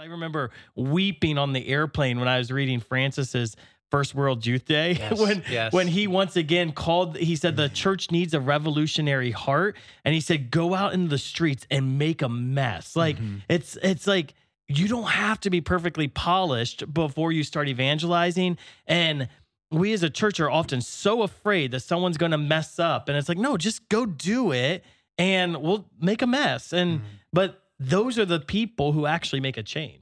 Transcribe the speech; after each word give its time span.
I 0.00 0.06
remember 0.06 0.50
weeping 0.74 1.36
on 1.36 1.52
the 1.52 1.68
airplane 1.68 2.18
when 2.18 2.26
I 2.26 2.38
was 2.38 2.50
reading 2.50 2.80
Francis's 2.80 3.54
First 3.90 4.14
World 4.14 4.46
Youth 4.46 4.64
Day. 4.64 4.92
Yes, 4.98 5.20
when 5.20 5.42
yes. 5.50 5.72
when 5.74 5.88
he 5.88 6.06
once 6.06 6.36
again 6.36 6.72
called 6.72 7.18
he 7.18 7.36
said 7.36 7.58
the 7.58 7.68
church 7.68 8.10
needs 8.10 8.32
a 8.32 8.40
revolutionary 8.40 9.30
heart. 9.30 9.76
And 10.02 10.14
he 10.14 10.22
said 10.22 10.50
go 10.50 10.72
out 10.72 10.94
into 10.94 11.08
the 11.08 11.18
streets 11.18 11.66
and 11.70 11.98
make 11.98 12.22
a 12.22 12.30
mess. 12.30 12.96
Like 12.96 13.18
mm-hmm. 13.18 13.38
it's 13.50 13.76
it's 13.82 14.06
like 14.06 14.32
you 14.68 14.88
don't 14.88 15.08
have 15.08 15.38
to 15.40 15.50
be 15.50 15.60
perfectly 15.60 16.08
polished 16.08 16.94
before 16.94 17.30
you 17.30 17.44
start 17.44 17.68
evangelizing. 17.68 18.56
And 18.86 19.28
we 19.70 19.92
as 19.92 20.02
a 20.02 20.08
church 20.08 20.40
are 20.40 20.50
often 20.50 20.80
so 20.80 21.22
afraid 21.22 21.72
that 21.72 21.80
someone's 21.80 22.16
going 22.16 22.32
to 22.32 22.38
mess 22.38 22.78
up. 22.78 23.10
And 23.10 23.18
it's 23.18 23.28
like 23.28 23.36
no 23.36 23.58
just 23.58 23.86
go 23.90 24.06
do 24.06 24.52
it 24.52 24.82
and 25.18 25.58
we'll 25.58 25.84
make 26.00 26.22
a 26.22 26.26
mess. 26.26 26.72
And 26.72 27.00
mm-hmm. 27.00 27.06
but 27.34 27.59
those 27.82 28.18
are 28.18 28.26
the 28.26 28.38
people 28.38 28.92
who 28.92 29.06
actually 29.06 29.40
make 29.40 29.56
a 29.56 29.62
change 29.62 29.98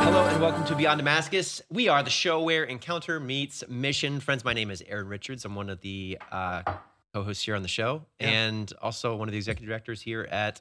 Hello 0.00 0.28
and 0.28 0.40
welcome 0.40 0.64
to 0.66 0.76
Beyond 0.76 0.98
Damascus. 0.98 1.60
We 1.70 1.88
are 1.88 2.04
the 2.04 2.10
show 2.10 2.40
where 2.40 2.62
encounter 2.62 3.18
meets 3.18 3.64
mission. 3.68 4.20
Friends, 4.20 4.44
my 4.44 4.52
name 4.52 4.70
is 4.70 4.80
Aaron 4.86 5.08
Richards. 5.08 5.44
I'm 5.44 5.56
one 5.56 5.68
of 5.68 5.80
the 5.80 6.18
uh, 6.30 6.62
co-hosts 7.12 7.42
here 7.44 7.56
on 7.56 7.62
the 7.62 7.68
show, 7.68 8.04
and 8.20 8.72
also 8.80 9.16
one 9.16 9.26
of 9.26 9.32
the 9.32 9.38
executive 9.38 9.68
directors 9.68 10.00
here 10.00 10.28
at 10.30 10.60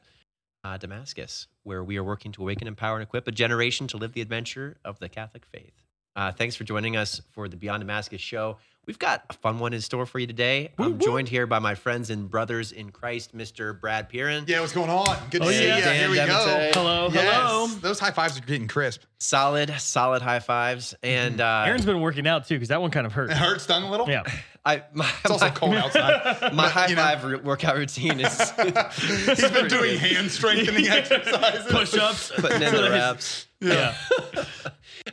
uh, 0.64 0.78
Damascus, 0.78 1.48
where 1.64 1.84
we 1.84 1.98
are 1.98 2.04
working 2.04 2.32
to 2.34 2.42
awaken, 2.42 2.68
empower, 2.68 2.96
and 2.96 3.04
equip 3.04 3.28
a 3.28 3.32
generation 3.32 3.88
to 3.88 3.98
live 3.98 4.14
the 4.14 4.22
adventure 4.22 4.78
of 4.86 5.00
the 5.00 5.10
Catholic 5.10 5.46
faith. 5.46 5.81
Uh, 6.16 6.32
thanks 6.32 6.56
for 6.56 6.64
joining 6.64 6.98
us 6.98 7.22
for 7.32 7.48
the 7.48 7.56
Beyond 7.56 7.82
Damascus 7.82 8.20
show. 8.22 8.58
We've 8.88 8.98
got 9.00 9.24
a 9.30 9.34
fun 9.34 9.60
one 9.60 9.74
in 9.74 9.80
store 9.80 10.06
for 10.08 10.18
you 10.18 10.26
today. 10.28 10.72
I'm 10.80 10.98
joined 11.00 11.30
here 11.30 11.46
by 11.46 11.60
my 11.60 11.76
friends 11.76 12.10
and 12.10 12.30
brothers 12.30 12.72
in 12.72 12.90
Christ, 12.92 13.38
Mr. 13.38 13.80
Brad 13.80 14.10
Pearson. 14.10 14.44
Yeah, 14.48 14.60
what's 14.60 14.74
going 14.74 14.90
on? 14.90 15.06
Good 15.30 15.44
to 15.44 15.48
Oh, 15.48 15.52
see 15.52 15.68
yeah. 15.68 15.78
you. 15.78 15.84
Dan 15.84 15.96
Here 16.00 16.10
we 16.10 16.18
DeMatte. 16.18 16.74
go. 16.74 16.80
hello 16.82 17.10
Yes. 17.14 17.24
hello 17.36 17.68
Those 17.68 18.00
high 18.00 18.10
fives 18.12 18.38
are 18.38 18.42
getting 18.42 18.68
crisp. 18.68 19.04
Solid, 19.20 19.70
solid 19.80 20.24
high 20.24 20.40
fives. 20.40 20.96
And 21.04 21.40
uh, 21.40 21.64
aaron's 21.68 21.86
been 21.86 22.02
working 22.02 22.28
out 22.28 22.48
too 22.48 22.56
because 22.56 22.70
that 22.70 22.82
one 22.82 22.90
kind 22.90 23.06
of 23.06 23.14
hurt 23.14 23.30
It 23.30 23.38
hurt, 23.38 23.62
stung 23.62 23.84
a 23.84 23.92
little. 23.92 24.10
yeah 24.10 24.24
I, 24.66 24.84
my, 24.94 25.10
It's 25.22 25.32
also 25.32 25.46
my- 25.46 25.52
cold 25.52 25.76
outside. 25.76 26.54
My 26.54 26.68
high 26.68 26.88
you 26.88 26.96
know. 26.96 27.04
five 27.04 27.24
re- 27.24 27.36
workout 27.38 27.78
routine 27.78 28.20
is 28.20 28.52
He's 28.58 29.52
been 29.52 29.68
doing 29.68 29.98
hand 30.00 30.30
strengthening 30.32 30.88
exercises. 30.88 31.72
push-ups 31.72 32.32
putting 32.36 32.62
in 32.64 32.74
the 32.74 32.90
reps. 32.90 33.46
yeah 33.60 33.96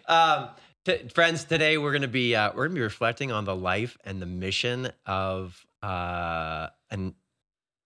Um, 0.06 0.48
t- 0.88 1.08
friends, 1.08 1.44
today 1.44 1.78
we're 1.78 1.92
gonna 1.92 2.08
be 2.08 2.34
uh, 2.34 2.50
we're 2.54 2.66
gonna 2.66 2.76
be 2.76 2.80
reflecting 2.80 3.30
on 3.30 3.44
the 3.44 3.54
life 3.54 3.96
and 4.04 4.20
the 4.20 4.26
mission 4.26 4.90
of 5.06 5.64
uh, 5.82 6.68
an 6.90 7.14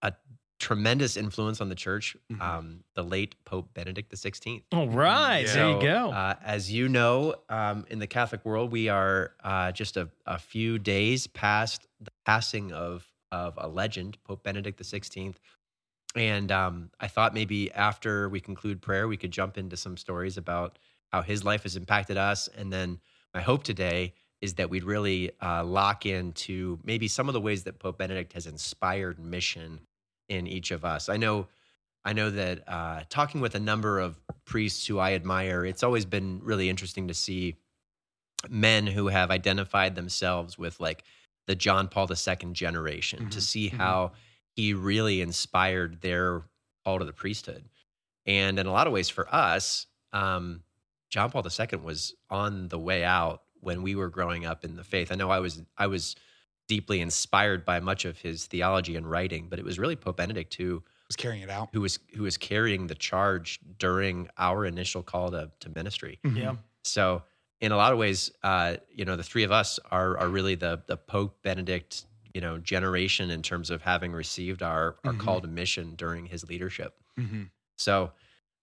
a 0.02 0.12
tremendous 0.60 1.16
influence 1.16 1.60
on 1.60 1.68
the 1.68 1.74
church, 1.74 2.16
um, 2.40 2.84
the 2.94 3.02
late 3.02 3.34
Pope 3.44 3.74
Benedict 3.74 4.12
XVI. 4.12 4.62
all 4.72 4.88
right 4.88 5.40
Yeah. 5.46 5.52
there 5.54 5.70
you 5.70 5.80
go 5.82 6.10
Uh, 6.12 6.34
as 6.44 6.70
you 6.72 6.88
know, 6.88 7.34
um, 7.48 7.84
in 7.90 7.98
the 7.98 8.06
Catholic 8.06 8.44
world, 8.44 8.70
we 8.70 8.88
are 8.88 9.32
uh, 9.42 9.72
just 9.72 9.96
a, 9.96 10.08
a 10.26 10.38
few 10.38 10.78
days 10.78 11.26
past 11.26 11.86
the 12.00 12.12
passing 12.24 12.72
of 12.72 13.06
of 13.32 13.54
a 13.56 13.66
legend, 13.66 14.18
Pope 14.24 14.42
Benedict 14.44 14.78
XVI. 14.80 15.34
And 16.14 16.52
um, 16.52 16.90
I 17.00 17.08
thought 17.08 17.32
maybe 17.32 17.72
after 17.72 18.28
we 18.28 18.38
conclude 18.40 18.82
prayer, 18.82 19.08
we 19.08 19.16
could 19.16 19.30
jump 19.30 19.56
into 19.56 19.74
some 19.78 19.96
stories 19.96 20.36
about 20.36 20.78
how 21.12 21.22
his 21.22 21.44
life 21.44 21.62
has 21.64 21.76
impacted 21.76 22.16
us. 22.16 22.48
And 22.48 22.72
then 22.72 23.00
my 23.34 23.40
hope 23.40 23.64
today 23.64 24.14
is 24.40 24.54
that 24.54 24.70
we'd 24.70 24.84
really 24.84 25.30
uh, 25.40 25.64
lock 25.64 26.04
into 26.06 26.78
maybe 26.84 27.06
some 27.08 27.28
of 27.28 27.32
the 27.32 27.40
ways 27.40 27.64
that 27.64 27.78
Pope 27.78 27.98
Benedict 27.98 28.32
has 28.32 28.46
inspired 28.46 29.18
mission 29.18 29.80
in 30.28 30.46
each 30.46 30.70
of 30.70 30.84
us. 30.84 31.08
I 31.08 31.16
know 31.16 31.48
I 32.04 32.12
know 32.14 32.30
that 32.30 32.68
uh, 32.68 33.02
talking 33.08 33.40
with 33.40 33.54
a 33.54 33.60
number 33.60 34.00
of 34.00 34.18
priests 34.44 34.86
who 34.88 34.98
I 34.98 35.12
admire, 35.12 35.64
it's 35.64 35.84
always 35.84 36.04
been 36.04 36.40
really 36.42 36.68
interesting 36.68 37.06
to 37.08 37.14
see 37.14 37.56
men 38.48 38.86
who 38.86 39.08
have 39.08 39.30
identified 39.30 39.94
themselves 39.94 40.58
with 40.58 40.80
like 40.80 41.04
the 41.46 41.54
John 41.54 41.88
Paul 41.88 42.08
II 42.10 42.52
generation 42.52 43.28
to 43.30 43.38
Mhm, 43.38 43.42
see 43.42 43.70
mhm. 43.70 43.76
how 43.76 44.12
he 44.56 44.74
really 44.74 45.20
inspired 45.20 46.00
their 46.00 46.42
call 46.84 46.98
to 46.98 47.04
the 47.04 47.12
priesthood. 47.12 47.68
And 48.26 48.58
in 48.58 48.66
a 48.66 48.72
lot 48.72 48.86
of 48.86 48.92
ways, 48.92 49.08
for 49.08 49.32
us, 49.34 49.86
um, 50.12 50.62
John 51.12 51.30
Paul 51.30 51.44
II 51.46 51.78
was 51.80 52.14
on 52.30 52.68
the 52.68 52.78
way 52.78 53.04
out 53.04 53.42
when 53.60 53.82
we 53.82 53.94
were 53.94 54.08
growing 54.08 54.46
up 54.46 54.64
in 54.64 54.76
the 54.76 54.82
faith. 54.82 55.12
I 55.12 55.14
know 55.14 55.30
I 55.30 55.40
was 55.40 55.62
I 55.76 55.86
was 55.86 56.16
deeply 56.68 57.00
inspired 57.02 57.66
by 57.66 57.80
much 57.80 58.06
of 58.06 58.18
his 58.18 58.46
theology 58.46 58.96
and 58.96 59.08
writing, 59.08 59.48
but 59.50 59.58
it 59.58 59.64
was 59.64 59.78
really 59.78 59.94
Pope 59.94 60.16
Benedict 60.16 60.54
who 60.54 60.82
was 61.06 61.14
carrying 61.16 61.42
it 61.42 61.50
out. 61.50 61.68
who 61.74 61.82
was 61.82 61.98
who 62.14 62.22
was 62.22 62.38
carrying 62.38 62.86
the 62.86 62.94
charge 62.94 63.60
during 63.78 64.28
our 64.38 64.64
initial 64.64 65.02
call 65.02 65.30
to, 65.32 65.50
to 65.60 65.68
ministry. 65.74 66.18
yeah 66.24 66.54
So 66.82 67.22
in 67.60 67.72
a 67.72 67.76
lot 67.76 67.92
of 67.92 67.98
ways, 67.98 68.32
uh, 68.42 68.76
you 68.90 69.04
know, 69.04 69.14
the 69.16 69.22
three 69.22 69.42
of 69.44 69.52
us 69.52 69.78
are 69.90 70.16
are 70.16 70.28
really 70.28 70.54
the 70.54 70.82
the 70.86 70.96
Pope 70.96 71.42
Benedict, 71.42 72.06
you 72.32 72.40
know, 72.40 72.56
generation 72.56 73.30
in 73.30 73.42
terms 73.42 73.68
of 73.70 73.82
having 73.82 74.12
received 74.12 74.62
our 74.62 74.96
our 75.04 75.12
call 75.12 75.42
to 75.42 75.46
mission 75.46 75.94
during 75.94 76.24
his 76.24 76.42
leadership. 76.48 76.94
Mhm. 77.20 77.50
So 77.76 78.12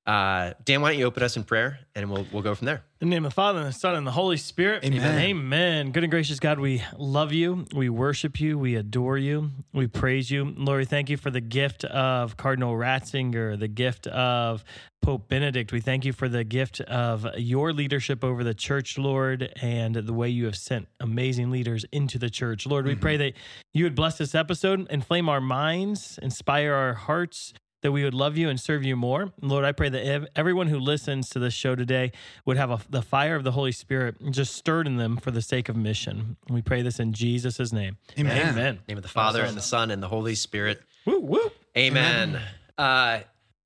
uh, 0.10 0.54
Dan, 0.66 0.82
why 0.82 0.90
don't 0.90 0.98
you 0.98 1.06
open 1.06 1.22
us 1.22 1.38
in 1.38 1.44
prayer 1.44 1.78
and 1.94 2.10
we'll 2.10 2.26
we'll 2.34 2.42
go 2.42 2.56
from 2.56 2.66
there. 2.66 2.84
In 3.00 3.10
the 3.10 3.16
name 3.16 3.26
of 3.26 3.32
the 3.32 3.36
Father, 3.36 3.60
and 3.60 3.68
the 3.68 3.74
Son, 3.74 3.96
and 3.96 4.08
the 4.08 4.12
Holy 4.12 4.38
Spirit. 4.38 4.84
Amen. 4.84 5.20
Amen. 5.20 5.92
Good 5.92 6.04
and 6.04 6.10
gracious 6.10 6.40
God, 6.40 6.60
we 6.60 6.84
love 6.98 7.32
you. 7.32 7.68
We 7.76 7.90
worship 7.90 8.40
you. 8.40 8.58
We 8.58 8.76
adore 8.76 9.20
you. 9.20 9.52
We 9.72 9.86
praise 9.86 10.32
you. 10.32 10.56
Lord, 10.58 10.80
we 10.80 10.86
thank 10.86 11.12
you 11.12 11.18
for 11.18 11.30
the 11.30 11.42
gift 11.42 11.86
of 11.86 12.38
Cardinal 12.38 12.74
Ratzinger, 12.74 13.60
the 13.60 13.68
gift 13.68 14.08
of 14.08 14.64
Pope 15.04 15.30
Benedict. 15.30 15.72
We 15.72 15.80
thank 15.80 16.06
you 16.06 16.12
for 16.12 16.28
the 16.28 16.44
gift 16.44 16.82
of 16.82 17.28
your 17.38 17.72
leadership 17.72 18.24
over 18.24 18.44
the 18.44 18.56
church, 18.56 18.98
Lord, 18.98 19.54
and 19.62 19.94
the 19.94 20.14
way 20.14 20.30
you 20.30 20.46
have 20.46 20.58
sent 20.58 20.88
amazing 21.00 21.52
leaders 21.52 21.86
into 21.92 22.18
the 22.18 22.32
church. 22.32 22.66
Lord, 22.66 22.88
we 22.88 22.96
pray 22.96 23.18
that 23.18 23.34
you 23.74 23.84
would 23.84 23.96
bless 23.96 24.18
this 24.18 24.34
episode, 24.34 24.88
inflame 24.90 25.30
our 25.30 25.40
minds, 25.40 26.18
inspire 26.24 26.74
our 26.74 26.96
hearts, 26.96 27.54
that 27.82 27.92
we 27.92 28.04
would 28.04 28.14
love 28.14 28.38
you 28.38 28.50
and 28.50 28.60
serve 28.60 28.84
you 28.84 28.96
more. 28.96 29.32
Lord, 29.42 29.66
I 29.66 29.72
pray 29.72 29.90
that 29.90 30.06
ev- 30.06 30.28
everyone 30.36 30.68
who 30.68 30.80
listens 30.80 31.30
to 31.30 31.40
this 31.40 31.54
show 31.54 31.76
today 31.76 32.12
would 32.46 32.58
have 32.58 32.72
a, 32.72 32.80
the 32.90 33.02
fire 33.02 33.36
of 33.36 33.44
the 33.44 33.52
Holy 33.52 33.72
Spirit 33.72 34.16
just 34.32 34.56
stirred 34.56 34.88
in 34.88 34.98
them 34.98 35.18
for 35.18 35.32
the 35.32 35.42
sake 35.42 35.70
of 35.70 35.76
mission. 35.76 36.38
We 36.50 36.62
pray 36.62 36.82
this 36.82 37.00
in 37.00 37.14
Jesus' 37.14 37.72
name. 37.72 37.98
Amen. 38.18 38.50
Amen. 38.50 38.68
In 38.68 38.76
the 38.76 38.82
name 38.90 38.98
of 38.98 39.04
the 39.04 39.10
Father 39.10 39.44
and 39.44 39.56
the 39.56 39.62
Son 39.62 39.92
and 39.92 40.04
the 40.04 40.08
Holy 40.08 40.36
Spirit. 40.36 40.82
Woo, 41.06 41.20
woo. 41.20 41.52
Amen. 41.78 42.40
Uh, 42.78 43.20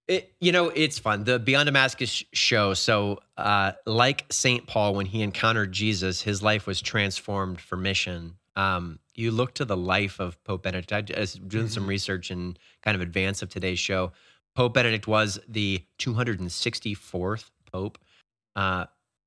it, 0.08 0.34
you 0.40 0.52
know, 0.52 0.70
it's 0.70 1.00
fun. 1.00 1.24
The 1.24 1.40
Beyond 1.40 1.68
Damascus 1.68 2.24
show. 2.34 2.74
So, 2.74 3.20
uh, 3.38 3.74
like 3.86 4.26
St. 4.30 4.68
Paul, 4.68 4.96
when 4.96 5.06
he 5.06 5.22
encountered 5.22 5.72
Jesus, 5.72 6.22
his 6.22 6.44
life 6.44 6.68
was 6.68 6.82
transformed 6.82 7.62
for 7.62 7.78
mission. 7.78 8.36
Um, 8.56 9.00
you 9.16 9.32
look 9.32 9.54
to 9.56 9.66
the 9.66 9.78
life 9.78 10.20
of 10.20 10.42
Pope 10.44 10.64
Benedict. 10.64 11.12
I 11.12 11.20
was 11.20 11.34
doing 11.36 11.68
some 11.70 11.88
research 11.88 12.32
in 12.32 12.58
kind 12.84 12.96
of 12.96 13.02
advance 13.02 13.42
of 13.42 13.50
today's 13.50 13.80
show. 13.80 14.12
Pope 14.56 14.74
Benedict 14.76 15.08
was 15.08 15.40
the 15.48 15.84
264th 16.00 17.50
Pope. 17.72 17.98
Uh, 18.56 18.86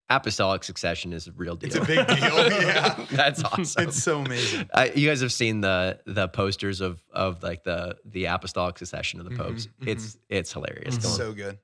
apostolic 0.09 0.63
succession 0.63 1.13
is 1.13 1.27
a 1.27 1.33
real 1.33 1.57
deal. 1.57 1.67
It's 1.69 1.77
a 1.77 1.81
big 1.85 2.07
deal. 2.07 2.17
Yeah. 2.67 3.05
That's 3.11 3.43
awesome. 3.45 3.89
It's 3.89 4.01
so 4.03 4.21
amazing. 4.21 4.69
Uh, 4.73 4.87
you 4.95 5.09
guys 5.09 5.21
have 5.21 5.33
seen 5.33 5.61
the 5.61 5.99
the 6.07 6.29
posters 6.29 6.81
of 6.81 7.03
of 7.13 7.43
like 7.43 7.65
the 7.65 7.97
the 8.05 8.27
apostolic 8.27 8.79
succession 8.79 9.19
of 9.21 9.29
the 9.29 9.37
popes. 9.37 9.67
mhm. 9.81 9.89
It's 9.89 10.17
it's 10.29 10.53
hilarious. 10.53 10.97
Going- 10.99 11.15
So 11.17 11.33
good. 11.33 11.59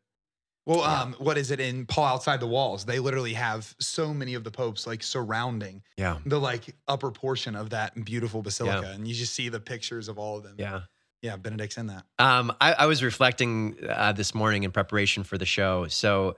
Well, 0.64 0.82
um, 0.82 1.14
what 1.18 1.36
is 1.38 1.50
it 1.50 1.58
in 1.58 1.86
Paul 1.86 2.04
Outside 2.04 2.38
the 2.38 2.46
Walls? 2.46 2.84
They 2.84 3.00
literally 3.00 3.32
have 3.32 3.74
so 3.80 4.14
many 4.14 4.34
of 4.34 4.44
the 4.44 4.50
popes 4.50 4.86
like 4.86 5.02
surrounding 5.02 5.82
yeah, 5.96 6.18
the 6.24 6.38
like 6.38 6.76
upper 6.86 7.10
portion 7.10 7.56
of 7.56 7.70
that 7.70 8.04
beautiful 8.04 8.42
basilica, 8.42 8.92
and 8.94 9.08
you 9.08 9.14
just 9.14 9.34
see 9.34 9.48
the 9.48 9.58
pictures 9.58 10.08
of 10.08 10.18
all 10.18 10.36
of 10.36 10.44
them. 10.44 10.54
yeah. 10.58 10.82
yeah. 11.20 11.36
Benedict's 11.36 11.78
in 11.78 11.88
that. 11.88 12.04
Um, 12.20 12.52
I, 12.60 12.74
I 12.74 12.86
was 12.86 13.02
reflecting 13.02 13.76
uh, 13.88 14.12
this 14.12 14.34
morning 14.34 14.62
in 14.62 14.70
preparation 14.70 15.24
for 15.24 15.36
the 15.36 15.46
show. 15.46 15.88
So 15.88 16.36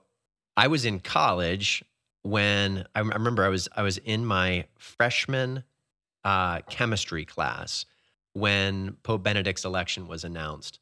I 0.57 0.69
was 0.69 0.87
in 0.87 1.01
college 1.01 1.85
when 2.23 2.87
I, 2.95 3.01
I 3.01 3.03
remember 3.03 3.45
I 3.45 3.49
was 3.49 3.69
I 3.77 3.83
was 3.83 3.99
in 3.99 4.25
my 4.25 4.65
freshman 4.79 5.65
uh, 6.25 6.61
chemistry 6.71 7.27
class 7.27 7.85
when 8.33 8.97
Pope 9.03 9.23
Benedict's 9.23 9.67
election 9.67 10.09
was 10.09 10.25
announced, 10.25 10.81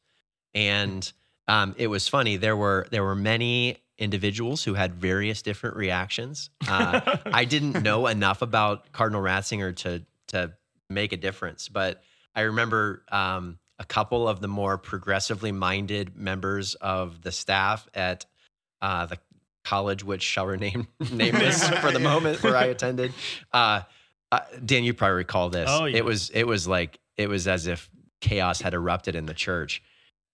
and 0.53 1.11
um, 1.47 1.75
it 1.77 1.87
was 1.87 2.07
funny. 2.07 2.37
There 2.37 2.55
were 2.55 2.87
there 2.91 3.03
were 3.03 3.15
many 3.15 3.77
individuals 3.97 4.63
who 4.63 4.73
had 4.73 4.95
various 4.95 5.41
different 5.41 5.75
reactions. 5.75 6.49
Uh, 6.67 7.17
I 7.25 7.45
didn't 7.45 7.83
know 7.83 8.07
enough 8.07 8.41
about 8.41 8.91
Cardinal 8.91 9.21
Ratzinger 9.21 9.75
to 9.77 10.03
to 10.27 10.53
make 10.89 11.13
a 11.13 11.17
difference, 11.17 11.69
but 11.69 12.01
I 12.35 12.41
remember 12.41 13.03
um, 13.11 13.59
a 13.79 13.85
couple 13.85 14.27
of 14.27 14.39
the 14.39 14.47
more 14.47 14.77
progressively 14.77 15.51
minded 15.51 16.15
members 16.15 16.75
of 16.75 17.21
the 17.21 17.31
staff 17.31 17.87
at 17.93 18.25
uh, 18.81 19.05
the 19.05 19.17
college, 19.63 20.03
which 20.03 20.21
shall 20.21 20.45
remain 20.45 20.87
nameless 21.11 21.67
for 21.79 21.91
the 21.91 21.99
moment, 21.99 22.41
where 22.43 22.55
I 22.55 22.65
attended. 22.65 23.13
Uh, 23.51 23.81
uh, 24.31 24.39
Dan, 24.65 24.83
you 24.83 24.93
probably 24.93 25.17
recall 25.17 25.49
this. 25.49 25.69
Oh, 25.71 25.85
yeah. 25.85 25.97
It 25.97 26.05
was 26.05 26.29
it 26.31 26.45
was 26.45 26.67
like 26.67 26.99
it 27.17 27.27
was 27.27 27.47
as 27.47 27.67
if 27.67 27.89
chaos 28.21 28.61
had 28.61 28.73
erupted 28.73 29.15
in 29.15 29.25
the 29.25 29.33
church. 29.33 29.83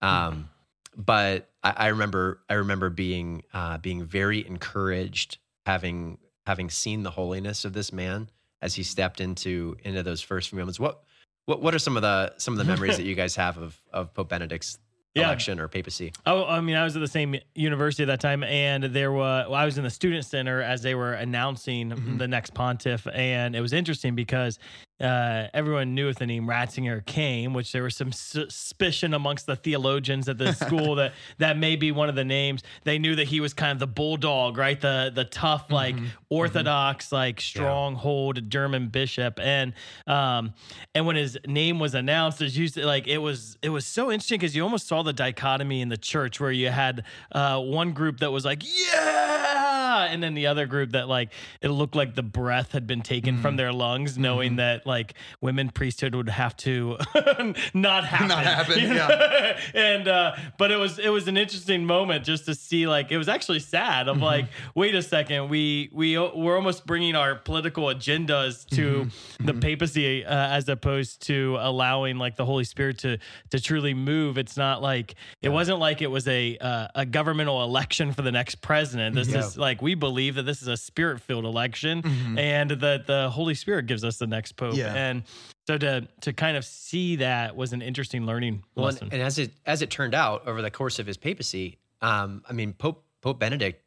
Um, 0.00 0.48
but 0.96 1.50
I, 1.62 1.74
I 1.76 1.86
remember 1.88 2.40
I 2.48 2.54
remember 2.54 2.90
being 2.90 3.42
uh, 3.52 3.78
being 3.78 4.04
very 4.04 4.46
encouraged, 4.46 5.38
having 5.66 6.18
having 6.46 6.70
seen 6.70 7.02
the 7.02 7.10
holiness 7.10 7.64
of 7.64 7.72
this 7.72 7.92
man 7.92 8.30
as 8.62 8.74
he 8.74 8.82
stepped 8.82 9.20
into 9.20 9.76
into 9.84 10.02
those 10.02 10.20
first 10.20 10.50
few 10.50 10.58
moments. 10.58 10.80
What 10.80 11.02
what 11.46 11.62
what 11.62 11.74
are 11.74 11.78
some 11.78 11.96
of 11.96 12.02
the 12.02 12.34
some 12.38 12.54
of 12.54 12.58
the 12.58 12.64
memories 12.64 12.96
that 12.96 13.04
you 13.04 13.14
guys 13.14 13.36
have 13.36 13.56
of 13.58 13.80
of 13.92 14.12
Pope 14.14 14.28
Benedict's 14.28 14.78
Yeah. 15.14 15.24
election 15.24 15.58
or 15.58 15.66
papacy? 15.66 16.12
Oh, 16.24 16.44
I 16.46 16.60
mean, 16.60 16.76
I 16.76 16.84
was 16.84 16.94
at 16.94 17.00
the 17.00 17.08
same 17.08 17.34
university 17.56 18.04
at 18.04 18.06
that 18.06 18.20
time, 18.20 18.44
and 18.44 18.84
there 18.84 19.10
was 19.10 19.46
well, 19.48 19.56
I 19.56 19.64
was 19.64 19.76
in 19.76 19.82
the 19.82 19.90
student 19.90 20.24
center 20.24 20.62
as 20.62 20.82
they 20.82 20.94
were 20.94 21.14
announcing 21.14 21.90
Mhm. 21.90 22.18
the 22.18 22.28
next 22.28 22.54
pontiff, 22.54 23.08
and 23.12 23.56
it 23.56 23.60
was 23.60 23.72
interesting 23.72 24.14
because 24.14 24.60
uh, 25.00 25.48
everyone 25.54 25.94
knew 25.94 26.08
if 26.08 26.16
the 26.18 26.26
name 26.26 26.46
Ratzinger 26.46 27.04
came, 27.06 27.54
which 27.54 27.72
there 27.72 27.82
was 27.82 27.96
some 27.96 28.12
suspicion 28.12 29.14
amongst 29.14 29.46
the 29.46 29.56
theologians 29.56 30.28
at 30.28 30.38
the 30.38 30.52
school 30.64 30.96
that 30.96 31.12
that 31.38 31.56
may 31.56 31.76
be 31.76 31.92
one 31.92 32.08
of 32.08 32.14
the 32.14 32.24
names. 32.24 32.62
They 32.84 32.98
knew 32.98 33.16
that 33.16 33.28
he 33.28 33.40
was 33.40 33.54
kind 33.54 33.72
of 33.72 33.78
the 33.78 33.86
bulldog, 33.86 34.58
right? 34.58 34.80
The 34.80 35.10
the 35.14 35.24
tough, 35.24 35.70
like 35.70 35.96
Mhm. 35.96 36.06
orthodox, 36.28 37.12
like 37.12 37.40
stronghold 37.40 38.50
German 38.50 38.88
bishop, 38.88 39.38
and 39.40 39.72
um, 40.06 40.54
and 40.94 41.06
when 41.06 41.16
his 41.16 41.38
name 41.46 41.78
was 41.78 41.94
announced, 41.94 42.42
as 42.42 42.56
usually 42.56 42.84
like 42.84 43.06
it 43.08 43.18
was 43.18 43.56
it 43.62 43.70
was 43.70 43.86
so 43.86 44.10
interesting 44.10 44.38
because 44.38 44.54
you 44.56 44.62
almost 44.62 44.86
saw 44.86 45.02
the 45.02 45.12
dichotomy 45.12 45.80
in 45.80 45.88
the 45.88 45.96
church 45.96 46.40
where 46.40 46.52
you 46.52 46.68
had 46.68 47.04
uh, 47.32 47.58
one 47.60 47.92
group 47.92 48.20
that 48.20 48.30
was 48.32 48.44
like 48.44 48.62
yeah, 48.64 49.69
and 50.10 50.22
then 50.22 50.34
the 50.34 50.46
other 50.46 50.66
group 50.66 50.92
that 50.92 51.08
like 51.08 51.32
it 51.60 51.68
looked 51.68 51.94
like 51.94 52.14
the 52.14 52.22
breath 52.22 52.72
had 52.72 52.86
been 52.86 53.02
taken 53.02 53.40
from 53.40 53.56
their 53.56 53.72
lungs, 53.72 54.16
knowing 54.18 54.56
that 54.56 54.86
like 54.86 55.14
women 55.40 55.70
priesthood 55.70 56.14
would 56.14 56.28
have 56.28 56.56
to 56.58 56.96
not 57.74 58.04
happen, 58.04 58.28
Not 58.28 58.44
happen, 58.44 58.88
know? 58.94 59.54
and 59.74 60.08
uh, 60.08 60.36
but 60.58 60.70
it 60.70 60.76
was 60.76 60.98
it 60.98 61.08
was 61.10 61.28
an 61.28 61.36
interesting 61.36 61.84
moment 61.84 62.24
just 62.24 62.46
to 62.46 62.54
see 62.54 62.86
like 62.86 63.10
it 63.10 63.18
was 63.18 63.28
actually 63.28 63.60
sad 63.60 64.08
of 64.08 64.18
like 64.18 64.46
wait 64.74 64.94
a 64.94 65.02
second 65.02 65.48
we 65.48 65.90
we 65.92 66.18
we're 66.18 66.56
almost 66.56 66.86
bringing 66.86 67.14
our 67.16 67.34
political 67.34 67.84
agendas 67.84 68.66
to 68.70 69.08
the 69.44 69.54
papacy 69.54 70.24
uh, 70.24 70.48
as 70.48 70.68
opposed 70.68 71.22
to 71.22 71.56
allowing 71.60 72.18
like 72.18 72.36
the 72.36 72.44
Holy 72.44 72.64
Spirit 72.64 72.98
to 72.98 73.18
to 73.50 73.60
truly 73.60 73.94
move. 73.94 74.38
It's 74.38 74.56
not 74.56 74.82
like 74.82 75.14
it 75.42 75.48
wasn't 75.48 75.78
like 75.78 76.02
it 76.02 76.10
was 76.10 76.26
a 76.28 76.56
uh, 76.58 76.88
a 76.94 77.06
governmental 77.06 77.62
election 77.62 78.12
for 78.12 78.22
the 78.22 78.32
next 78.32 78.56
president. 78.56 79.14
This 79.14 79.28
Yeah. 79.28 79.38
is 79.40 79.56
like 79.56 79.79
we 79.82 79.94
believe 79.94 80.34
that 80.36 80.42
this 80.44 80.62
is 80.62 80.68
a 80.68 80.76
spirit 80.76 81.20
filled 81.20 81.44
election 81.44 82.02
Mhm. 82.02 82.38
and 82.38 82.70
that 82.70 83.06
the 83.06 83.30
Holy 83.30 83.54
Spirit 83.54 83.86
gives 83.86 84.04
us 84.04 84.18
the 84.18 84.26
next 84.26 84.52
pope. 84.52 84.74
Yeah. 84.76 84.92
And 84.94 85.22
so 85.66 85.78
to 85.78 86.08
to 86.22 86.32
kind 86.32 86.56
of 86.56 86.64
see 86.64 87.16
that 87.16 87.56
was 87.56 87.72
an 87.72 87.82
interesting 87.82 88.26
learning 88.26 88.62
Well, 88.74 88.86
and, 88.88 88.94
lesson. 88.94 89.08
and 89.12 89.22
as 89.22 89.38
it 89.38 89.52
as 89.66 89.82
it 89.82 89.90
turned 89.90 90.14
out 90.14 90.46
over 90.46 90.62
the 90.62 90.70
course 90.70 90.98
of 90.98 91.06
his 91.06 91.16
papacy, 91.16 91.78
um, 92.02 92.42
I 92.48 92.52
mean 92.52 92.72
Pope 92.72 93.04
Pope 93.20 93.38
Benedict, 93.38 93.84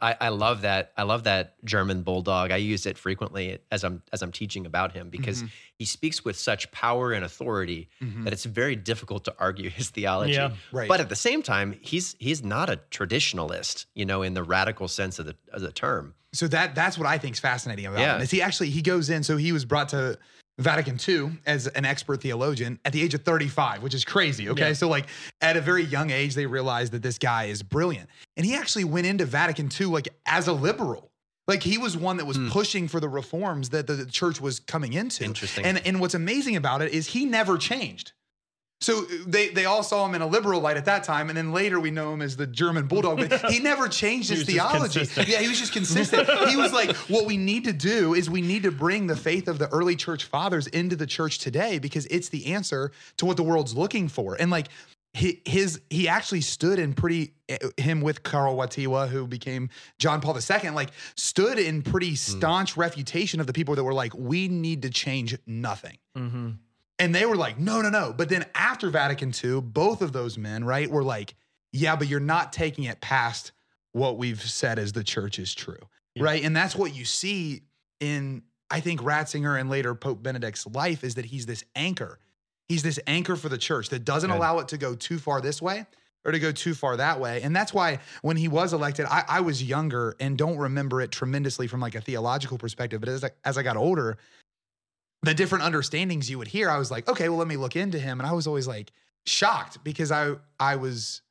I, 0.00 0.14
I 0.20 0.28
love 0.28 0.62
that 0.62 0.92
I 0.96 1.02
love 1.02 1.24
that 1.24 1.56
German 1.64 2.02
bulldog. 2.02 2.52
I 2.52 2.56
use 2.58 2.86
it 2.86 2.96
frequently 2.96 3.58
as 3.72 3.82
I'm 3.82 4.02
as 4.12 4.22
I'm 4.22 4.30
teaching 4.30 4.66
about 4.66 4.92
him 4.92 5.10
because 5.10 5.42
Mhm. 5.42 5.50
he 5.76 5.84
speaks 5.84 6.24
with 6.24 6.36
such 6.36 6.70
power 6.70 7.12
and 7.12 7.24
authority 7.24 7.88
Mhm. 8.00 8.22
that 8.24 8.32
it's 8.32 8.44
very 8.44 8.76
difficult 8.76 9.24
to 9.24 9.34
argue 9.38 9.68
his 9.80 9.90
theology. 9.90 10.34
Yeah. 10.34 10.52
Right. 10.70 10.88
But 10.88 11.00
at 11.00 11.08
the 11.08 11.16
same 11.16 11.42
time, 11.42 11.76
he's 11.80 12.14
he's 12.20 12.42
not 12.44 12.70
a 12.70 12.76
traditionalist, 12.90 13.86
you 13.94 14.04
know, 14.04 14.22
in 14.22 14.34
the 14.34 14.42
radical 14.44 14.86
sense 14.88 15.18
of 15.18 15.26
the 15.26 15.36
of 15.52 15.60
the 15.60 15.72
term. 15.72 16.14
So 16.32 16.46
that 16.48 16.74
that's 16.74 16.96
what 16.98 17.06
I 17.06 17.18
think 17.18 17.34
is 17.34 17.40
fascinating 17.40 17.86
about 17.86 17.98
Yeah. 18.00 18.16
him. 18.16 18.22
Is 18.22 18.30
he 18.30 18.42
actually 18.42 18.70
he 18.70 18.82
goes 18.82 19.10
in? 19.10 19.22
So 19.24 19.36
he 19.36 19.50
was 19.52 19.64
brought 19.64 19.88
to 19.90 20.18
Vatican 20.58 20.98
II 21.06 21.32
as 21.46 21.66
an 21.66 21.84
expert 21.84 22.20
theologian 22.22 22.78
at 22.84 22.92
the 22.92 23.02
age 23.02 23.14
of 23.14 23.22
35, 23.22 23.82
which 23.82 23.94
is 23.94 24.04
crazy. 24.04 24.48
Okay, 24.48 24.68
Yeah. 24.68 24.72
so 24.74 24.88
like 24.88 25.06
at 25.40 25.56
a 25.56 25.60
very 25.60 25.82
young 25.84 26.10
age, 26.10 26.34
they 26.34 26.46
realized 26.46 26.92
that 26.92 27.02
this 27.02 27.18
guy 27.18 27.44
is 27.44 27.62
brilliant, 27.62 28.08
and 28.36 28.46
he 28.46 28.54
actually 28.54 28.84
went 28.84 29.06
into 29.06 29.24
Vatican 29.26 29.68
II 29.80 29.86
like 29.86 30.08
as 30.26 30.46
a 30.46 30.52
liberal. 30.52 31.10
Like 31.46 31.62
he 31.62 31.76
was 31.76 31.96
one 31.96 32.16
that 32.18 32.24
was 32.24 32.36
Hmm. 32.38 32.48
pushing 32.50 32.88
for 32.88 33.00
the 33.00 33.08
reforms 33.08 33.68
that 33.70 33.86
the, 33.86 33.94
the 33.94 34.06
church 34.06 34.40
was 34.40 34.60
coming 34.60 34.92
into. 34.94 35.24
Interesting. 35.24 35.64
And 35.66 35.78
and 35.86 36.00
what's 36.00 36.14
amazing 36.14 36.56
about 36.56 36.80
it 36.82 36.92
is 36.92 37.08
he 37.08 37.24
never 37.26 37.58
changed. 37.58 38.12
So 38.84 39.00
they 39.00 39.48
they 39.48 39.64
all 39.64 39.82
saw 39.82 40.04
him 40.04 40.14
in 40.14 40.20
a 40.20 40.26
liberal 40.26 40.60
light 40.60 40.76
at 40.76 40.84
that 40.84 41.04
time, 41.04 41.30
and 41.30 41.38
then 41.38 41.52
later 41.52 41.80
we 41.80 41.90
know 41.90 42.12
him 42.12 42.20
as 42.20 42.36
the 42.36 42.46
German 42.46 42.86
bulldog. 42.86 43.16
But 43.16 43.50
he 43.50 43.58
never 43.62 43.88
changed 43.88 44.28
his 44.28 44.44
theology. 44.44 45.08
Yeah, 45.16 45.38
he 45.38 45.48
was 45.48 45.58
just 45.58 45.72
consistent. 45.72 46.28
he 46.50 46.56
was 46.56 46.70
like, 46.70 46.94
what 47.08 47.24
we 47.24 47.38
need 47.38 47.64
to 47.64 47.72
do 47.72 48.12
is 48.12 48.28
we 48.28 48.42
need 48.42 48.64
to 48.64 48.70
bring 48.70 49.06
the 49.06 49.16
faith 49.16 49.48
of 49.48 49.58
the 49.58 49.68
early 49.68 49.96
church 49.96 50.24
fathers 50.24 50.66
into 50.66 50.96
the 50.96 51.06
church 51.06 51.38
today 51.38 51.78
because 51.78 52.04
it's 52.06 52.28
the 52.28 52.52
answer 52.52 52.92
to 53.16 53.24
what 53.24 53.38
the 53.38 53.42
world's 53.42 53.74
looking 53.74 54.06
for. 54.06 54.36
And 54.38 54.50
like 54.50 54.68
he, 55.14 55.40
his 55.46 55.80
he 55.88 56.06
actually 56.06 56.42
stood 56.42 56.78
in 56.78 56.92
pretty 56.92 57.32
eh, 57.48 57.56
him 57.78 58.02
with 58.02 58.22
Karl 58.22 58.54
Wojtyła, 58.54 59.08
who 59.08 59.26
became 59.26 59.70
John 59.98 60.20
Paul 60.20 60.36
II, 60.36 60.70
like 60.70 60.90
stood 61.16 61.58
in 61.58 61.80
pretty 61.82 62.16
staunch 62.16 62.76
refutation 62.76 63.40
of 63.40 63.46
the 63.46 63.54
people 63.54 63.76
that 63.76 63.84
were 63.84 63.94
like, 63.94 64.12
we 64.14 64.48
need 64.48 64.82
to 64.82 64.90
change 64.90 65.38
nothing. 65.46 65.96
mm-hmm. 66.18 66.50
And 67.04 67.14
they 67.14 67.26
were 67.26 67.36
like, 67.36 67.58
no, 67.58 67.82
no, 67.82 67.90
no. 67.90 68.14
But 68.16 68.30
then 68.30 68.46
after 68.54 68.88
Vatican 68.88 69.30
II, 69.44 69.60
both 69.60 70.00
of 70.00 70.12
those 70.12 70.38
men, 70.38 70.64
right, 70.64 70.90
were 70.90 71.04
like, 71.04 71.34
yeah, 71.70 71.96
but 71.96 72.08
you're 72.08 72.18
not 72.18 72.50
taking 72.50 72.84
it 72.84 73.02
past 73.02 73.52
what 73.92 74.16
we've 74.16 74.40
said 74.40 74.78
as 74.78 74.92
the 74.92 75.04
church 75.04 75.38
is 75.38 75.54
true. 75.54 75.76
Yeah. 76.14 76.24
Right. 76.24 76.42
And 76.42 76.56
that's 76.56 76.74
what 76.74 76.94
you 76.94 77.04
see 77.04 77.64
in, 78.00 78.42
I 78.70 78.80
think, 78.80 79.02
Ratzinger 79.02 79.60
and 79.60 79.68
later 79.68 79.94
Pope 79.94 80.22
Benedict's 80.22 80.66
life 80.66 81.04
is 81.04 81.16
that 81.16 81.26
he's 81.26 81.44
this 81.44 81.62
anchor. 81.76 82.20
He's 82.68 82.82
this 82.82 82.98
anchor 83.06 83.36
for 83.36 83.50
the 83.50 83.58
church 83.58 83.90
that 83.90 84.06
doesn't 84.06 84.30
Good. 84.30 84.36
allow 84.38 84.60
it 84.60 84.68
to 84.68 84.78
go 84.78 84.94
too 84.94 85.18
far 85.18 85.42
this 85.42 85.60
way 85.60 85.84
or 86.24 86.32
to 86.32 86.38
go 86.38 86.52
too 86.52 86.72
far 86.72 86.96
that 86.96 87.20
way. 87.20 87.42
And 87.42 87.54
that's 87.54 87.74
why 87.74 87.98
when 88.22 88.38
he 88.38 88.48
was 88.48 88.72
elected, 88.72 89.04
I, 89.10 89.24
I 89.28 89.40
was 89.42 89.62
younger 89.62 90.16
and 90.20 90.38
don't 90.38 90.56
remember 90.56 91.02
it 91.02 91.10
tremendously 91.12 91.66
from 91.66 91.80
like 91.80 91.94
a 91.94 92.00
theological 92.00 92.56
perspective. 92.56 93.00
But 93.00 93.10
as 93.10 93.24
I, 93.24 93.30
as 93.44 93.58
I 93.58 93.62
got 93.62 93.76
older, 93.76 94.16
the 95.26 95.34
different 95.34 95.64
understandings 95.64 96.28
you 96.30 96.38
would 96.38 96.48
hear, 96.48 96.68
I 96.70 96.78
was 96.78 96.90
like, 96.90 97.08
okay, 97.08 97.28
well, 97.28 97.38
let 97.38 97.48
me 97.48 97.56
look 97.56 97.76
into 97.76 97.98
him. 97.98 98.20
And 98.20 98.28
I 98.28 98.32
was 98.32 98.46
always 98.46 98.66
like 98.66 98.90
shocked 99.26 99.82
because 99.84 100.10
I 100.12 100.34
I 100.60 100.76
was 100.76 101.22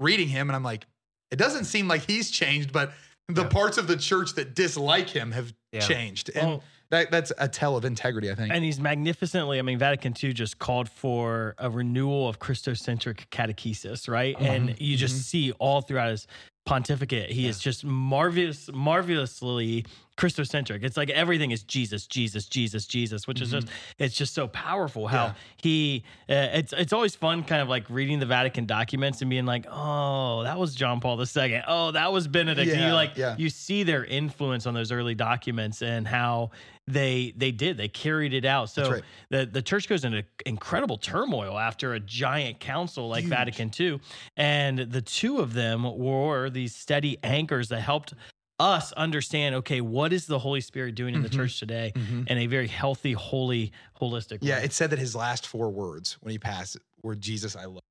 reading 0.00 0.28
him 0.28 0.48
and 0.48 0.56
I'm 0.56 0.62
like, 0.62 0.86
it 1.30 1.36
doesn't 1.36 1.64
seem 1.64 1.88
like 1.88 2.02
he's 2.02 2.30
changed, 2.30 2.72
but 2.72 2.92
the 3.28 3.42
Yeah. 3.42 3.48
parts 3.48 3.78
of 3.78 3.86
the 3.86 3.96
church 3.96 4.34
that 4.34 4.54
dislike 4.54 5.10
him 5.10 5.32
have 5.32 5.52
Yeah. 5.72 5.80
changed. 5.80 6.30
And 6.34 6.46
Well, 6.48 6.62
that, 6.90 7.10
that's 7.10 7.32
a 7.36 7.46
tell 7.48 7.76
of 7.76 7.84
integrity, 7.84 8.30
I 8.30 8.34
think. 8.34 8.52
and 8.54 8.64
he's 8.64 8.80
magnificently. 8.80 9.58
I 9.58 9.62
mean, 9.62 9.78
Vatican 9.78 10.14
II 10.22 10.32
just 10.32 10.58
called 10.58 10.88
for 10.88 11.54
a 11.58 11.68
renewal 11.68 12.26
of 12.28 12.38
Christocentric 12.38 13.28
catechesis, 13.30 14.08
right? 14.08 14.34
And 14.40 14.70
Mhm, 14.70 14.80
you 14.80 14.96
just 14.96 15.16
mhm. 15.16 15.24
see 15.24 15.52
all 15.52 15.82
throughout 15.82 16.08
his 16.10 16.26
pontificate, 16.64 17.30
he 17.30 17.46
is 17.46 17.58
just 17.58 17.84
marvelous, 17.84 18.70
marvelously 18.72 19.84
Christocentric. 20.18 20.82
It's 20.82 20.96
like 20.96 21.10
everything 21.10 21.52
is 21.52 21.62
Jesus, 21.62 22.06
Jesus, 22.06 22.46
Jesus, 22.46 22.86
Jesus, 22.86 23.28
which 23.28 23.40
is 23.40 23.52
just 23.52 23.68
it's 23.98 24.16
just 24.16 24.34
so 24.34 24.48
powerful 24.48 25.06
how 25.06 25.26
Yeah. 25.26 25.34
he. 25.62 26.04
Uh, 26.28 26.48
it's 26.54 26.72
it's 26.72 26.92
always 26.92 27.14
fun, 27.14 27.44
kind 27.44 27.62
of 27.62 27.68
like 27.68 27.88
reading 27.88 28.18
the 28.18 28.26
Vatican 28.26 28.66
documents 28.66 29.20
and 29.22 29.30
being 29.30 29.46
like, 29.46 29.64
oh, 29.70 30.42
that 30.42 30.58
was 30.58 30.74
John 30.74 31.00
Paul 31.00 31.20
II. 31.20 31.62
Oh, 31.68 31.92
that 31.92 32.12
was 32.12 32.26
Benedict. 32.26 32.70
and 32.70 32.80
you 32.80 32.92
like 32.92 33.16
yeah. 33.16 33.36
you 33.38 33.48
see 33.48 33.84
their 33.84 34.04
influence 34.04 34.66
on 34.66 34.74
those 34.74 34.90
early 34.90 35.14
documents 35.14 35.82
and 35.82 36.06
how 36.06 36.50
they 36.88 37.32
they 37.36 37.52
did 37.52 37.76
they 37.76 37.88
carried 37.88 38.34
it 38.34 38.44
out. 38.44 38.70
So 38.70 38.90
right. 38.90 39.02
the 39.30 39.46
the 39.46 39.62
church 39.62 39.88
goes 39.88 40.04
into 40.04 40.24
incredible 40.44 40.98
turmoil 40.98 41.58
after 41.58 41.94
a 41.94 42.00
giant 42.00 42.58
council 42.58 43.08
like 43.08 43.22
Huge. 43.22 43.30
Vatican 43.30 43.70
II, 43.78 44.00
and 44.36 44.78
the 44.80 45.02
two 45.02 45.38
of 45.38 45.52
them 45.54 45.84
were 45.96 46.50
these 46.50 46.74
steady 46.74 47.18
anchors 47.22 47.68
that 47.68 47.82
helped 47.82 48.14
us 48.58 48.92
understand. 48.92 49.54
Okay, 49.56 49.80
what 49.80 50.12
is 50.12 50.26
the 50.26 50.38
Holy 50.38 50.60
Spirit 50.60 50.94
doing 50.94 51.14
in 51.14 51.22
the 51.22 51.28
Mhm. 51.28 51.34
church 51.36 51.58
today 51.58 51.92
Mhm. 51.94 52.28
in 52.28 52.38
a 52.38 52.46
very 52.46 52.66
healthy, 52.68 53.12
holy, 53.12 53.72
holistic 54.00 54.38
Yeah, 54.40 54.58
way? 54.58 54.64
it 54.64 54.72
said 54.72 54.90
that 54.90 54.98
his 54.98 55.14
last 55.14 55.46
four 55.46 55.70
words 55.70 56.16
when 56.20 56.32
he 56.32 56.38
passed 56.38 56.76
were 57.02 57.14
Jesus, 57.14 57.54
I 57.56 57.64
love. 57.66 57.82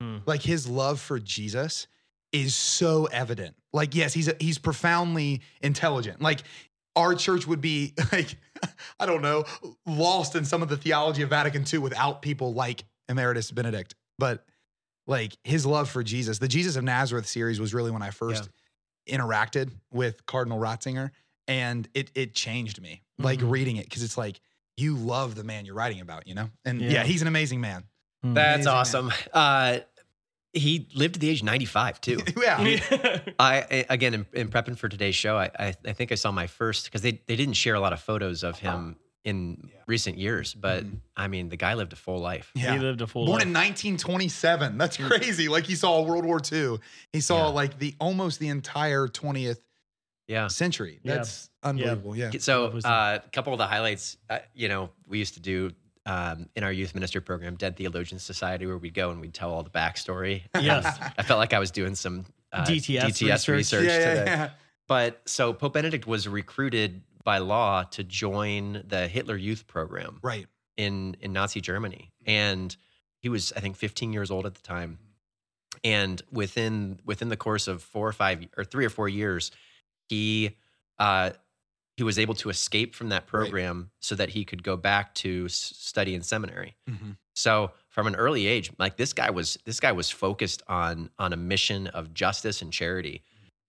you." 0.00 0.06
Hmm. 0.06 0.18
Like 0.26 0.42
his 0.42 0.66
love 0.68 1.00
for 1.00 1.18
Jesus 1.18 1.86
is 2.32 2.54
so 2.54 3.06
evident. 3.06 3.56
Like, 3.72 3.94
yes, 3.94 4.12
he's 4.12 4.28
a, 4.28 4.36
he's 4.40 4.58
profoundly 4.58 5.40
intelligent. 5.60 6.20
Like 6.20 6.42
our 6.96 7.14
church 7.14 7.46
would 7.46 7.60
be 7.60 7.94
like, 8.12 8.36
I 9.00 9.06
don't 9.06 9.22
know, 9.22 9.44
lost 9.86 10.34
in 10.36 10.44
some 10.44 10.62
of 10.62 10.68
the 10.68 10.76
theology 10.76 11.22
of 11.22 11.30
Vatican 11.30 11.64
II 11.72 11.78
without 11.80 12.22
people 12.22 12.52
like 12.54 12.84
Emeritus 13.08 13.50
Benedict. 13.50 13.94
But 14.18 14.44
like 15.06 15.36
his 15.44 15.66
love 15.66 15.90
for 15.90 16.02
Jesus, 16.02 16.38
the 16.38 16.48
Jesus 16.48 16.76
of 16.76 16.84
Nazareth 16.84 17.26
series 17.26 17.60
was 17.60 17.74
really 17.74 17.90
when 17.90 18.02
I 18.02 18.10
first 18.10 18.48
interacted 19.06 19.70
with 19.92 20.24
Cardinal 20.26 20.58
Ratzinger, 20.58 21.10
and 21.48 21.88
it 21.94 22.10
it 22.14 22.34
changed 22.34 22.80
me. 22.80 23.02
Like 23.18 23.40
Mhm. 23.40 23.50
reading 23.50 23.76
it 23.76 23.84
because 23.84 24.02
it's 24.02 24.16
like 24.18 24.40
you 24.76 24.96
love 24.96 25.34
the 25.36 25.44
man 25.44 25.64
you're 25.66 25.74
writing 25.76 26.00
about, 26.00 26.26
you 26.26 26.34
know. 26.34 26.50
And 26.64 26.80
yeah, 26.80 26.90
Yeah. 26.90 27.04
he's 27.04 27.22
an 27.22 27.28
amazing 27.28 27.60
man. 27.60 27.84
Hmm. 28.22 28.34
That's 28.34 28.66
Amazing, 28.66 28.72
man. 28.72 28.76
awesome. 28.80 29.12
Uh, 29.32 29.78
he 30.52 30.88
lived 30.94 31.14
to 31.14 31.20
the 31.20 31.28
age 31.30 31.40
of 31.40 31.46
95 31.46 32.00
too. 32.00 32.18
yeah. 32.40 32.56
I 32.58 33.24
I- 33.38 33.86
again 33.90 34.14
in, 34.14 34.26
in 34.32 34.48
prepping 34.48 34.76
for 34.78 34.88
today's 34.88 35.14
show, 35.14 35.36
I 35.36 35.50
I, 35.58 35.74
I 35.86 35.92
think 35.92 36.12
I 36.12 36.14
saw 36.16 36.30
my 36.32 36.46
first 36.46 36.84
because 36.86 37.02
they 37.02 37.20
they 37.26 37.36
didn't 37.36 37.54
share 37.54 37.74
a 37.74 37.80
lot 37.80 37.92
of 37.92 38.00
photos 38.00 38.42
of 38.42 38.58
him 38.60 38.96
in 39.24 39.70
recent 39.86 40.18
years, 40.18 40.52
but 40.54 40.84
I 41.16 41.28
mean 41.28 41.48
the 41.48 41.56
guy 41.56 41.74
lived 41.74 41.92
a 41.92 41.96
full 41.96 42.18
life. 42.18 42.50
Yeah. 42.54 42.74
He 42.74 42.78
lived 42.78 43.00
a 43.00 43.06
full 43.06 43.24
Born 43.26 43.38
life. 43.38 43.46
in 43.46 43.52
1927. 43.54 44.78
That's 44.78 44.96
crazy. 44.96 45.48
Like 45.48 45.64
he 45.64 45.74
saw 45.74 46.02
World 46.02 46.24
War 46.24 46.40
II. 46.52 46.78
He 47.12 47.20
saw 47.20 47.46
Yeah. 47.48 47.52
like 47.54 47.78
the 47.78 47.94
almost 47.98 48.38
the 48.38 48.48
entire 48.48 49.06
20th 49.08 49.60
Yeah. 50.28 50.48
century. 50.48 51.00
Yeah. 51.02 51.14
That's 51.16 51.50
unbelievable. 51.62 52.16
Yeah. 52.16 52.30
So 52.38 52.70
was- 52.70 52.84
uh, 52.84 53.20
a 53.24 53.28
couple 53.30 53.52
of 53.52 53.58
the 53.58 53.66
highlights, 53.66 54.16
uh, 54.28 54.40
you 54.54 54.68
know, 54.68 54.90
we 55.08 55.18
used 55.18 55.34
to 55.34 55.40
do 55.40 55.70
um, 56.06 56.50
in 56.54 56.64
our 56.64 56.72
youth 56.72 56.94
minister 56.94 57.22
program, 57.22 57.56
Dead 57.56 57.78
Theologians 57.78 58.22
Society, 58.22 58.66
where 58.66 58.76
we'd 58.76 58.92
go 58.92 59.10
and 59.10 59.22
we'd 59.22 59.32
tell 59.32 59.50
all 59.54 59.62
the 59.62 59.70
backstory. 59.70 60.42
Yes. 60.60 60.84
I 61.18 61.22
felt 61.22 61.38
like 61.38 61.54
I 61.54 61.58
was 61.58 61.70
doing 61.70 61.94
some 61.94 62.26
uh, 62.52 62.62
DTS 62.66 63.00
DTS 63.04 63.30
research. 63.48 63.48
research, 63.56 63.84
yeah, 63.86 63.98
yeah, 63.98 64.14
today. 64.18 64.24
yeah. 64.26 64.50
But 64.86 65.22
so 65.24 65.54
Pope 65.54 65.72
Benedict 65.72 66.06
was 66.06 66.28
recruited 66.28 67.00
by 67.24 67.38
law 67.38 67.82
to 67.84 68.04
join 68.04 68.82
the 68.86 69.08
Hitler 69.08 69.36
Youth 69.36 69.66
Program 69.66 70.18
Right. 70.22 70.46
in 70.76 71.16
in 71.20 71.32
Nazi 71.32 71.60
Germany, 71.60 72.12
and 72.26 72.76
he 73.20 73.28
was 73.28 73.52
I 73.56 73.60
think 73.60 73.76
15 73.76 74.12
years 74.12 74.30
old 74.30 74.46
at 74.46 74.54
the 74.54 74.62
time. 74.62 74.98
And 75.82 76.22
within 76.30 77.00
within 77.04 77.28
the 77.30 77.36
course 77.36 77.66
of 77.68 77.82
four 77.82 78.08
or 78.08 78.12
five 78.12 78.46
or 78.56 78.64
three 78.64 78.84
or 78.86 78.90
four 78.90 79.08
years, 79.08 79.50
he 80.08 80.56
uh, 80.98 81.30
he 81.96 82.02
was 82.02 82.18
able 82.18 82.34
to 82.34 82.48
escape 82.50 82.94
from 82.94 83.08
that 83.10 83.22
Right. 83.22 83.28
program 83.28 83.90
so 84.00 84.14
that 84.14 84.30
he 84.30 84.44
could 84.44 84.62
go 84.62 84.76
back 84.76 85.14
to 85.16 85.48
study 85.48 86.14
in 86.14 86.22
seminary. 86.22 86.76
Mhm. 86.88 87.16
So 87.34 87.72
from 87.88 88.06
an 88.06 88.14
early 88.16 88.46
age, 88.46 88.70
like 88.78 88.96
this 88.96 89.12
guy 89.12 89.30
was 89.30 89.58
this 89.64 89.80
guy 89.80 89.92
was 89.92 90.10
focused 90.10 90.62
on 90.68 91.10
on 91.18 91.32
a 91.32 91.36
mission 91.36 91.86
of 91.88 92.14
justice 92.14 92.62
and 92.62 92.72
charity. 92.72 93.22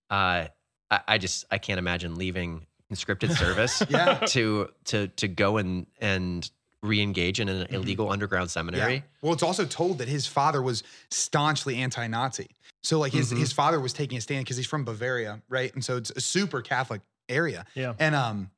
Uh, 0.09 0.47
I, 0.91 0.99
I 1.07 1.17
just 1.17 1.45
I 1.51 1.57
can't 1.57 1.79
imagine 1.79 2.15
leaving 2.15 2.67
conscripted 2.89 3.31
service 3.37 3.81
Yeah. 3.89 4.19
to 4.27 4.69
to 4.85 5.07
to 5.07 5.27
go 5.27 5.57
and 5.57 5.87
and 5.99 6.49
re-engage 6.83 7.39
in 7.39 7.49
an 7.49 7.65
Mhm. 7.67 7.73
illegal 7.73 8.11
underground 8.11 8.51
seminary. 8.51 8.95
Yeah. 8.95 9.01
Well, 9.23 9.33
it's 9.33 9.41
also 9.41 9.65
told 9.65 9.97
that 9.97 10.07
his 10.07 10.27
father 10.27 10.61
was 10.61 10.83
staunchly 11.09 11.77
anti-Nazi. 11.77 12.47
So 12.83 12.99
like 12.99 13.11
his 13.11 13.33
Mhm. 13.33 13.37
his 13.39 13.51
father 13.51 13.79
was 13.79 13.91
taking 13.91 14.17
a 14.17 14.21
stand 14.21 14.45
because 14.45 14.57
he's 14.57 14.67
from 14.67 14.85
Bavaria, 14.85 15.41
right? 15.49 15.73
And 15.73 15.83
so 15.83 15.97
it's 15.97 16.11
a 16.11 16.21
super 16.21 16.61
Catholic 16.61 17.01
area. 17.27 17.65
Yeah. 17.73 17.93
And 17.97 18.13
um, 18.13 18.51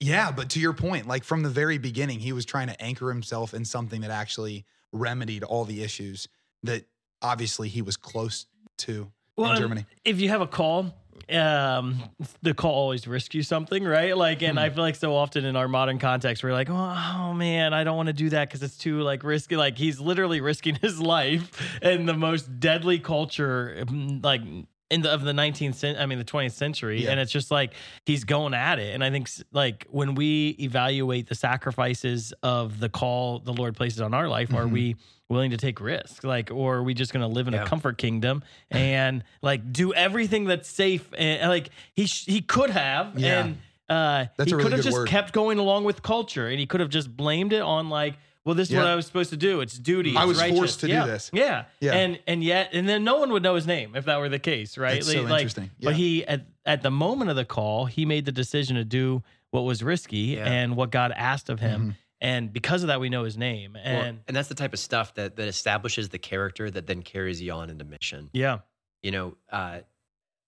yeah, 0.00 0.32
but 0.32 0.50
to 0.50 0.60
your 0.60 0.72
point, 0.72 1.06
like 1.06 1.22
from 1.22 1.42
the 1.44 1.48
very 1.50 1.78
beginning, 1.78 2.18
he 2.20 2.32
was 2.32 2.44
trying 2.44 2.66
to 2.68 2.82
anchor 2.82 3.08
himself 3.08 3.54
in 3.54 3.64
something 3.64 4.00
that 4.00 4.10
actually 4.10 4.64
remedied 4.92 5.44
all 5.44 5.64
the 5.64 5.84
issues 5.84 6.26
that 6.64 6.86
obviously 7.22 7.68
he 7.68 7.82
was 7.82 7.96
close 7.96 8.46
to 8.78 9.12
Well, 9.36 9.52
in 9.52 9.58
Germany. 9.58 9.86
If 10.04 10.20
you 10.20 10.28
have 10.30 10.40
a 10.40 10.46
call, 10.48 10.92
um, 11.28 12.02
the 12.42 12.54
call 12.54 12.74
always 12.74 13.06
risks 13.06 13.34
you 13.34 13.42
something, 13.42 13.84
right? 13.84 14.16
Like, 14.16 14.42
and 14.42 14.58
Hmm. 14.58 14.64
I 14.64 14.70
feel 14.70 14.82
like 14.82 14.96
so 14.96 15.14
often 15.14 15.44
in 15.44 15.56
our 15.56 15.68
modern 15.68 15.98
context, 15.98 16.42
we're 16.42 16.52
like, 16.52 16.70
oh, 16.70 17.14
oh, 17.18 17.32
man, 17.34 17.72
I 17.74 17.84
don't 17.84 17.96
want 17.96 18.06
to 18.08 18.12
do 18.12 18.30
that 18.30 18.48
because 18.48 18.62
it's 18.62 18.76
too 18.76 19.00
like 19.02 19.22
risky. 19.24 19.56
Like 19.56 19.76
he's 19.78 20.00
literally 20.00 20.40
risking 20.40 20.74
his 20.82 21.00
life 21.00 21.50
in 21.82 22.06
the 22.06 22.14
most 22.14 22.60
deadly 22.60 22.98
culture, 22.98 23.84
mm, 23.86 24.24
like 24.24 24.42
in 24.90 25.02
the 25.02 25.10
of 25.10 25.22
the 25.22 25.32
19th 25.32 25.74
century, 25.76 26.02
I 26.02 26.06
mean 26.06 26.18
the 26.18 26.24
20th 26.24 26.52
century, 26.52 27.04
Yeah. 27.04 27.10
and 27.12 27.20
it's 27.20 27.30
just 27.32 27.50
like 27.50 27.74
he's 28.04 28.24
going 28.24 28.54
at 28.54 28.78
it. 28.78 28.92
And 28.94 29.04
I 29.04 29.10
think 29.10 29.28
like 29.52 29.86
when 29.90 30.14
we 30.14 30.56
evaluate 30.60 31.28
the 31.28 31.34
sacrifices 31.36 32.32
of 32.42 32.80
the 32.80 32.88
call 32.88 33.38
the 33.38 33.52
Lord 33.52 33.76
places 33.76 34.00
on 34.00 34.14
our 34.14 34.28
life, 34.28 34.52
are 34.52 34.64
Mhm. 34.64 34.72
we 34.72 34.96
willing 35.28 35.52
to 35.52 35.56
take 35.56 35.80
risks? 35.80 36.24
Like, 36.24 36.50
or 36.50 36.76
are 36.78 36.82
we 36.82 36.92
just 36.94 37.12
going 37.12 37.20
to 37.22 37.28
live 37.32 37.46
in 37.46 37.54
Yeah. 37.54 37.62
a 37.62 37.66
comfort 37.66 37.98
kingdom 37.98 38.42
and 38.70 39.22
like 39.42 39.72
do 39.72 39.94
everything 39.94 40.44
that's 40.46 40.68
safe? 40.68 41.08
And 41.16 41.48
like 41.48 41.70
he 41.94 42.06
sh- 42.06 42.26
he 42.26 42.40
could 42.40 42.70
have, 42.70 43.16
Yeah. 43.18 43.44
and 43.44 43.58
uh, 43.88 44.26
That's 44.36 44.50
he 44.50 44.54
really 44.54 44.64
could 44.64 44.72
have 44.72 44.84
just 44.84 44.96
word. 44.96 45.08
kept 45.08 45.32
going 45.32 45.58
along 45.58 45.84
with 45.84 46.02
culture, 46.02 46.48
and 46.48 46.58
he 46.58 46.66
could 46.66 46.80
have 46.80 46.90
just 46.90 47.16
blamed 47.16 47.52
it 47.52 47.62
on 47.62 47.88
like. 47.90 48.14
Well, 48.44 48.54
this 48.54 48.70
is 48.70 48.76
what 48.76 48.86
I 48.86 48.94
was 48.94 49.06
supposed 49.06 49.30
to 49.30 49.36
do. 49.36 49.60
It's 49.60 49.76
duty. 49.78 50.16
I 50.16 50.24
was 50.24 50.38
righteous. 50.38 50.58
forced 50.58 50.80
to 50.80 50.86
do 50.86 50.94
this. 51.04 51.30
Yeah. 51.32 51.64
Yeah. 51.80 51.92
And 51.92 52.18
and 52.26 52.42
yet 52.42 52.70
and 52.72 52.88
then 52.88 53.04
no 53.04 53.18
one 53.18 53.32
would 53.32 53.42
know 53.42 53.54
his 53.54 53.66
name 53.66 53.94
if 53.94 54.06
that 54.06 54.18
were 54.18 54.28
the 54.30 54.38
case, 54.38 54.78
right? 54.78 54.94
That's 54.94 55.12
so 55.12 55.22
Like- 55.22 55.32
interesting. 55.42 55.70
But 55.80 55.94
he 55.94 56.24
at 56.24 56.46
at 56.64 56.82
the 56.82 56.90
moment 56.90 57.30
of 57.30 57.36
the 57.36 57.44
call, 57.44 57.84
he 57.86 58.06
made 58.06 58.24
the 58.24 58.32
decision 58.32 58.76
to 58.76 58.84
do 58.84 59.22
what 59.50 59.62
was 59.62 59.82
risky 59.82 60.18
Yeah. 60.36 60.50
and 60.50 60.74
what 60.76 60.90
God 60.90 61.12
asked 61.14 61.50
of 61.50 61.60
him. 61.60 61.90
Mhm. 61.90 61.96
And 62.22 62.52
because 62.52 62.82
of 62.82 62.88
that, 62.88 63.00
we 63.00 63.08
know 63.08 63.24
his 63.24 63.36
name. 63.36 63.72
Well, 63.74 63.82
And 63.84 64.20
and 64.26 64.36
that's 64.36 64.48
the 64.48 64.54
type 64.54 64.72
of 64.72 64.78
stuff 64.78 65.14
that 65.14 65.36
that 65.36 65.48
establishes 65.48 66.08
the 66.08 66.18
character 66.18 66.70
that 66.70 66.86
then 66.86 67.02
carries 67.02 67.42
you 67.42 67.52
on 67.52 67.68
into 67.70 67.84
mission. 67.84 68.30
yeah, 68.32 68.58
you 69.02 69.10
know, 69.10 69.36
uh, 69.50 69.80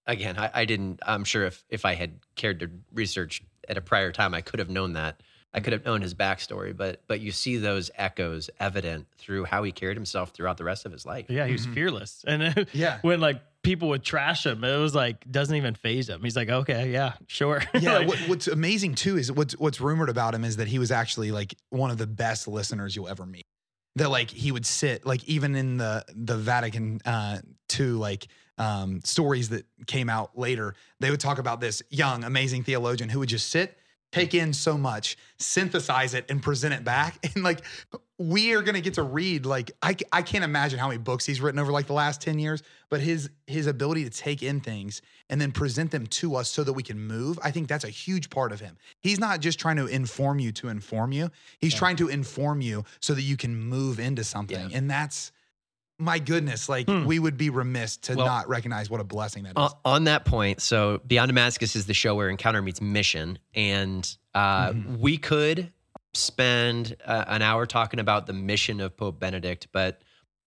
again, 0.07 0.39
I, 0.39 0.51
I 0.55 0.65
didn't. 0.65 1.01
I'm 1.07 1.25
sure 1.25 1.45
if 1.45 1.63
if 1.69 1.85
I 1.85 1.95
had 1.95 2.21
cared 2.37 2.61
to 2.61 2.71
research 2.93 3.43
at 3.69 3.77
a 3.77 3.81
prior 3.81 4.13
time, 4.13 4.35
I 4.35 4.41
could 4.41 4.59
have 4.61 4.71
known 4.71 4.95
that. 4.95 5.23
I 5.55 5.61
could 5.61 5.73
have 5.75 5.85
known 5.85 6.01
his 6.01 6.15
backstory, 6.15 6.77
but 6.77 7.03
but 7.07 7.21
you 7.21 7.31
see 7.33 7.57
those 7.59 7.91
echoes 7.97 8.49
evident 8.59 9.07
through 9.19 9.45
how 9.45 9.63
he 9.63 9.73
carried 9.73 9.97
himself 9.97 10.31
throughout 10.31 10.57
the 10.57 10.65
rest 10.65 10.87
of 10.87 10.93
his 10.93 11.05
life. 11.05 11.27
yeah, 11.29 11.47
he 11.47 11.53
was 11.53 11.67
Mhm. 11.67 11.75
fearless. 11.75 12.25
And 12.27 12.67
Yeah. 12.73 12.99
when 13.03 13.21
like 13.21 13.43
people 13.63 13.89
would 13.91 14.03
trash 14.03 14.45
him, 14.47 14.65
it 14.65 14.77
was 14.79 14.95
like 14.95 15.31
doesn't 15.31 15.55
even 15.55 15.75
phase 15.75 16.09
him. 16.09 16.23
He's 16.23 16.37
like, 16.37 16.49
okay, 16.49 16.91
yeah, 16.91 17.15
sure. 17.27 17.63
Yeah, 17.81 17.99
Like, 17.99 18.09
what, 18.09 18.19
what's 18.29 18.49
amazing 18.49 18.95
too 18.95 19.19
is 19.19 19.31
what's 19.31 19.53
what's 19.59 19.81
rumored 19.81 20.09
about 20.09 20.35
him 20.35 20.45
is 20.45 20.57
that 20.57 20.69
he 20.69 20.79
was 20.79 20.91
actually 20.91 21.31
like 21.33 21.55
one 21.71 21.91
of 21.91 21.99
the 21.99 22.07
best 22.07 22.49
listeners 22.49 22.97
you'll 22.97 23.09
ever 23.09 23.27
meet. 23.27 23.47
That 23.97 24.09
like 24.11 24.31
he 24.31 24.53
would 24.53 24.65
sit 24.65 25.05
like 25.05 25.23
even 25.25 25.55
in 25.55 25.77
the 25.77 26.05
the 26.15 26.37
Vatican 26.39 27.01
uh 27.05 27.41
II 27.79 27.87
like 27.89 28.27
um 28.57 29.01
stories 29.05 29.51
that 29.51 29.67
came 29.87 30.09
out 30.09 30.39
later, 30.39 30.75
they 31.01 31.11
would 31.11 31.21
talk 31.21 31.39
about 31.39 31.61
this 31.61 31.83
young 31.91 32.25
amazing 32.25 32.65
theologian 32.65 33.11
who 33.11 33.19
would 33.19 33.29
just 33.29 33.49
sit, 33.51 33.77
take 34.13 34.35
in 34.35 34.53
so 34.53 34.77
much, 34.79 35.17
synthesize 35.39 36.15
it 36.15 36.27
and 36.31 36.43
present 36.43 36.73
it 36.75 36.85
back 36.85 37.19
and 37.35 37.43
like 37.43 37.63
we 38.19 38.55
are 38.55 38.63
going 38.63 38.75
to 38.77 38.81
get 38.81 38.95
to 38.95 39.03
read 39.03 39.45
like 39.45 39.73
I, 39.83 39.97
I 40.13 40.23
can't 40.23 40.45
imagine 40.45 40.79
how 40.79 40.87
many 40.89 40.99
books 40.99 41.27
he's 41.27 41.41
written 41.41 41.59
over 41.59 41.73
like 41.73 41.87
the 41.89 41.93
last 41.93 42.21
10 42.21 42.39
years 42.39 42.63
but 42.89 43.01
his 43.01 43.31
his 43.49 43.67
ability 43.67 44.05
to 44.05 44.11
take 44.11 44.43
in 44.45 44.61
things 44.61 45.03
and 45.29 45.41
then 45.41 45.51
present 45.51 45.91
them 45.91 46.07
to 46.07 46.37
us 46.37 46.49
so 46.49 46.63
that 46.63 46.73
we 46.75 46.85
can 46.85 47.01
move 47.01 47.39
i 47.43 47.51
think 47.51 47.67
that's 47.69 47.83
a 47.85 47.89
huge 47.89 48.31
part 48.31 48.53
of 48.53 48.61
him 48.61 48.77
he's 49.01 49.19
not 49.19 49.41
just 49.41 49.59
trying 49.59 49.77
to 49.77 49.87
inform 49.87 50.39
you 50.39 50.53
to 50.53 50.69
inform 50.69 51.11
you 51.11 51.29
he's 51.59 51.73
Yeah. 51.73 51.79
trying 51.81 51.97
to 51.97 52.09
inform 52.09 52.61
you 52.61 52.85
so 53.01 53.15
that 53.15 53.23
you 53.23 53.37
can 53.37 53.57
move 53.57 53.99
into 53.99 54.23
something 54.23 54.71
Yeah. 54.71 54.77
and 54.79 54.89
that's 54.89 55.33
my 56.03 56.19
goodness 56.19 56.69
like 56.69 56.89
Hmm. 56.89 57.05
we 57.05 57.19
would 57.19 57.37
be 57.37 57.49
remiss 57.51 57.97
to 57.99 58.15
Well, 58.15 58.27
not 58.27 58.49
recognize 58.49 58.91
what 58.91 59.01
a 59.01 59.05
blessing 59.05 59.45
that 59.45 59.51
is 59.51 59.55
On, 59.57 59.71
on 59.85 60.05
that 60.05 60.25
point, 60.25 60.61
so 60.61 61.01
Beyond 61.07 61.29
Damascus 61.29 61.77
is 61.77 61.87
the 61.87 61.95
show 61.95 62.15
where 62.15 62.29
encounter 62.29 62.61
meets 62.61 62.81
mission, 62.81 63.39
and 63.55 64.05
uh, 64.35 64.71
Mhm. 64.73 64.99
we 64.99 65.17
could 65.19 65.73
spend 66.15 66.97
uh, 67.07 67.25
an 67.29 67.43
hour 67.43 67.67
talking 67.67 68.01
about 68.01 68.27
the 68.27 68.33
mission 68.33 68.81
of 68.81 68.97
Pope 68.97 69.19
Benedict, 69.19 69.69
but 69.73 70.03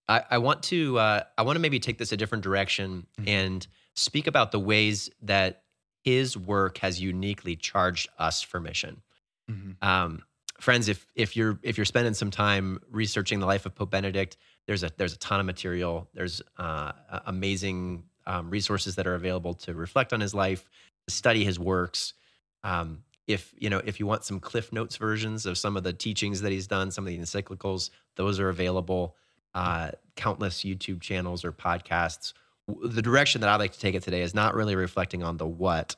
I, 0.08 0.22
I 0.32 0.38
want 0.38 0.62
to 0.64 0.98
uh, 0.98 1.22
I 1.36 1.42
want 1.42 1.56
to 1.56 1.60
maybe 1.60 1.80
take 1.80 1.98
this 1.98 2.12
a 2.12 2.16
different 2.16 2.44
direction 2.44 3.06
Mhm. 3.20 3.28
and 3.28 3.66
speak 3.94 4.26
about 4.26 4.52
the 4.52 4.60
ways 4.60 5.10
that 5.22 5.62
his 6.04 6.36
work 6.36 6.78
has 6.78 7.00
uniquely 7.00 7.56
charged 7.56 8.08
us 8.18 8.42
for 8.42 8.60
mission. 8.60 9.02
Mhm. 9.50 9.82
Um, 9.82 10.22
friends, 10.60 10.88
if 10.88 11.06
if 11.16 11.36
you're 11.36 11.58
if 11.62 11.76
you're 11.76 11.84
spending 11.84 12.14
some 12.14 12.30
time 12.30 12.78
researching 12.90 13.40
the 13.40 13.46
life 13.46 13.66
of 13.66 13.74
Pope 13.74 13.90
Benedict, 13.90 14.36
there's 14.66 14.82
a 14.82 14.90
there's 14.96 15.12
a 15.14 15.18
ton 15.18 15.40
of 15.40 15.46
material. 15.46 16.08
There's 16.14 16.42
uh, 16.58 16.92
amazing 17.26 18.04
um, 18.26 18.50
resources 18.50 18.96
that 18.96 19.06
are 19.06 19.14
available 19.14 19.54
to 19.54 19.74
reflect 19.74 20.12
on 20.12 20.20
his 20.20 20.34
life, 20.34 20.68
study 21.08 21.44
his 21.44 21.58
works. 21.58 22.14
Um, 22.64 23.02
if 23.26 23.54
you 23.58 23.70
know 23.70 23.80
if 23.84 23.98
you 24.00 24.06
want 24.06 24.24
some 24.24 24.40
Cliff 24.40 24.72
Notes 24.72 24.96
versions 24.96 25.46
of 25.46 25.56
some 25.58 25.76
of 25.76 25.82
the 25.82 25.92
teachings 25.92 26.40
that 26.42 26.52
he's 26.52 26.66
done, 26.66 26.90
some 26.90 27.04
of 27.06 27.08
the 27.08 27.18
encyclicals, 27.18 27.90
those 28.16 28.38
are 28.40 28.48
available. 28.48 29.16
Uh, 29.54 29.90
countless 30.16 30.60
YouTube 30.64 31.00
channels 31.00 31.42
or 31.42 31.50
podcasts. 31.50 32.34
The 32.68 33.00
direction 33.00 33.40
that 33.40 33.48
I'd 33.48 33.56
like 33.56 33.72
to 33.72 33.80
take 33.80 33.94
it 33.94 34.02
today 34.02 34.20
is 34.20 34.34
not 34.34 34.54
really 34.54 34.76
reflecting 34.76 35.22
on 35.22 35.38
the 35.38 35.46
what 35.46 35.96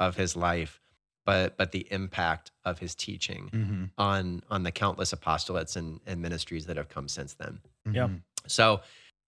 of 0.00 0.16
his 0.16 0.34
life, 0.34 0.80
but 1.24 1.56
but 1.56 1.70
the 1.70 1.86
impact 1.92 2.50
of 2.64 2.80
his 2.80 2.96
teaching 2.96 3.48
Mhm. 3.52 3.90
on 3.96 4.42
on 4.50 4.64
the 4.64 4.72
countless 4.72 5.12
apostolates 5.14 5.76
and, 5.76 6.00
and 6.04 6.20
ministries 6.20 6.66
that 6.66 6.76
have 6.76 6.88
come 6.88 7.06
since 7.08 7.34
then. 7.34 7.60
Yeah. 7.92 8.08
Mhm. 8.08 8.22
So 8.46 8.80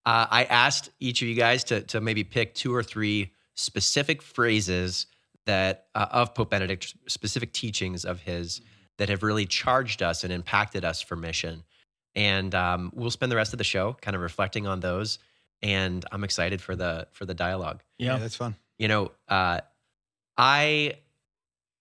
uh, 0.07 0.27
I 0.31 0.45
asked 0.45 0.91
each 1.01 1.23
of 1.23 1.29
you 1.29 1.35
guys 1.35 1.65
to 1.65 1.83
to 1.83 2.01
maybe 2.01 2.25
pick 2.25 2.55
two 2.55 2.75
or 2.75 2.83
three 2.83 3.33
specific 3.57 4.23
phrases 4.23 5.07
that 5.47 5.87
uh, 5.95 6.07
of 6.11 6.35
Pope 6.35 6.51
Benedict, 6.51 6.95
specific 7.09 7.53
teachings 7.53 8.05
of 8.05 8.21
his 8.21 8.61
that 8.99 9.09
have 9.09 9.23
really 9.23 9.47
charged 9.47 10.03
us 10.03 10.25
and 10.25 10.33
impacted 10.33 10.85
us 10.85 11.01
for 11.01 11.17
mission. 11.17 11.63
And 12.15 12.55
um, 12.55 12.91
we'll 12.95 13.11
spend 13.11 13.31
the 13.31 13.37
rest 13.37 13.53
of 13.53 13.59
the 13.59 13.65
show 13.65 13.97
kind 14.01 14.15
of 14.15 14.21
reflecting 14.23 14.67
on 14.67 14.81
those. 14.81 15.19
And 15.63 16.05
I'm 16.13 16.25
excited 16.25 16.61
for 16.61 16.75
the 16.77 17.09
for 17.13 17.25
the 17.27 17.35
dialogue. 17.35 17.83
yeah 17.99 18.13
yeah, 18.15 18.19
that's 18.19 18.37
fun 18.37 18.55
You 18.79 18.89
know, 18.89 19.13
uh, 19.29 19.61
I 20.37 20.95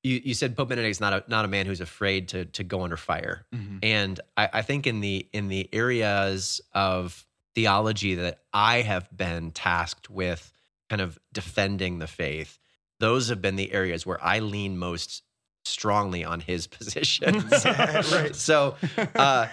you, 0.04 0.22
you 0.24 0.34
said 0.34 0.56
Pope 0.56 0.70
Benedict's 0.70 1.00
not 1.02 1.14
a 1.14 1.24
not 1.28 1.46
a 1.46 1.48
man 1.48 1.66
who's 1.66 1.82
afraid 1.82 2.30
to 2.30 2.46
to 2.46 2.64
go 2.64 2.82
under 2.84 2.98
fire 2.98 3.46
Mhm. 3.54 3.80
and 3.84 4.20
I, 4.38 4.50
I 4.54 4.62
think 4.62 4.88
in 4.88 5.00
the 5.02 5.28
in 5.34 5.48
the 5.48 5.70
areas 5.74 6.62
of 6.74 7.26
theology 7.56 8.16
that 8.16 8.40
I 8.54 8.82
have 8.82 9.10
been 9.16 9.52
tasked 9.52 10.10
with 10.10 10.52
kind 10.90 11.02
of 11.02 11.18
defending 11.34 12.00
the 12.00 12.08
faith, 12.08 12.60
those 13.00 13.30
have 13.30 13.42
been 13.42 13.56
the 13.56 13.72
areas 13.74 14.06
where 14.06 14.24
I 14.24 14.40
lean 14.40 14.78
most 14.78 15.24
strongly 15.66 16.24
on 16.24 16.40
his 16.40 16.68
positions. 16.78 17.66
Right. 17.66 18.36
So, 18.36 18.76
uh, 19.16 19.48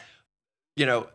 you 0.77 0.87
know, 0.87 1.05
I- 1.05 1.14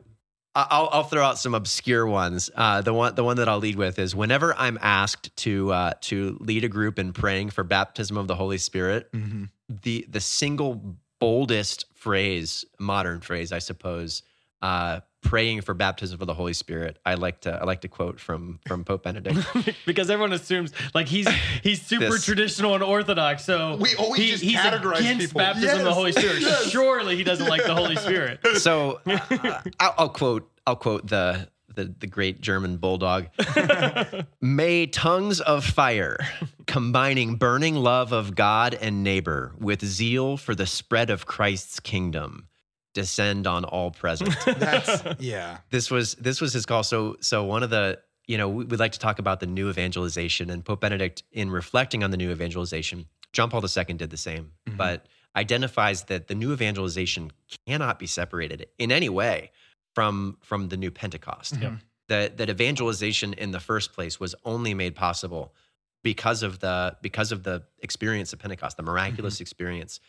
I'll, 0.69 0.89
I'll 0.91 1.03
throw 1.03 1.23
out 1.23 1.37
some 1.37 1.53
obscure 1.53 2.05
ones. 2.05 2.49
Uh, 2.55 2.81
the 2.81 2.93
one, 2.93 3.15
the 3.15 3.23
one 3.23 3.37
that 3.37 3.47
I'll 3.47 3.59
lead 3.59 3.75
with 3.75 3.99
is 3.99 4.15
whenever 4.15 4.53
I'm 4.55 4.77
asked 4.81 5.35
to 5.37 5.71
uh, 5.71 5.93
to 6.01 6.37
lead 6.39 6.63
a 6.63 6.69
group 6.69 6.99
in 6.99 7.13
praying 7.13 7.51
for 7.51 7.63
baptism 7.63 8.17
of 8.17 8.27
the 8.27 8.35
Holy 8.35 8.57
Spirit, 8.57 9.09
hmm 9.13 9.45
the 9.69 10.05
the 10.09 10.19
single 10.19 10.97
boldest 11.19 11.85
phrase, 11.93 12.65
modern 12.79 13.21
phrase, 13.21 13.51
I 13.51 13.59
suppose, 13.59 14.23
uh, 14.61 15.01
praying 15.21 15.61
for 15.61 15.73
baptism 15.73 16.19
of 16.21 16.27
the 16.27 16.33
Holy 16.33 16.53
Spirit. 16.53 16.97
I 17.05 17.15
like 17.15 17.41
to 17.41 17.51
I 17.53 17.65
like 17.65 17.81
to 17.81 17.88
quote 17.88 18.19
from 18.19 18.59
from 18.67 18.83
Pope 18.83 19.03
Benedict. 19.03 19.39
because 19.85 20.09
everyone 20.09 20.33
assumes 20.33 20.71
like 20.93 21.07
he's 21.07 21.27
he's 21.61 21.81
super 21.81 22.09
This- 22.11 22.25
traditional 22.25 22.73
and 22.73 22.83
orthodox. 22.83 23.45
So 23.45 23.75
We 23.77 23.95
always 23.95 24.29
just 24.31 24.43
he's 24.43 24.55
categorize 24.57 24.99
against 24.99 25.27
people. 25.27 25.39
baptism 25.39 25.77
of 25.79 25.83
the 25.83 25.89
Yes, 25.89 25.95
Holy 25.95 26.11
Spirit. 26.13 26.41
yes. 26.41 26.69
Surely 26.71 27.15
he 27.15 27.23
doesn't 27.23 27.47
like 27.47 27.65
the 27.65 27.75
Holy 27.75 27.95
Spirit. 28.07 28.39
So 28.57 29.01
uh, 29.05 29.61
I'll, 29.79 29.95
I'll 29.97 30.09
quote 30.09 30.49
I'll 30.65 30.75
quote 30.75 31.07
the 31.07 31.47
the, 31.75 31.93
the 31.99 32.07
great 32.07 32.41
German 32.41 32.75
bulldog. 32.77 33.27
May 34.41 34.88
tongues 34.88 35.39
of 35.39 35.63
fire, 35.63 36.17
combining 36.67 37.35
burning 37.35 37.75
love 37.75 38.11
of 38.11 38.35
God 38.35 38.73
and 38.73 39.03
neighbor 39.03 39.53
with 39.57 39.85
zeal 39.85 40.35
for 40.35 40.55
the 40.55 40.65
spread 40.65 41.09
of 41.09 41.25
Christ's 41.25 41.79
kingdom, 41.79 42.47
descend 43.01 43.47
on 43.47 43.63
all 43.65 43.91
present. 43.91 44.35
That's 44.45 45.03
yeah. 45.19 45.57
this 45.69 45.89
was 45.89 46.15
this 46.15 46.41
was 46.41 46.51
his 46.53 46.65
call. 46.65 46.83
So 46.83 47.17
so 47.21 47.43
one 47.45 47.63
of 47.63 47.69
the 47.69 47.99
you 48.27 48.37
know 48.37 48.47
we, 48.49 48.65
we'd 48.65 48.79
like 48.79 48.91
to 48.93 48.99
talk 48.99 49.19
about 49.19 49.39
the 49.39 49.45
new 49.47 49.69
evangelization 49.69 50.49
and 50.49 50.63
Pope 50.63 50.81
Benedict 50.81 51.23
in 51.31 51.49
reflecting 51.49 52.03
on 52.03 52.11
the 52.11 52.17
new 52.17 52.31
evangelization. 52.31 53.05
John 53.33 53.49
Paul 53.49 53.63
II 53.63 53.93
did 53.95 54.09
the 54.09 54.17
same, 54.17 54.51
Mhm. 54.67 54.77
but 54.77 55.05
identifies 55.35 56.03
that 56.05 56.27
the 56.27 56.35
new 56.35 56.51
evangelization 56.51 57.31
cannot 57.67 57.99
be 57.99 58.07
separated 58.07 58.67
in 58.77 58.91
any 58.91 59.09
way 59.09 59.51
from 59.95 60.37
from 60.41 60.69
the 60.69 60.77
new 60.77 60.91
Pentecost. 60.91 61.53
Mhm. 61.55 61.79
That 62.09 62.37
that 62.37 62.49
evangelization 62.49 63.33
in 63.33 63.51
the 63.51 63.59
first 63.59 63.93
place 63.93 64.19
was 64.19 64.33
only 64.43 64.73
made 64.73 64.95
possible 64.95 65.53
because 66.03 66.43
of 66.43 66.59
the 66.59 66.95
because 67.01 67.31
of 67.31 67.43
the 67.43 67.63
experience 67.81 68.33
of 68.33 68.39
Pentecost, 68.39 68.77
the 68.77 68.83
miraculous 68.83 69.35
Mm-hmm. 69.35 69.43
experience 69.47 69.99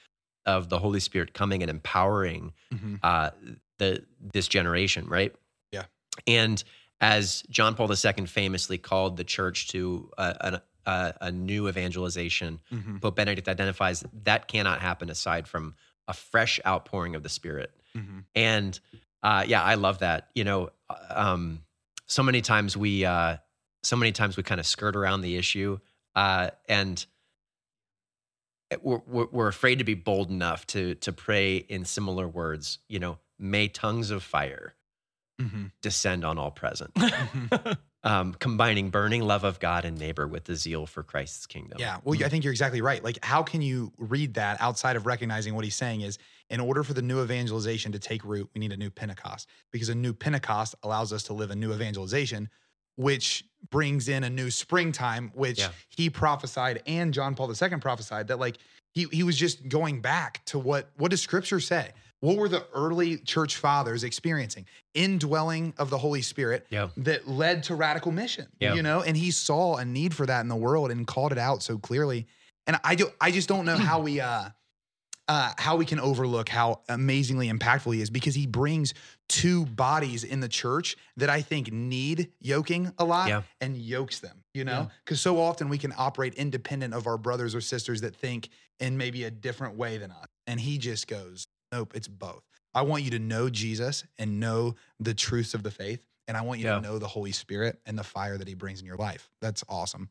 of 0.47 0.69
the 0.69 0.79
Holy 0.79 1.01
Spirit 1.01 1.35
coming 1.35 1.63
and 1.63 1.71
empowering 1.71 2.53
Mhm. 2.73 2.99
uh, 3.03 3.31
the 3.79 4.05
this 4.21 4.49
generation, 4.49 5.07
right? 5.07 5.35
Yeah. 5.73 5.85
And 6.27 6.63
as 7.01 7.43
John 7.49 7.75
Paul 7.75 7.91
II 7.91 8.27
famously 8.27 8.77
called 8.79 9.17
the 9.17 9.25
church 9.25 9.69
to 9.69 10.11
a, 10.19 10.61
a, 10.87 10.91
a, 10.91 11.15
a 11.23 11.31
new 11.33 11.69
evangelization, 11.69 12.61
Mhm. 12.73 13.01
Pope 13.01 13.17
Benedict 13.17 13.49
identifies 13.49 14.05
that 14.25 14.49
cannot 14.49 14.81
happen 14.81 15.09
aside 15.11 15.49
from 15.49 15.75
a 16.09 16.13
fresh 16.13 16.61
outpouring 16.67 17.15
of 17.15 17.23
the 17.23 17.29
Spirit. 17.29 17.73
Mhm. 17.97 18.25
And 18.35 18.81
uh, 19.23 19.45
yeah, 19.47 19.63
I 19.63 19.75
love 19.75 19.99
that. 20.01 20.31
You 20.35 20.45
know, 20.45 20.71
um, 21.11 21.63
so 22.07 22.23
many 22.23 22.41
times 22.41 22.77
we, 22.77 23.05
uh, 23.05 23.37
so 23.83 23.97
many 23.97 24.13
times 24.13 24.37
we 24.37 24.43
kind 24.43 24.61
of 24.61 24.67
skirt 24.67 24.97
around 24.97 25.21
the 25.23 25.37
issue, 25.37 25.79
uh, 26.15 26.51
and 26.69 27.05
we're, 28.83 29.01
we're, 29.07 29.49
afraid 29.49 29.79
to 29.79 29.85
be 29.85 29.95
bold 29.95 30.31
enough 30.31 30.67
to 30.69 30.95
to 30.97 31.13
pray 31.13 31.57
in 31.57 31.85
similar 31.85 32.29
words. 32.29 32.79
You 32.89 32.99
know, 33.01 33.19
may 33.39 33.69
tongues 33.69 34.11
of 34.11 34.23
fire 34.23 34.75
Mhm. 35.41 35.73
descend 35.83 36.25
on 36.25 36.39
all 36.39 36.51
present, 36.51 36.93
Mhm. 36.95 37.79
um, 38.03 38.35
combining 38.35 38.91
burning 38.91 39.23
love 39.23 39.43
of 39.45 39.59
God 39.59 39.85
and 39.85 39.99
neighbor 39.99 40.29
with 40.29 40.45
the 40.45 40.55
zeal 40.55 40.87
for 40.87 41.03
Christ's 41.03 41.47
kingdom. 41.47 41.79
Yeah. 41.79 41.99
Well, 42.05 42.23
I 42.23 42.29
think 42.29 42.45
you're 42.45 42.53
exactly 42.53 42.83
right. 42.83 43.03
Like, 43.03 43.19
how 43.25 43.43
can 43.43 43.63
you 43.63 43.93
read 43.97 44.35
that 44.35 44.61
outside 44.61 44.97
of 44.97 45.07
recognizing 45.07 45.55
what 45.55 45.65
he's 45.65 45.77
saying 45.77 46.03
is 46.03 46.19
in 46.51 46.61
order 46.61 46.83
for 46.83 46.93
the 46.93 47.03
new 47.03 47.23
evangelization 47.23 47.93
to 47.93 47.99
take 47.99 48.25
root, 48.25 48.51
we 48.55 48.59
need 48.59 48.73
a 48.73 48.77
new 48.77 48.91
Pentecost 48.91 49.49
because 49.71 49.89
a 49.89 49.95
new 49.95 50.13
Pentecost 50.13 50.75
allows 50.83 51.13
us 51.13 51.23
to 51.25 51.33
live 51.33 51.51
a 51.51 51.57
new 51.57 51.73
evangelization, 51.73 52.51
which 53.01 53.45
brings 53.71 54.09
in 54.09 54.25
a 54.25 54.31
new 54.31 54.51
springtime, 54.51 55.31
which 55.35 55.59
Yeah. 55.61 55.71
he 55.89 56.11
prophesied 56.11 56.83
and 56.87 57.13
John 57.15 57.35
Paul 57.35 57.51
II 57.51 57.79
prophesied 57.79 58.29
that 58.29 58.39
like 58.39 58.57
he 58.93 59.07
he 59.13 59.23
was 59.23 59.37
just 59.37 59.69
going 59.69 60.01
back 60.01 60.45
to 60.47 60.59
what 60.59 60.91
what 60.97 61.11
does 61.11 61.21
scripture 61.23 61.61
say? 61.61 61.93
What 62.21 62.37
were 62.37 62.49
the 62.49 62.67
early 62.75 63.17
church 63.17 63.57
fathers 63.57 64.05
experiencing? 64.05 64.67
Indwelling 64.95 65.73
of 65.79 65.89
the 65.89 65.97
Holy 65.99 66.21
Spirit 66.21 66.67
Yeah. 66.69 66.89
that 66.99 67.27
led 67.27 67.63
to 67.65 67.75
radical 67.75 68.13
mission. 68.13 68.49
Yeah. 68.59 68.75
You 68.75 68.83
know, 68.83 69.01
and 69.03 69.17
he 69.17 69.31
saw 69.31 69.77
a 69.77 69.85
need 69.85 70.15
for 70.15 70.27
that 70.27 70.41
in 70.43 70.49
the 70.49 70.57
world 70.57 70.91
and 70.91 71.07
called 71.07 71.33
it 71.33 71.39
out 71.39 71.63
so 71.63 71.79
clearly. 71.79 72.27
And 72.67 72.79
I 72.85 72.95
do 72.97 73.11
I 73.21 73.31
just 73.31 73.49
don't 73.49 73.65
know 73.65 73.77
how 73.91 74.01
we 74.01 74.21
uh 74.21 74.51
uh 75.31 75.53
how 75.59 75.77
we 75.77 75.87
can 75.87 76.01
overlook 76.01 76.49
how 76.49 76.81
amazingly 76.89 77.49
impactful 77.49 77.95
he 77.95 78.03
is 78.03 78.11
because 78.11 78.35
he 78.35 78.47
brings 78.47 78.93
two 79.29 79.65
bodies 79.65 80.25
in 80.25 80.41
the 80.41 80.49
church 80.49 80.97
that 81.17 81.31
I 81.31 81.41
think 81.41 81.73
need 81.73 82.33
yoking 82.41 82.93
a 82.99 83.05
lot 83.05 83.29
Yeah. 83.29 83.43
and 83.61 83.77
yokes 83.77 84.19
them, 84.19 84.43
you 84.55 84.65
know? 84.65 84.91
Because 85.05 85.21
so 85.21 85.41
often 85.41 85.69
we 85.69 85.79
can 85.79 85.95
operate 85.97 86.35
independent 86.35 86.95
of 86.95 87.07
our 87.07 87.17
brothers 87.17 87.55
or 87.55 87.61
sisters 87.61 88.01
that 88.01 88.17
think 88.17 88.49
in 88.81 88.97
maybe 88.97 89.23
a 89.25 89.31
different 89.31 89.77
way 89.77 89.99
than 89.99 90.11
us. 90.11 90.27
And 90.49 90.59
he 90.61 90.79
just 90.79 91.07
goes, 91.07 91.47
Nope, 91.73 91.93
it's 91.95 92.09
both. 92.09 92.43
I 92.75 92.83
want 92.83 93.05
you 93.05 93.11
to 93.13 93.21
know 93.21 93.49
Jesus 93.51 94.05
and 94.19 94.41
know 94.41 94.75
the 94.99 95.15
truths 95.15 95.55
of 95.55 95.63
the 95.63 95.71
faith. 95.71 96.03
And 96.27 96.37
I 96.37 96.43
want 96.43 96.59
you 96.61 96.67
Yeah. 96.67 96.77
to 96.77 96.81
know 96.81 96.99
the 96.99 97.07
Holy 97.09 97.33
Spirit 97.33 97.81
and 97.87 97.97
the 97.97 98.03
fire 98.05 98.37
that 98.39 98.49
he 98.49 98.55
brings 98.55 98.81
in 98.81 98.87
your 98.87 98.97
life. 98.97 99.31
That's 99.41 99.63
awesome. 99.69 100.09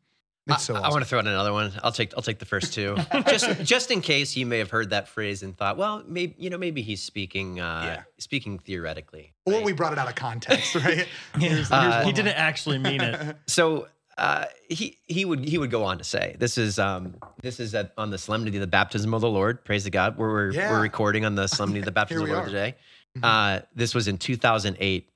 It's 0.49 0.63
so 0.63 0.75
I, 0.75 0.79
awesome. 0.79 0.91
want 0.91 1.03
to 1.03 1.09
throw 1.09 1.19
out 1.19 1.27
another 1.27 1.53
one. 1.53 1.71
I'll 1.83 1.91
take 1.91 2.13
I'll 2.15 2.23
take 2.23 2.39
the 2.39 2.45
first 2.45 2.73
two, 2.73 2.95
just 3.27 3.63
just 3.63 3.91
in 3.91 4.01
case 4.01 4.35
you 4.35 4.45
may 4.45 4.57
have 4.59 4.69
heard 4.71 4.89
that 4.91 5.07
phrase 5.07 5.43
and 5.43 5.55
thought, 5.57 5.77
well, 5.77 6.03
maybe 6.07 6.35
you 6.37 6.49
know 6.49 6.57
maybe 6.57 6.81
he's 6.81 7.01
speaking 7.01 7.59
uh, 7.59 7.81
Yeah. 7.85 8.03
speaking 8.17 8.59
theoretically. 8.59 9.33
or 9.45 9.53
right? 9.53 9.63
we 9.63 9.71
brought 9.73 9.93
it 9.93 9.99
out 9.99 10.07
of 10.07 10.15
context, 10.15 10.75
right? 10.75 11.07
Here's- 11.39 11.71
Uh, 11.71 11.91
here's 11.91 12.05
he 12.05 12.11
didn't 12.11 12.27
line. 12.35 12.35
actually 12.35 12.77
mean 12.79 13.01
it. 13.01 13.37
So 13.47 13.87
uh, 14.17 14.45
he 14.69 14.97
he 15.07 15.23
would 15.23 15.45
he 15.45 15.57
would 15.57 15.71
go 15.71 15.83
on 15.85 15.97
to 15.97 16.03
say 16.03 16.35
this 16.39 16.57
is 16.57 16.77
um 16.77 17.15
this 17.41 17.59
is 17.59 17.73
at, 17.73 17.93
on 17.97 18.09
the 18.09 18.17
solemnity 18.17 18.57
of 18.57 18.61
the 18.61 18.67
baptism 18.67 19.13
of 19.13 19.21
the 19.21 19.29
Lord. 19.29 19.63
Praise 19.63 19.83
the 19.85 19.89
God. 19.89 20.17
We're 20.17 20.29
we're, 20.31 20.51
Yeah. 20.51 20.71
we're 20.71 20.81
recording 20.81 21.23
on 21.25 21.35
the 21.35 21.47
solemnity 21.47 21.79
of 21.79 21.85
the 21.85 21.91
baptism 21.91 22.23
of 22.23 22.27
the 22.27 22.33
Lord 22.33 22.45
are. 22.47 22.51
today. 22.51 22.75
Mhm. 23.17 23.23
Uh, 23.23 23.61
this 23.75 23.95
was 23.95 24.07
in 24.09 24.17
2008. 24.17 25.09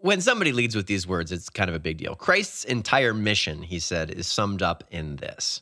When 0.00 0.20
somebody 0.20 0.52
leads 0.52 0.76
with 0.76 0.86
these 0.86 1.06
words, 1.06 1.32
it's 1.32 1.48
kind 1.50 1.68
of 1.68 1.74
a 1.74 1.80
big 1.80 1.96
deal. 1.98 2.14
Christ's 2.14 2.64
entire 2.64 3.12
mission, 3.12 3.62
he 3.62 3.78
said, 3.80 4.10
is 4.10 4.26
summed 4.26 4.62
up 4.62 4.84
in 4.90 5.16
this. 5.16 5.60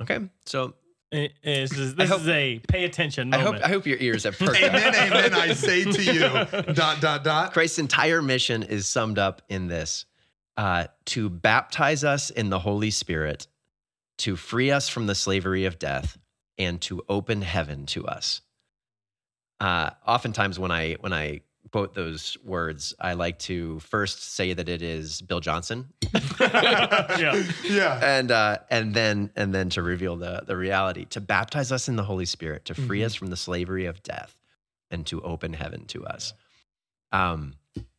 Okay, 0.00 0.18
so 0.44 0.74
It- 1.12 1.32
it's 1.42 1.72
just- 1.74 1.96
this 1.96 2.10
hope- 2.10 2.22
is 2.22 2.28
a 2.28 2.58
pay 2.68 2.84
attention 2.84 3.32
I 3.32 3.38
hope. 3.38 3.56
I 3.62 3.68
hope 3.68 3.86
your 3.86 3.98
ears 3.98 4.24
have 4.24 4.36
perked 4.38 4.60
up. 4.62 4.74
amen, 4.74 4.94
amen. 4.94 5.34
I 5.34 5.52
say 5.54 5.84
to 5.84 6.02
you, 6.02 6.20
dot, 6.74 7.00
dot, 7.00 7.22
dot. 7.22 7.52
Christ's 7.52 7.78
entire 7.78 8.20
mission 8.20 8.62
is 8.64 8.86
summed 8.88 9.18
up 9.18 9.42
in 9.48 9.68
this 9.68 10.04
uh, 10.56 10.88
to 11.06 11.30
baptize 11.30 12.02
us 12.02 12.30
in 12.30 12.50
the 12.50 12.58
Holy 12.58 12.90
Spirit, 12.90 13.46
to 14.18 14.34
free 14.36 14.70
us 14.72 14.88
from 14.88 15.06
the 15.06 15.14
slavery 15.14 15.64
of 15.66 15.78
death, 15.78 16.18
and 16.58 16.80
to 16.82 17.02
open 17.08 17.42
heaven 17.42 17.86
to 17.86 18.06
us. 18.06 18.40
Uh, 19.60 19.90
oftentimes, 20.06 20.58
when 20.58 20.70
I 20.70 20.94
when 21.00 21.12
I 21.12 21.40
quote 21.72 21.94
those 21.94 22.36
words, 22.44 22.94
I 23.00 23.14
like 23.14 23.38
to 23.40 23.78
first 23.80 24.34
say 24.34 24.52
that 24.54 24.68
it 24.68 24.82
is 24.82 25.20
Bill 25.22 25.40
Johnson, 25.40 25.88
yeah. 26.40 27.42
Yeah. 27.64 28.00
and 28.02 28.30
uh, 28.30 28.58
and 28.70 28.94
then 28.94 29.30
and 29.36 29.54
then 29.54 29.70
to 29.70 29.82
reveal 29.82 30.16
the 30.16 30.42
the 30.46 30.56
reality, 30.56 31.04
to 31.06 31.20
baptize 31.20 31.72
us 31.72 31.88
in 31.88 31.96
the 31.96 32.04
Holy 32.04 32.26
Spirit, 32.26 32.64
to 32.66 32.74
free 32.74 33.00
Mhm. 33.00 33.06
us 33.06 33.14
from 33.14 33.28
the 33.28 33.36
slavery 33.36 33.86
of 33.86 34.02
death, 34.02 34.36
and 34.90 35.06
to 35.06 35.20
open 35.22 35.52
heaven 35.52 35.84
to 35.86 36.04
us. 36.06 36.32
Um, 37.12 37.54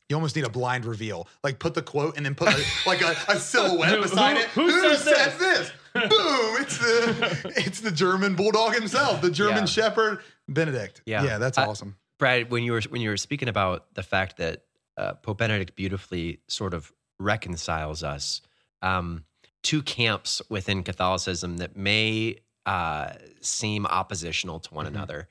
You 0.09 0.15
almost 0.15 0.35
need 0.37 0.45
a 0.45 0.49
blind 0.49 0.85
reveal. 0.85 1.27
Like 1.43 1.59
put 1.59 1.73
the 1.73 1.81
quote 1.81 2.15
and 2.17 2.25
then 2.25 2.33
put 2.35 2.47
a, 2.49 2.63
like 2.89 3.01
a, 3.01 3.15
a 3.27 3.39
silhouette 3.39 3.95
Who- 3.95 4.01
beside 4.03 4.37
who- 4.37 4.67
it. 4.67 4.71
who 4.71 4.81
says 4.95 5.03
says 5.03 5.37
this? 5.37 5.71
Boom! 5.93 6.61
It's 6.61 6.77
the 6.77 7.53
it's 7.65 7.79
the 7.81 7.91
German 7.91 8.35
bulldog 8.35 8.73
himself, 8.75 9.19
the 9.21 9.31
German 9.31 9.59
Yeah. 9.63 9.65
Shepherd, 9.65 10.19
Benedict. 10.47 11.01
Yeah. 11.05 11.23
yeah, 11.23 11.37
that's 11.39 11.57
I- 11.57 11.65
awesome. 11.65 11.95
Brad, 12.19 12.49
when 12.51 12.63
you 12.63 12.71
were 12.71 12.81
when 12.89 13.01
you 13.01 13.09
were 13.09 13.17
speaking 13.17 13.47
about 13.49 13.93
the 13.93 14.03
fact 14.03 14.37
that 14.37 14.63
uh, 14.97 15.13
Pope 15.15 15.37
Benedict 15.39 15.75
beautifully 15.75 16.41
sort 16.47 16.73
of 16.73 16.91
reconciles 17.19 18.03
us 18.03 18.41
um, 18.81 19.23
two 19.63 19.81
camps 19.83 20.41
within 20.49 20.83
Catholicism 20.83 21.57
that 21.57 21.75
may 21.75 22.37
uh, 22.65 23.13
seem 23.41 23.85
oppositional 23.85 24.59
to 24.59 24.73
one 24.73 24.85
Mhm. 24.85 24.89
another, 24.89 25.27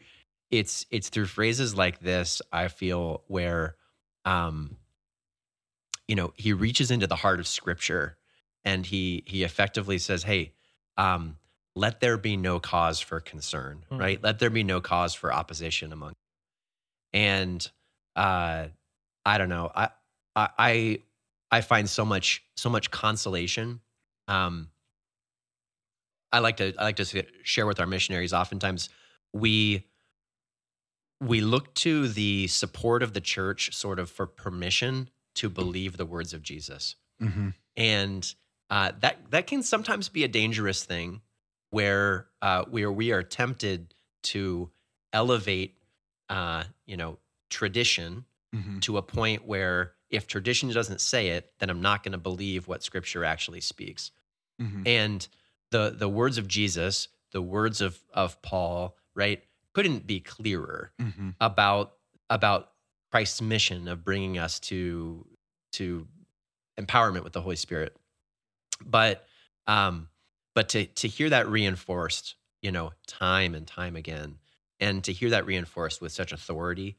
it's 0.51 0.87
it's 0.90 1.09
through 1.09 1.27
phrases 1.27 1.75
like 1.77 2.01
this 2.01 2.40
I 2.53 2.68
feel 2.68 3.25
where, 3.27 3.77
um, 4.25 4.77
you 6.09 6.14
know, 6.14 6.33
he 6.37 6.53
reaches 6.53 6.90
into 6.90 7.07
the 7.09 7.16
heart 7.16 7.40
of 7.40 7.46
Scripture 7.49 8.16
and 8.64 8.87
he 8.87 9.25
he 9.27 9.42
effectively 9.44 9.99
says, 9.99 10.22
"Hey." 10.25 10.53
Um, 10.99 11.37
let 11.75 12.01
there 12.01 12.16
be 12.16 12.38
no 12.38 12.59
cause 12.59 13.01
for 13.01 13.20
concern, 13.20 13.85
Mhm. 13.90 14.01
right? 14.01 14.22
Let 14.22 14.38
there 14.38 14.49
be 14.49 14.62
no 14.62 14.81
cause 14.81 15.12
for 15.12 15.31
opposition 15.31 15.92
among 15.92 16.14
and 17.12 17.69
uh, 18.14 18.66
I 19.25 19.38
don't 19.38 19.49
know. 19.49 19.71
I 19.75 19.88
I 20.35 20.49
I, 20.59 20.99
I 21.51 21.61
find 21.61 21.88
so 21.88 22.05
much 22.05 22.42
so 22.57 22.71
much 22.71 22.90
consolation. 22.90 23.81
Um, 24.29 24.69
I 26.33 26.40
like 26.40 26.57
to 26.59 26.75
I 26.79 26.85
like 26.85 26.97
to 26.97 27.25
share 27.42 27.66
with 27.66 27.81
our 27.81 27.87
missionaries. 27.87 28.33
Oftentimes, 28.33 28.88
we 29.33 29.87
we 31.21 31.40
look 31.40 31.73
to 31.75 32.09
the 32.09 32.47
support 32.49 33.03
of 33.03 33.14
the 33.14 33.21
church 33.21 33.75
sort 33.75 33.99
of 33.99 34.11
for 34.11 34.27
permission 34.27 35.09
to 35.37 35.49
believe 35.49 35.97
the 35.97 36.07
words 36.07 36.33
of 36.35 36.42
Jesus, 36.42 36.97
Mm-hmm. 37.23 37.51
and 37.77 38.35
uh, 38.69 38.92
that 39.01 39.31
that 39.31 39.47
can 39.47 39.62
sometimes 39.62 40.09
be 40.09 40.25
a 40.25 40.29
dangerous 40.29 40.85
thing, 40.85 41.23
where 41.71 42.27
uh, 42.42 42.64
where 42.64 42.92
we 42.92 43.12
are 43.12 43.23
tempted 43.23 43.95
to 44.25 44.71
elevate, 45.12 45.76
uh, 46.29 46.65
you 46.87 46.97
know, 46.97 47.19
tradition 47.51 48.25
Mm-hmm. 48.55 48.79
to 48.79 48.97
a 48.97 49.03
point 49.03 49.45
where 49.45 49.93
if 50.09 50.27
tradition 50.27 50.71
doesn't 50.71 51.01
say 51.01 51.29
it, 51.31 51.53
then 51.59 51.69
I'm 51.69 51.83
not 51.83 52.03
going 52.03 52.12
to 52.12 52.19
believe 52.19 52.69
what 52.69 52.83
Scripture 52.83 53.23
actually 53.25 53.61
speaks. 53.61 54.12
Mm-hmm. 54.62 54.83
And 54.87 55.29
the 55.73 55.91
the 55.95 56.09
words 56.09 56.39
of 56.39 56.49
Jesus, 56.49 57.09
the 57.33 57.43
words 57.43 57.81
of 57.83 57.99
of 58.15 58.41
Paul, 58.41 58.97
right, 59.15 59.43
couldn't 59.75 60.07
be 60.07 60.21
clearer 60.21 60.93
Mm-hmm. 61.03 61.31
about 61.41 61.95
about 62.31 62.71
Christ's 63.11 63.43
mission 63.43 63.89
of 63.89 64.05
bringing 64.05 64.39
us 64.39 64.59
to 64.61 65.27
to 65.73 66.07
empowerment 66.81 67.25
with 67.25 67.33
the 67.35 67.43
Holy 67.43 67.57
Spirit. 67.57 67.95
But 68.87 69.27
um, 69.67 70.09
but 70.55 70.71
to 70.71 70.87
to 70.87 71.09
hear 71.09 71.29
that 71.31 71.49
reinforced, 71.49 72.37
you 72.62 72.71
know, 72.73 72.93
time 73.07 73.55
and 73.55 73.67
time 73.67 73.97
again, 73.97 74.37
and 74.81 75.03
to 75.05 75.12
hear 75.12 75.31
that 75.31 75.47
reinforced 75.47 76.01
with 76.01 76.12
such 76.12 76.33
authority, 76.33 76.97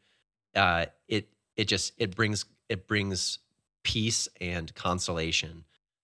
uh, 0.56 0.86
it 1.08 1.30
it 1.56 1.66
just 1.66 1.94
it 1.98 2.16
brings 2.16 2.46
it 2.70 2.88
brings 2.88 3.40
peace 3.84 4.28
and 4.42 4.74
consolation. 4.76 5.64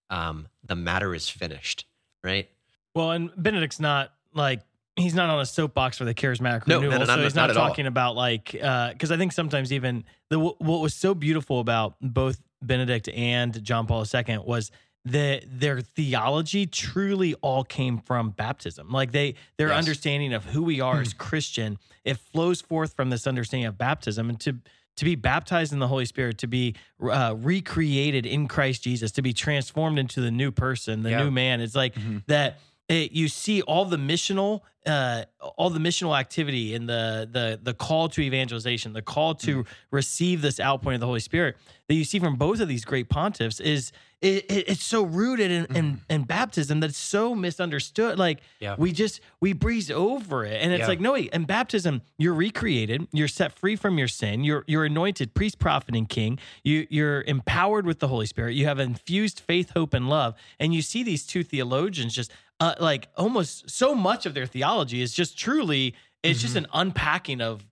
Um, 0.09 0.47
the 0.63 0.75
matter 0.75 1.13
is 1.15 1.29
finished, 1.29 1.86
right? 2.23 2.49
Well, 2.93 3.12
and 3.12 3.31
Benedict's 3.36 3.79
not 3.79 4.13
like 4.33 4.62
he's 4.95 5.15
not 5.15 5.29
on 5.29 5.39
a 5.39 5.45
soapbox 5.45 5.97
for 5.97 6.05
the 6.05 6.13
charismatic 6.13 6.67
No, 6.67 6.75
no, 6.75 6.81
renewal, 6.81 6.99
no, 6.99 7.05
so 7.05 7.15
no, 7.15 7.23
he's 7.23 7.36
not 7.36 7.43
not, 7.43 7.49
at 7.51 7.57
all. 7.57 7.67
talking 7.69 7.88
about 7.88 8.15
like 8.15 8.51
because 8.51 9.12
I 9.12 9.17
think 9.17 9.31
sometimes 9.31 9.73
even 9.73 10.03
the 10.29 10.39
what 10.39 10.59
was 10.59 10.93
so 10.93 11.13
beautiful 11.13 11.59
about 11.59 11.95
both 12.01 12.41
Benedict 12.62 13.09
and 13.09 13.63
John 13.63 13.88
Paul 13.88 14.05
II 14.13 14.39
was 14.39 14.71
that 15.05 15.43
their 15.47 15.81
theology 15.81 16.65
truly 16.65 17.33
all 17.35 17.63
came 17.63 17.97
from 17.97 18.29
baptism. 18.29 18.89
Like 18.89 19.11
they 19.11 19.35
their 19.57 19.69
Yes. 19.69 19.77
understanding 19.79 20.33
of 20.33 20.45
who 20.45 20.63
we 20.63 20.79
are 20.79 21.01
as 21.01 21.13
Christian, 21.13 21.77
it 22.05 22.17
flows 22.17 22.61
forth 22.61 22.95
from 22.95 23.09
this 23.09 23.27
understanding 23.27 23.65
of 23.67 23.77
baptism 23.77 24.29
and 24.29 24.39
to 24.41 24.59
to 24.95 25.05
be 25.05 25.15
baptized 25.15 25.73
in 25.73 25.79
the 25.79 25.87
Holy 25.87 26.05
Spirit, 26.05 26.37
to 26.37 26.45
be 26.47 26.75
uh, 27.01 27.33
recreated 27.39 28.27
in 28.27 28.47
Christ 28.47 28.83
Jesus, 28.83 29.11
to 29.13 29.23
be 29.23 29.33
transformed 29.33 29.97
into 29.97 30.21
the 30.21 30.29
new 30.29 30.51
person, 30.51 31.01
the 31.01 31.09
Yeah. 31.09 31.23
new 31.23 31.31
man. 31.31 31.61
It's 31.61 31.73
like 31.75 31.95
Mhm. 31.95 32.23
that. 32.27 32.59
It, 32.89 33.13
you 33.13 33.27
see 33.29 33.61
all 33.61 33.85
the 33.85 33.97
missional, 33.97 34.61
uh, 34.85 35.23
all 35.55 35.69
the 35.69 35.79
missional 35.79 36.17
activity 36.19 36.75
and 36.75 36.87
the 36.89 37.27
the 37.31 37.57
the 37.63 37.73
call 37.73 38.09
to 38.09 38.21
evangelization, 38.21 38.91
the 38.93 39.01
call 39.01 39.35
to 39.35 39.65
receive 39.89 40.41
this 40.41 40.59
outpouring 40.59 40.95
of 40.95 40.99
the 41.01 41.07
Holy 41.07 41.21
Spirit 41.21 41.55
that 41.87 41.95
you 41.95 42.03
see 42.03 42.19
from 42.19 42.35
both 42.35 42.59
of 42.59 42.67
these 42.67 42.83
great 42.85 43.09
pontiffs 43.09 43.59
is 43.61 43.91
it, 44.21 44.45
it- 44.51 44.69
it's 44.69 44.83
so 44.83 45.03
rooted 45.03 45.49
in, 45.51 45.65
in 45.75 46.01
in 46.09 46.23
baptism 46.23 46.81
that 46.81 46.89
it's 46.89 46.97
so 46.99 47.33
misunderstood. 47.33 48.19
Like 48.19 48.41
Yeah. 48.59 48.75
we 48.77 48.91
just 48.91 49.21
we 49.39 49.53
breeze 49.53 49.89
over 49.89 50.43
it, 50.43 50.61
and 50.61 50.73
it's 50.73 50.81
Yeah. 50.81 50.87
like 50.87 50.99
no, 50.99 51.13
wait. 51.13 51.29
In 51.33 51.45
baptism, 51.45 52.01
you're 52.17 52.33
recreated, 52.33 53.07
you're 53.13 53.29
set 53.29 53.53
free 53.57 53.77
from 53.77 53.97
your 53.97 54.09
sin, 54.09 54.43
you're 54.43 54.65
you're 54.67 54.83
anointed 54.85 55.33
priest, 55.33 55.57
prophet, 55.57 55.95
and 55.95 56.09
king. 56.09 56.37
You 56.65 56.85
you're 56.89 57.21
empowered 57.21 57.85
with 57.85 57.99
the 57.99 58.09
Holy 58.09 58.25
Spirit. 58.25 58.55
You 58.55 58.65
have 58.65 58.79
infused 58.79 59.39
faith, 59.39 59.71
hope, 59.73 59.93
and 59.93 60.09
love. 60.09 60.35
And 60.59 60.73
you 60.73 60.81
see 60.81 61.01
these 61.03 61.25
two 61.25 61.43
theologians 61.45 62.13
just 62.13 62.31
uh, 62.63 62.76
like 62.80 63.10
almost 63.17 63.69
so 63.69 63.93
much 63.93 64.26
of 64.26 64.34
their 64.34 64.45
theology 64.45 65.02
is 65.02 65.13
just 65.13 65.38
truly 65.38 65.95
it's 66.23 66.41
just 66.41 66.56
an 66.56 66.65
unpacking 66.73 67.41
of 67.41 67.65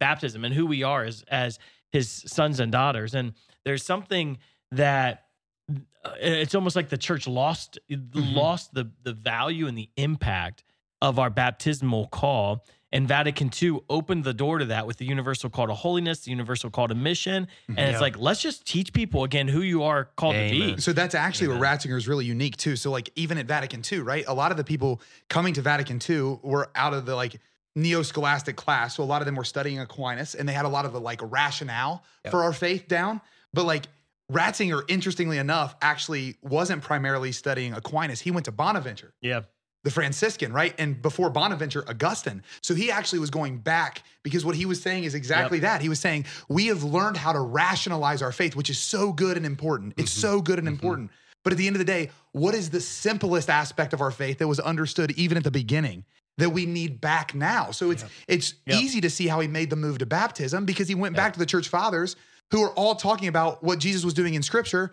baptism 0.00 0.42
and 0.42 0.54
who 0.54 0.64
we 0.64 0.82
are 0.82 1.04
as 1.04 1.22
as 1.28 1.58
his 1.90 2.08
sons 2.26 2.58
and 2.58 2.72
daughters. 2.72 3.14
And 3.14 3.34
there's 3.66 3.84
something 3.84 4.38
that 4.70 5.24
uh, 5.70 6.12
it's 6.18 6.54
almost 6.54 6.76
like 6.76 6.88
the 6.88 6.96
church 6.96 7.26
lost 7.28 7.78
lost 8.14 8.72
the 8.72 8.90
the 9.02 9.12
value 9.12 9.66
and 9.66 9.76
the 9.76 9.90
impact 9.98 10.64
of 11.02 11.18
our 11.18 11.28
baptismal 11.28 12.06
call. 12.06 12.64
And 12.92 13.08
Vatican 13.08 13.50
II 13.60 13.80
opened 13.88 14.24
the 14.24 14.34
door 14.34 14.58
to 14.58 14.66
that 14.66 14.86
with 14.86 14.98
the 14.98 15.06
universal 15.06 15.48
call 15.48 15.66
to 15.66 15.74
holiness, 15.74 16.20
the 16.20 16.30
universal 16.30 16.68
call 16.70 16.88
to 16.88 16.94
mission. 16.94 17.48
And 17.68 17.78
Yeah. 17.78 17.88
it's 17.90 18.00
like, 18.00 18.18
let's 18.18 18.42
just 18.42 18.66
teach 18.66 18.92
people 18.92 19.24
again 19.24 19.48
who 19.48 19.62
you 19.62 19.82
are 19.82 20.04
called 20.16 20.34
to 20.34 20.50
be. 20.50 20.76
So 20.78 20.92
that's 20.92 21.14
actually 21.14 21.46
Amen. 21.48 21.60
where 21.60 21.70
Ratzinger 21.70 21.96
is 21.96 22.06
really 22.06 22.26
unique 22.26 22.56
too. 22.58 22.76
So 22.76 22.90
like 22.90 23.10
even 23.16 23.38
at 23.38 23.46
Vatican 23.46 23.82
II, 23.90 24.00
right? 24.00 24.24
A 24.28 24.34
lot 24.34 24.50
of 24.50 24.56
the 24.58 24.64
people 24.64 25.00
coming 25.30 25.54
to 25.54 25.62
Vatican 25.62 26.00
II 26.06 26.38
were 26.42 26.68
out 26.74 26.92
of 26.92 27.06
the 27.06 27.16
like 27.16 27.40
neo-scholastic 27.74 28.56
class. 28.56 28.96
So 28.96 29.02
a 29.02 29.04
lot 29.06 29.22
of 29.22 29.26
them 29.26 29.34
were 29.36 29.44
studying 29.44 29.80
Aquinas 29.80 30.34
and 30.34 30.48
they 30.48 30.52
had 30.52 30.64
a 30.66 30.68
lot 30.68 30.84
of 30.84 30.92
the 30.92 31.00
like 31.00 31.20
rationale 31.22 32.04
Yep. 32.24 32.30
for 32.30 32.42
our 32.44 32.52
faith 32.52 32.88
down. 32.88 33.20
But 33.54 33.64
like 33.64 33.86
Ratzinger, 34.30 34.82
interestingly 34.88 35.38
enough, 35.38 35.74
actually 35.82 36.36
wasn't 36.42 36.82
primarily 36.82 37.32
studying 37.32 37.74
Aquinas. 37.74 38.20
He 38.20 38.30
went 38.30 38.44
to 38.46 38.52
Bonaventure 38.52 39.12
Yeah. 39.20 39.42
The 39.84 39.90
Franciscan, 39.90 40.52
right? 40.52 40.74
And 40.78 41.00
before 41.02 41.28
Bonaventure, 41.30 41.84
Augustine. 41.88 42.42
So 42.62 42.74
he 42.74 42.90
actually 42.90 43.18
was 43.18 43.30
going 43.30 43.58
back 43.58 44.02
because 44.22 44.44
what 44.44 44.54
he 44.54 44.64
was 44.64 44.80
saying 44.80 45.04
is 45.04 45.14
exactly 45.14 45.58
that. 45.60 45.82
He 45.82 45.88
was 45.88 45.98
saying, 45.98 46.26
we 46.48 46.66
have 46.66 46.84
learned 46.84 47.16
how 47.16 47.32
to 47.32 47.40
rationalize 47.40 48.22
our 48.22 48.32
faith, 48.32 48.54
which 48.54 48.70
is 48.70 48.78
so 48.78 49.12
good 49.12 49.36
and 49.36 49.44
important. 49.44 49.94
It's 49.96 50.12
mm-hmm. 50.12 50.20
so 50.20 50.40
good 50.40 50.58
and 50.58 50.68
mm-hmm. 50.68 50.74
important. 50.74 51.10
But 51.42 51.52
at 51.52 51.58
the 51.58 51.66
end 51.66 51.74
of 51.74 51.80
the 51.80 51.84
day, 51.84 52.10
what 52.30 52.54
is 52.54 52.70
the 52.70 52.80
simplest 52.80 53.50
aspect 53.50 53.92
of 53.92 54.00
our 54.00 54.12
faith 54.12 54.38
that 54.38 54.46
was 54.46 54.60
understood 54.60 55.10
even 55.12 55.36
at 55.36 55.44
the 55.44 55.50
beginning? 55.50 56.04
That 56.38 56.50
we 56.50 56.64
need 56.64 57.00
back 57.00 57.34
now. 57.34 57.72
So 57.72 57.90
it's 57.90 58.06
it's 58.26 58.54
Yep. 58.66 58.80
easy 58.80 59.00
to 59.02 59.10
see 59.10 59.26
how 59.26 59.40
he 59.40 59.48
made 59.48 59.68
the 59.68 59.76
move 59.76 59.98
to 59.98 60.06
baptism 60.06 60.64
because 60.64 60.88
he 60.88 60.94
went 60.94 61.14
back 61.14 61.34
to 61.34 61.38
the 61.38 61.44
church 61.44 61.68
fathers 61.68 62.16
who 62.52 62.62
are 62.62 62.70
all 62.70 62.94
talking 62.94 63.28
about 63.28 63.62
what 63.62 63.78
Jesus 63.78 64.02
was 64.02 64.14
doing 64.14 64.32
in 64.32 64.42
scripture. 64.42 64.92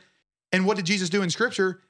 And 0.52 0.66
what 0.66 0.76
did 0.76 0.86
Jesus 0.86 1.10
do 1.10 1.22
in 1.22 1.30
scripture? 1.30 1.82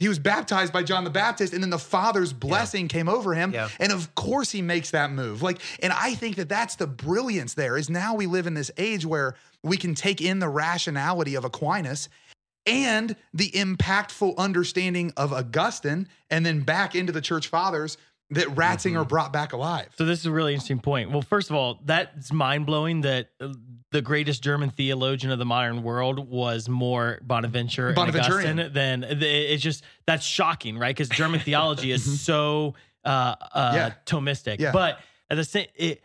He 0.00 0.08
was 0.08 0.18
baptized 0.18 0.72
by 0.72 0.82
John 0.82 1.04
the 1.04 1.10
Baptist, 1.10 1.52
and 1.52 1.62
then 1.62 1.68
the 1.68 1.78
Father's 1.78 2.32
blessing 2.32 2.88
came 2.88 3.08
over 3.08 3.34
him. 3.34 3.52
Yeah. 3.52 3.68
And 3.78 3.92
of 3.92 4.14
course, 4.14 4.50
he 4.50 4.62
makes 4.62 4.90
that 4.92 5.12
move. 5.12 5.42
Like, 5.42 5.60
and 5.82 5.92
I 5.92 6.14
think 6.14 6.36
that 6.36 6.48
that's 6.48 6.76
the 6.76 6.86
brilliance 6.86 7.52
there 7.52 7.76
is 7.76 7.90
now 7.90 8.14
we 8.14 8.26
live 8.26 8.46
in 8.46 8.54
this 8.54 8.70
age 8.78 9.04
where 9.04 9.36
we 9.62 9.76
can 9.76 9.94
take 9.94 10.22
in 10.22 10.38
the 10.38 10.48
rationality 10.48 11.34
of 11.34 11.44
Aquinas 11.44 12.08
and 12.66 13.14
the 13.34 13.50
impactful 13.50 14.36
understanding 14.38 15.12
of 15.18 15.34
Augustine 15.34 16.08
and 16.30 16.46
then 16.46 16.60
back 16.60 16.94
into 16.94 17.12
the 17.12 17.20
church 17.20 17.48
fathers 17.48 17.98
that 18.30 18.46
Ratzinger 18.48 19.06
brought 19.08 19.32
back 19.32 19.52
alive. 19.52 19.88
So 19.96 20.04
this 20.04 20.20
is 20.20 20.26
a 20.26 20.30
really 20.30 20.52
interesting 20.54 20.78
point. 20.80 21.10
Well, 21.10 21.22
first 21.22 21.50
of 21.50 21.56
all, 21.56 21.80
that's 21.84 22.32
mind 22.32 22.66
blowing 22.66 23.00
that 23.02 23.30
uh, 23.40 23.52
the 23.92 24.02
greatest 24.02 24.42
German 24.42 24.70
theologian 24.70 25.32
of 25.32 25.38
the 25.38 25.44
modern 25.44 25.82
world 25.82 26.28
was 26.30 26.68
more 26.68 27.18
Bonaventure 27.22 27.88
and 27.88 27.98
Augustine 27.98 28.70
than 28.72 29.00
the- 29.00 29.52
it's 29.52 29.62
just 29.62 29.82
that's 30.06 30.24
shocking, 30.24 30.78
right? 30.78 30.94
Because 30.94 31.08
German 31.08 31.40
theology 31.40 31.90
is 31.90 32.20
so 32.22 32.74
uh, 33.04 33.08
uh, 33.52 33.72
Mm-hmm. 33.72 33.76
Yeah. 33.76 33.92
Thomistic. 34.06 34.60
Yeah. 34.60 34.72
But 34.72 35.00
at 35.28 35.36
the 35.36 35.44
same, 35.44 35.66
it, 35.74 36.02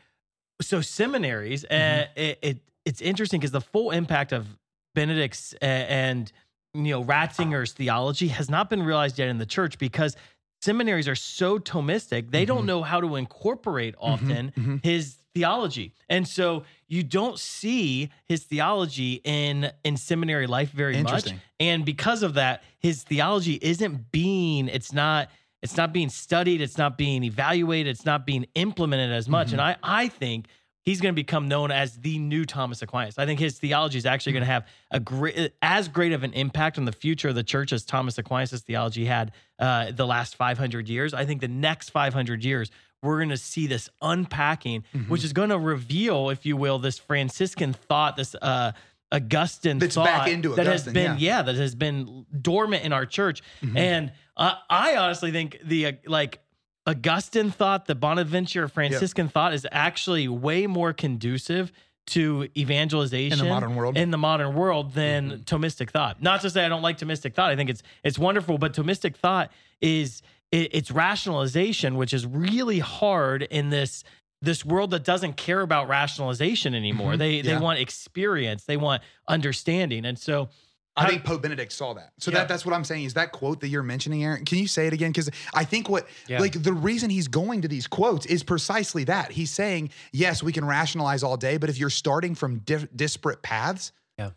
so 0.62 0.82
seminaries, 0.82 1.64
uh, 1.66 1.68
Mm-hmm. 1.70 2.20
it, 2.20 2.40
it 2.42 2.58
it's 2.86 3.02
interesting 3.02 3.40
because 3.40 3.52
the 3.52 3.62
full 3.62 3.92
impact 3.92 4.32
of 4.32 4.48
Benedict's 4.96 5.54
uh, 5.62 5.66
and 5.66 6.32
you 6.74 6.82
know 6.92 7.04
Ratzinger's 7.04 7.74
theology 7.74 8.30
has 8.30 8.50
not 8.50 8.70
been 8.70 8.84
realized 8.84 9.20
yet 9.20 9.28
in 9.28 9.38
the 9.38 9.46
church 9.46 9.78
because 9.78 10.16
seminaries 10.66 11.08
are 11.08 11.16
so 11.16 11.60
Thomistic 11.60 12.32
they 12.32 12.44
don't 12.46 12.60
mm-hmm. 12.60 12.68
know 12.68 12.84
how 12.84 13.00
to 13.00 13.16
incorporate 13.16 13.96
mm-hmm. 13.96 14.14
often 14.14 14.54
mhm. 14.58 14.84
his 14.84 15.18
theology, 15.34 15.94
and 16.10 16.28
so 16.28 16.64
you 16.88 17.04
don't 17.04 17.40
see 17.40 18.10
his 18.26 18.44
theology 18.44 19.22
in 19.24 19.72
in 19.84 19.98
seminary 19.98 20.48
life 20.48 20.72
very 20.72 21.02
much. 21.02 21.28
And 21.60 21.86
because 21.86 22.24
of 22.24 22.34
that, 22.34 22.64
his 22.80 23.04
theology 23.04 23.60
isn't 23.62 24.12
being 24.12 24.68
it's 24.68 24.92
not 24.92 25.30
it's 25.62 25.78
not 25.78 25.94
being 25.94 26.10
studied, 26.10 26.62
it's 26.62 26.78
not 26.78 26.98
being 26.98 27.24
evaluated, 27.24 27.92
it's 27.92 28.06
not 28.06 28.26
being 28.26 28.46
implemented 28.56 29.12
as 29.12 29.30
much. 29.30 29.52
And 29.52 29.62
mm-hmm. 29.62 29.86
I 29.86 30.04
I 30.04 30.08
think 30.08 30.48
he's 30.86 31.02
going 31.02 31.14
to 31.14 31.16
become 31.16 31.48
known 31.48 31.72
as 31.72 31.98
the 31.98 32.18
new 32.20 32.46
Thomas 32.46 32.82
Aquinas. 32.82 33.18
I 33.18 33.26
think 33.26 33.40
his 33.40 33.58
theology 33.58 33.98
is 33.98 34.06
actually 34.06 34.34
going 34.34 34.44
to 34.44 34.52
have 34.52 34.68
a 34.92 35.00
great 35.00 35.54
as 35.62 35.88
great 35.88 36.14
of 36.14 36.24
an 36.24 36.34
impact 36.34 36.78
on 36.78 36.86
the 36.86 36.92
future 36.92 37.30
of 37.30 37.36
the 37.36 37.44
church 37.44 37.74
as 37.74 37.84
Thomas 37.84 38.18
Aquinas' 38.18 38.62
theology 38.62 39.06
had 39.06 39.32
uh, 39.60 39.92
the 39.92 40.06
last 40.06 40.36
500 40.36 40.88
years. 40.88 41.14
I 41.14 41.26
think 41.26 41.42
the 41.42 41.48
next 41.48 41.90
500 41.90 42.44
years 42.46 42.72
we're 43.02 43.18
going 43.18 43.30
to 43.30 43.38
see 43.38 43.68
this 43.68 43.90
unpacking, 44.02 44.84
which 45.08 45.24
is 45.24 45.32
going 45.32 45.50
to 45.50 45.60
reveal, 45.60 46.30
if 46.30 46.46
you 46.46 46.58
will, 46.58 46.80
this 46.80 46.98
Franciscan 46.98 47.74
thought, 47.74 48.16
this 48.16 48.36
uh, 48.42 48.72
Augustine 49.12 49.78
That's 49.78 49.96
thought 49.96 50.06
back 50.06 50.28
into 50.28 50.56
that 50.56 50.66
has 50.66 50.86
been 50.86 51.18
yeah. 51.20 51.38
yeah, 51.38 51.42
that 51.44 51.56
has 51.56 51.76
been 51.76 52.26
dormant 52.42 52.84
in 52.84 52.94
our 52.94 53.06
church. 53.06 53.44
Mm-hmm. 53.62 53.78
And 53.78 54.12
uh, 54.36 54.56
I 54.70 54.96
honestly 54.98 55.32
think 55.32 55.60
the 55.64 55.86
uh, 55.86 55.92
like 56.08 56.40
Augustine 56.88 57.52
thought, 57.52 57.86
the 57.86 57.96
Bonaventure 57.96 58.68
Franciscan 58.68 59.28
thought 59.28 59.54
is 59.54 59.66
actually 59.72 60.28
way 60.28 60.68
more 60.68 60.94
conducive 60.94 61.72
to 62.08 62.48
evangelization 62.56 63.40
In 63.40 63.46
the 63.46 63.50
modern 63.52 63.76
world. 63.76 63.98
in 63.98 64.12
the 64.12 64.18
modern 64.18 64.54
world 64.54 64.94
than 64.94 65.40
Thomistic 65.40 65.90
thought. 65.90 66.22
Not 66.22 66.42
to 66.42 66.50
say 66.52 66.64
I 66.64 66.70
don't 66.70 66.84
like 66.84 67.00
Thomistic 67.00 67.34
thought. 67.34 67.50
I 67.50 67.56
think 67.56 67.70
it's 67.72 67.82
it's 68.04 68.20
wonderful, 68.20 68.60
but 68.60 68.74
Thomistic 68.74 69.16
thought 69.16 69.52
is 69.82 70.22
it, 70.52 70.70
it's 70.74 70.92
rationalization, 70.92 71.96
which 71.96 72.14
is 72.14 72.26
really 72.28 72.78
hard 72.80 73.42
in 73.42 73.72
this 73.72 74.04
this 74.42 74.64
world 74.64 74.92
that 74.92 75.04
doesn't 75.04 75.38
care 75.38 75.62
about 75.62 75.88
rationalization 75.88 76.76
anymore. 76.76 77.14
Mhm. 77.14 77.18
They 77.18 77.42
they 77.42 77.58
want 77.58 77.80
experience, 77.80 78.66
they 78.66 78.78
want 78.78 79.02
understanding, 79.28 80.06
and 80.06 80.20
so 80.20 80.50
I 80.98 81.08
think 81.10 81.26
Pope 81.26 81.42
Benedict 81.42 81.72
saw 81.74 81.94
that. 81.96 82.14
So 82.20 82.32
Yeah. 82.32 82.40
that 82.40 82.48
that's 82.48 82.66
what 82.66 82.74
I'm 82.74 82.86
saying 82.86 83.04
is 83.04 83.16
that 83.16 83.32
quote 83.34 83.60
that 83.62 83.68
you're 83.68 83.84
mentioning, 83.84 84.24
Aaron. 84.24 84.46
Can 84.46 84.58
you 84.60 84.68
say 84.68 84.88
it 84.88 84.94
again? 84.94 85.12
Because 85.12 85.30
I 85.54 85.66
think 85.66 85.90
what 85.90 86.08
Yeah. 86.28 86.40
like 86.40 86.62
the 86.64 86.72
reason 86.74 87.10
he's 87.10 87.28
going 87.28 87.62
to 87.64 87.68
these 87.68 87.86
quotes 87.88 88.26
is 88.26 88.44
precisely 88.44 89.04
that. 89.06 89.32
He's 89.34 89.52
saying, 89.52 89.90
yes, 90.14 90.42
we 90.42 90.54
can 90.54 90.64
rationalize 90.64 91.22
all 91.24 91.36
day, 91.38 91.58
but 91.58 91.70
if 91.70 91.78
you're 91.78 91.90
starting 91.90 92.34
from 92.34 92.60
dif- 92.60 92.88
disparate 92.96 93.42
paths, 93.42 93.92
Yeah. 94.18 94.32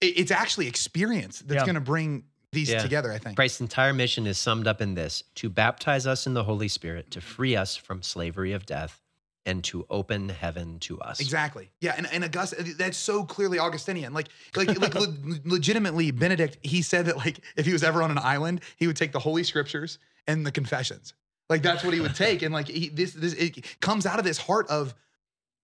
it- 0.00 0.18
it's 0.18 0.30
actually 0.30 0.68
experience 0.68 1.40
that's 1.40 1.60
Yeah. 1.60 1.64
going 1.66 1.74
to 1.74 1.80
bring 1.82 2.24
these 2.52 2.70
together. 2.70 3.12
I 3.12 3.18
think. 3.18 3.34
Christ's 3.36 3.60
entire 3.60 3.92
mission 3.92 4.26
is 4.28 4.38
summed 4.38 4.66
up 4.68 4.80
in 4.80 4.94
this 4.94 5.24
to 5.34 5.50
baptize 5.50 6.06
us 6.06 6.24
in 6.26 6.34
the 6.34 6.44
Holy 6.44 6.68
Spirit, 6.68 7.10
to 7.10 7.20
free 7.20 7.56
us 7.56 7.74
from 7.76 8.00
slavery 8.00 8.52
of 8.52 8.64
death, 8.64 9.02
and 9.46 9.62
to 9.64 9.86
open 9.90 10.28
heaven 10.28 10.78
to 10.80 10.98
us. 11.00 11.20
Exactly. 11.20 11.70
Yeah, 11.80 11.94
and, 11.96 12.06
and 12.12 12.24
August 12.24 12.54
that's 12.78 12.96
so 12.96 13.24
clearly 13.24 13.58
Augustinian. 13.58 14.12
Like 14.12 14.28
like 14.56 14.68
like 14.80 14.94
le- 14.94 15.14
legitimately 15.44 16.10
Benedict, 16.10 16.58
he 16.62 16.82
said 16.82 17.06
that 17.06 17.16
like 17.16 17.40
if 17.56 17.66
he 17.66 17.72
was 17.72 17.82
ever 17.84 18.02
on 18.02 18.10
an 18.10 18.18
island, 18.18 18.60
he 18.76 18.86
would 18.86 18.96
take 18.96 19.12
the 19.12 19.18
holy 19.18 19.44
scriptures 19.44 19.98
and 20.26 20.46
the 20.46 20.50
confessions. 20.52 21.14
Like 21.50 21.62
that's 21.62 21.84
what 21.84 21.92
he 21.92 22.00
would 22.00 22.14
take 22.14 22.42
and 22.42 22.54
like 22.54 22.68
he, 22.68 22.88
this 22.88 23.12
this 23.12 23.34
it 23.34 23.80
comes 23.80 24.06
out 24.06 24.18
of 24.18 24.24
this 24.24 24.38
heart 24.38 24.68
of 24.68 24.94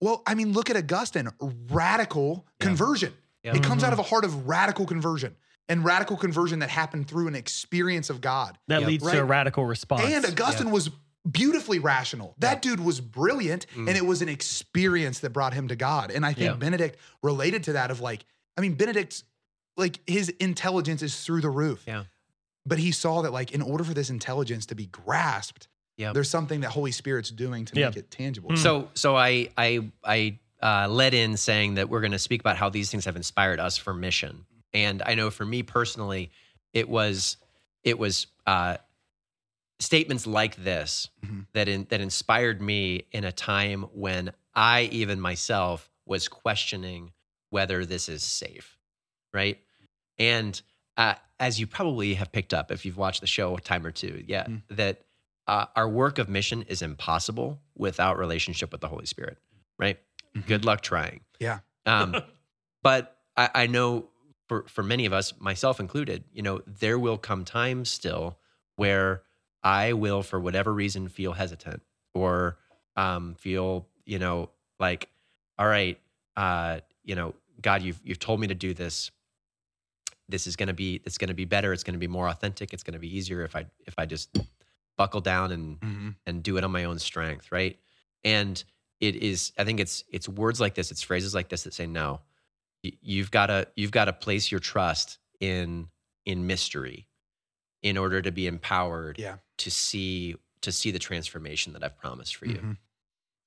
well, 0.02 0.22
I 0.26 0.34
mean, 0.34 0.52
look 0.52 0.70
at 0.70 0.76
Augustine, 0.76 1.28
radical 1.70 2.46
Yeah. 2.60 2.66
conversion. 2.66 3.12
Yeah. 3.42 3.54
It 3.56 3.62
comes 3.62 3.82
Mhm. 3.82 3.86
out 3.88 3.92
of 3.92 3.98
a 3.98 4.02
heart 4.02 4.24
of 4.24 4.46
radical 4.48 4.86
conversion 4.86 5.36
and 5.68 5.84
radical 5.84 6.16
conversion 6.16 6.58
that 6.60 6.68
happened 6.70 7.08
through 7.08 7.28
an 7.28 7.34
experience 7.34 8.10
of 8.10 8.20
God. 8.20 8.58
that 8.68 8.80
Yep. 8.80 8.88
leads 8.88 9.10
to 9.10 9.20
a 9.20 9.24
radical 9.24 9.64
response. 9.64 10.02
And 10.04 10.24
Augustine 10.26 10.70
was 10.70 10.90
beautifully 11.30 11.78
rational. 11.78 12.34
That 12.38 12.62
dude 12.62 12.80
was 12.80 13.00
brilliant, 13.00 13.66
Mm. 13.74 13.88
and 13.88 13.96
it 13.96 14.04
was 14.06 14.22
an 14.22 14.28
experience 14.28 15.20
that 15.20 15.30
brought 15.30 15.54
him 15.54 15.68
to 15.68 15.76
God. 15.76 16.10
And 16.10 16.24
I 16.24 16.32
think 16.32 16.50
Yeah. 16.50 16.56
Benedict 16.56 16.98
related 17.22 17.64
to 17.64 17.72
that 17.74 17.90
of 17.90 18.00
like, 18.00 18.24
I 18.56 18.60
mean, 18.60 18.74
Benedict's 18.74 19.24
like 19.76 20.00
his 20.06 20.28
intelligence 20.40 21.02
is 21.02 21.20
through 21.24 21.40
the 21.40 21.50
roof. 21.50 21.84
Yeah. 21.86 22.04
But 22.66 22.78
he 22.78 22.92
saw 22.92 23.22
that 23.22 23.32
like 23.32 23.52
in 23.52 23.62
order 23.62 23.84
for 23.84 23.94
this 23.94 24.10
intelligence 24.10 24.66
to 24.66 24.74
be 24.74 24.86
grasped, 24.86 25.68
Yep. 25.96 26.14
there's 26.14 26.30
something 26.30 26.60
that 26.60 26.70
Holy 26.70 26.92
Spirit's 26.92 27.30
doing 27.30 27.64
to 27.66 27.78
Yeah. 27.78 27.86
make 27.88 27.96
it 27.96 28.10
tangible. 28.10 28.50
Mm. 28.50 28.58
So, 28.58 28.90
so 28.94 29.16
I, 29.16 29.48
I, 29.56 29.90
I 30.04 30.38
uh, 30.62 30.88
led 30.88 31.14
in 31.14 31.36
saying 31.36 31.74
that 31.74 31.88
we're 31.88 32.00
going 32.00 32.12
to 32.12 32.18
speak 32.18 32.40
about 32.40 32.56
how 32.56 32.68
these 32.68 32.90
things 32.90 33.04
have 33.06 33.16
inspired 33.16 33.60
us 33.60 33.76
for 33.78 33.94
mission. 33.94 34.44
And 34.74 35.02
I 35.04 35.14
know 35.14 35.30
for 35.30 35.44
me 35.46 35.62
personally, 35.62 36.30
it 36.72 36.88
was, 36.88 37.36
it 37.82 37.98
was 37.98 38.26
uh, 38.46 38.76
statements 39.80 40.26
like 40.26 40.56
this 40.56 41.08
Mhm. 41.24 41.46
that 41.54 41.68
in, 41.68 41.86
that 41.90 42.00
inspired 42.00 42.60
me 42.62 43.06
in 43.12 43.24
a 43.24 43.32
time 43.32 43.82
when 43.92 44.32
I 44.54 44.82
even 44.92 45.20
myself 45.20 45.90
was 46.06 46.28
questioning 46.28 47.12
whether 47.48 47.84
this 47.84 48.08
is 48.08 48.22
safe, 48.22 48.78
right? 49.32 49.58
And 50.18 50.60
uh, 50.96 51.14
as 51.38 51.58
you 51.58 51.66
probably 51.66 52.14
have 52.14 52.30
picked 52.30 52.52
up 52.52 52.70
if 52.70 52.84
you've 52.84 52.96
watched 52.98 53.22
the 53.22 53.26
show 53.26 53.56
a 53.56 53.60
time 53.60 53.86
or 53.86 53.90
two, 53.90 54.22
yeah, 54.26 54.44
Mhm. 54.46 54.62
that 54.68 55.06
uh, 55.46 55.66
our 55.74 55.88
work 55.88 56.18
of 56.18 56.28
mission 56.28 56.62
is 56.62 56.82
impossible 56.82 57.60
without 57.74 58.18
relationship 58.18 58.70
with 58.70 58.80
the 58.80 58.88
Holy 58.88 59.06
Spirit, 59.06 59.38
right? 59.78 59.98
Mhm. 60.36 60.46
Good 60.46 60.64
luck 60.64 60.80
trying. 60.82 61.24
Yeah. 61.40 61.60
Um, 61.86 62.14
but 62.82 63.16
I, 63.36 63.50
I 63.54 63.66
know 63.66 64.10
for 64.46 64.64
for 64.68 64.82
many 64.82 65.06
of 65.06 65.12
us, 65.12 65.32
myself 65.40 65.80
included, 65.80 66.24
you 66.32 66.42
know, 66.42 66.60
there 66.66 66.98
will 66.98 67.18
come 67.18 67.44
times 67.44 67.88
still 67.90 68.38
where 68.76 69.22
I 69.62 69.92
will, 69.92 70.22
for 70.22 70.40
whatever 70.40 70.72
reason, 70.72 71.08
feel 71.08 71.32
hesitant 71.32 71.82
or 72.14 72.58
um, 72.96 73.34
feel, 73.34 73.86
you 74.04 74.18
know, 74.18 74.50
like, 74.78 75.08
all 75.58 75.66
right, 75.66 75.98
uh, 76.36 76.80
you 77.04 77.14
know, 77.14 77.34
God, 77.60 77.82
you've 77.82 78.00
you've 78.04 78.18
told 78.18 78.40
me 78.40 78.46
to 78.46 78.54
do 78.54 78.72
this. 78.72 79.10
This 80.28 80.46
is 80.46 80.56
gonna 80.56 80.72
be 80.72 81.00
it's 81.04 81.18
gonna 81.18 81.34
be 81.34 81.44
better. 81.44 81.72
It's 81.72 81.82
gonna 81.82 81.98
be 81.98 82.08
more 82.08 82.28
authentic. 82.28 82.72
It's 82.72 82.82
gonna 82.82 82.98
be 82.98 83.14
easier 83.14 83.42
if 83.42 83.56
I 83.56 83.66
if 83.86 83.94
I 83.98 84.06
just 84.06 84.36
buckle 84.96 85.20
down 85.20 85.50
and 85.52 85.80
Mhm. 85.80 86.16
and 86.26 86.42
do 86.42 86.56
it 86.56 86.64
on 86.64 86.70
my 86.70 86.84
own 86.84 86.98
strength, 86.98 87.50
right? 87.52 87.78
And 88.24 88.62
it 89.00 89.16
is 89.16 89.52
I 89.58 89.64
think 89.64 89.80
it's 89.80 90.04
it's 90.10 90.28
words 90.28 90.60
like 90.60 90.74
this, 90.74 90.90
it's 90.90 91.02
phrases 91.02 91.34
like 91.34 91.48
this 91.48 91.64
that 91.64 91.74
say 91.74 91.86
no. 91.86 92.20
You've 92.82 93.30
got 93.30 93.46
to 93.46 93.68
you've 93.76 93.90
got 93.90 94.06
to 94.06 94.12
place 94.12 94.50
your 94.50 94.60
trust 94.60 95.18
in 95.40 95.88
in 96.24 96.46
mystery 96.46 97.06
in 97.82 97.96
order 97.96 98.20
to 98.22 98.30
be 98.30 98.46
empowered 98.46 99.18
Yeah. 99.18 99.36
to 99.58 99.70
see 99.70 100.36
to 100.62 100.70
see 100.72 100.90
the 100.90 100.98
transformation 100.98 101.72
that 101.72 101.82
I've 101.82 101.96
promised 101.96 102.36
for 102.36 102.44
you. 102.46 102.58
Mhm. 102.58 102.76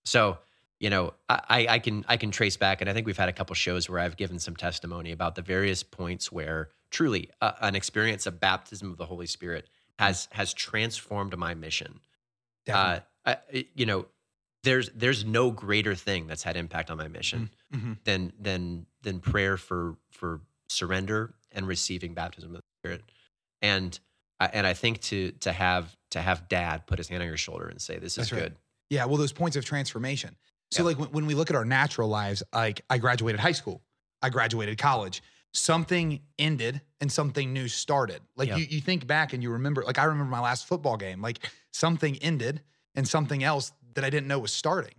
So, 0.05 0.39
you 0.79 0.89
know, 0.89 1.13
I, 1.29 1.67
I 1.69 1.79
can 1.79 2.03
I 2.07 2.17
can 2.17 2.31
trace 2.31 2.57
back, 2.57 2.81
and 2.81 2.89
I 2.89 2.93
think 2.93 3.05
we've 3.05 3.15
had 3.17 3.29
a 3.29 3.33
couple 3.33 3.53
shows 3.55 3.87
where 3.89 3.99
I've 3.99 4.17
given 4.17 4.39
some 4.39 4.55
testimony 4.55 5.11
about 5.11 5.35
the 5.35 5.41
various 5.43 5.83
points 5.83 6.31
where 6.31 6.69
truly 6.89 7.29
uh, 7.41 7.53
an 7.61 7.75
experience 7.75 8.25
of 8.25 8.39
baptism 8.39 8.89
of 8.91 8.97
the 8.97 9.05
Holy 9.05 9.27
Spirit 9.27 9.69
has 9.99 10.27
has 10.31 10.53
transformed 10.53 11.37
my 11.37 11.53
mission. 11.53 11.99
Uh, 12.67 12.99
I, 13.25 13.37
you 13.75 13.85
know, 13.85 14.07
there's 14.63 14.89
there's 14.95 15.23
no 15.23 15.51
greater 15.51 15.93
thing 15.95 16.25
that's 16.27 16.43
had 16.43 16.57
impact 16.57 16.89
on 16.89 16.97
my 16.97 17.07
mission 17.07 17.51
Mhm. 17.73 18.03
than 18.05 18.33
than 18.39 18.85
than 19.03 19.19
prayer 19.19 19.55
for 19.57 19.97
for 20.11 20.41
surrender 20.67 21.35
and 21.51 21.67
receiving 21.67 22.13
baptism 22.15 22.55
of 22.55 22.61
the 22.61 22.61
Spirit. 22.81 23.03
And 23.61 23.97
I, 24.43 24.49
and 24.53 24.67
I 24.67 24.73
think 24.73 25.01
to 25.01 25.31
to 25.41 25.51
have 25.51 25.95
to 26.11 26.21
have 26.21 26.47
Dad 26.49 26.85
put 26.87 26.97
his 26.99 27.07
hand 27.07 27.21
on 27.21 27.27
your 27.27 27.37
shoulder 27.37 27.67
and 27.67 27.81
say, 27.81 27.97
"This 27.99 28.17
is 28.17 28.31
right. 28.31 28.41
good." 28.41 28.55
Yeah, 28.89 29.05
well, 29.05 29.17
those 29.17 29.33
points 29.33 29.55
of 29.57 29.65
transformation. 29.65 30.35
So, 30.71 30.81
Yeah. 30.83 30.87
like 30.87 30.99
when, 30.99 31.09
when 31.11 31.25
we 31.25 31.33
look 31.35 31.49
at 31.49 31.55
our 31.55 31.65
natural 31.65 32.07
lives, 32.09 32.43
like 32.53 32.81
I 32.89 32.97
graduated 32.97 33.39
high 33.39 33.51
school, 33.53 33.81
I 34.21 34.29
graduated 34.29 34.77
college, 34.77 35.23
something 35.53 36.19
ended 36.37 36.81
and 36.99 37.11
something 37.11 37.53
new 37.53 37.67
started. 37.67 38.21
Like 38.35 38.49
Yeah. 38.49 38.57
you, 38.57 38.65
you 38.69 38.81
think 38.81 39.07
back 39.07 39.33
and 39.33 39.41
you 39.41 39.51
remember, 39.51 39.83
like 39.83 39.97
I 39.99 40.03
remember 40.05 40.29
my 40.29 40.39
last 40.41 40.67
football 40.67 40.97
game, 40.97 41.21
like 41.21 41.39
something 41.71 42.17
ended 42.17 42.61
and 42.95 43.07
something 43.07 43.43
else 43.43 43.71
that 43.95 44.03
I 44.03 44.09
didn't 44.09 44.27
know 44.27 44.39
was 44.39 44.51
starting. 44.51 44.95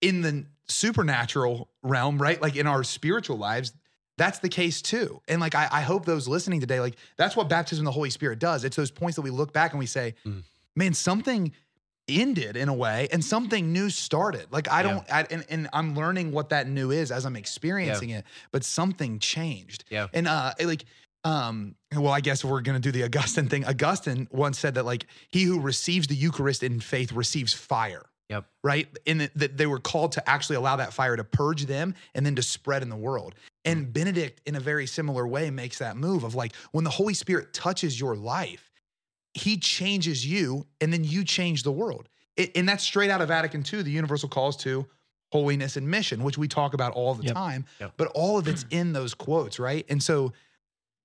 In 0.00 0.20
the 0.22 0.46
supernatural 0.68 1.70
realm, 1.82 2.20
right? 2.20 2.40
Like 2.40 2.56
in 2.56 2.66
our 2.66 2.84
spiritual 2.84 3.38
lives, 3.38 3.72
that's 4.18 4.38
the 4.38 4.48
case 4.48 4.80
too. 4.82 5.20
And 5.28 5.40
like 5.40 5.54
I, 5.54 5.68
I 5.70 5.80
hope 5.82 6.04
those 6.06 6.26
listening 6.28 6.60
today, 6.60 6.80
like 6.80 6.96
that's 7.16 7.36
what 7.36 7.48
baptism 7.48 7.86
of 7.86 7.92
the 7.92 7.94
Holy 7.94 8.10
Spirit 8.10 8.38
does. 8.38 8.64
It's 8.64 8.76
those 8.76 8.90
points 8.90 9.16
that 9.16 9.22
we 9.22 9.30
look 9.30 9.52
back 9.52 9.72
and 9.72 9.78
we 9.78 9.86
say, 9.86 10.14
Mm. 10.24 10.42
man, 10.74 10.94
something 10.94 11.52
ended 12.08 12.56
in 12.56 12.68
a 12.68 12.74
way 12.74 13.08
and 13.12 13.24
something 13.24 13.72
new 13.72 13.90
started. 13.90 14.46
Like 14.52 14.70
I 14.70 14.82
Yeah. 14.82 14.82
don't, 14.92 15.12
I, 15.12 15.26
and, 15.30 15.44
and 15.50 15.68
I'm 15.72 15.94
learning 15.96 16.30
what 16.32 16.50
that 16.50 16.68
new 16.68 16.90
is 16.92 17.10
as 17.10 17.26
I'm 17.26 17.36
experiencing 17.36 18.10
it, 18.10 18.24
but 18.52 18.62
something 18.64 19.18
changed. 19.18 19.84
Yeah. 19.90 20.06
And 20.12 20.28
uh, 20.28 20.52
like, 20.62 20.84
um, 21.24 21.74
well, 21.92 22.12
I 22.12 22.20
guess 22.20 22.44
we're 22.44 22.60
gonna 22.60 22.78
do 22.78 22.92
the 22.92 23.02
Augustine 23.02 23.48
thing. 23.48 23.64
Augustine 23.64 24.28
once 24.30 24.58
said 24.58 24.76
that 24.76 24.84
like 24.84 25.06
he 25.30 25.42
who 25.42 25.58
receives 25.58 26.06
the 26.06 26.14
Eucharist 26.14 26.62
in 26.62 26.78
faith 26.78 27.10
receives 27.12 27.52
fire. 27.52 28.06
Yep. 28.28 28.44
Right. 28.62 28.88
And 29.06 29.28
that 29.36 29.56
they 29.56 29.66
were 29.66 29.78
called 29.80 30.12
to 30.12 30.30
actually 30.30 30.56
allow 30.56 30.76
that 30.76 30.92
fire 30.92 31.16
to 31.16 31.24
purge 31.24 31.66
them 31.66 31.94
and 32.14 32.24
then 32.26 32.34
to 32.36 32.42
spread 32.42 32.82
in 32.82 32.88
the 32.88 32.96
world. 32.96 33.34
And 33.66 33.92
Benedict, 33.92 34.40
in 34.46 34.54
a 34.54 34.60
very 34.60 34.86
similar 34.86 35.26
way, 35.26 35.50
makes 35.50 35.78
that 35.78 35.96
move 35.96 36.24
of 36.24 36.34
like 36.34 36.54
when 36.72 36.84
the 36.84 36.90
Holy 36.90 37.14
Spirit 37.14 37.52
touches 37.52 37.98
your 38.00 38.16
life, 38.16 38.70
he 39.34 39.58
changes 39.58 40.24
you 40.24 40.66
and 40.80 40.92
then 40.92 41.04
you 41.04 41.24
change 41.24 41.62
the 41.64 41.72
world. 41.72 42.08
It, 42.36 42.56
and 42.56 42.68
that's 42.68 42.84
straight 42.84 43.10
out 43.10 43.20
of 43.20 43.28
Vatican 43.28 43.64
II, 43.70 43.82
the 43.82 43.90
universal 43.90 44.28
calls 44.28 44.56
to 44.58 44.86
holiness 45.32 45.76
and 45.76 45.88
mission, 45.88 46.22
which 46.22 46.38
we 46.38 46.46
talk 46.48 46.72
about 46.74 46.92
all 46.92 47.14
the 47.14 47.24
Yep. 47.24 47.34
time. 47.34 47.64
Yep. 47.80 47.92
But 47.96 48.08
all 48.14 48.38
of 48.38 48.46
it's 48.48 48.64
in 48.70 48.92
those 48.92 49.12
quotes, 49.14 49.58
right? 49.58 49.84
And 49.88 50.02
so, 50.02 50.32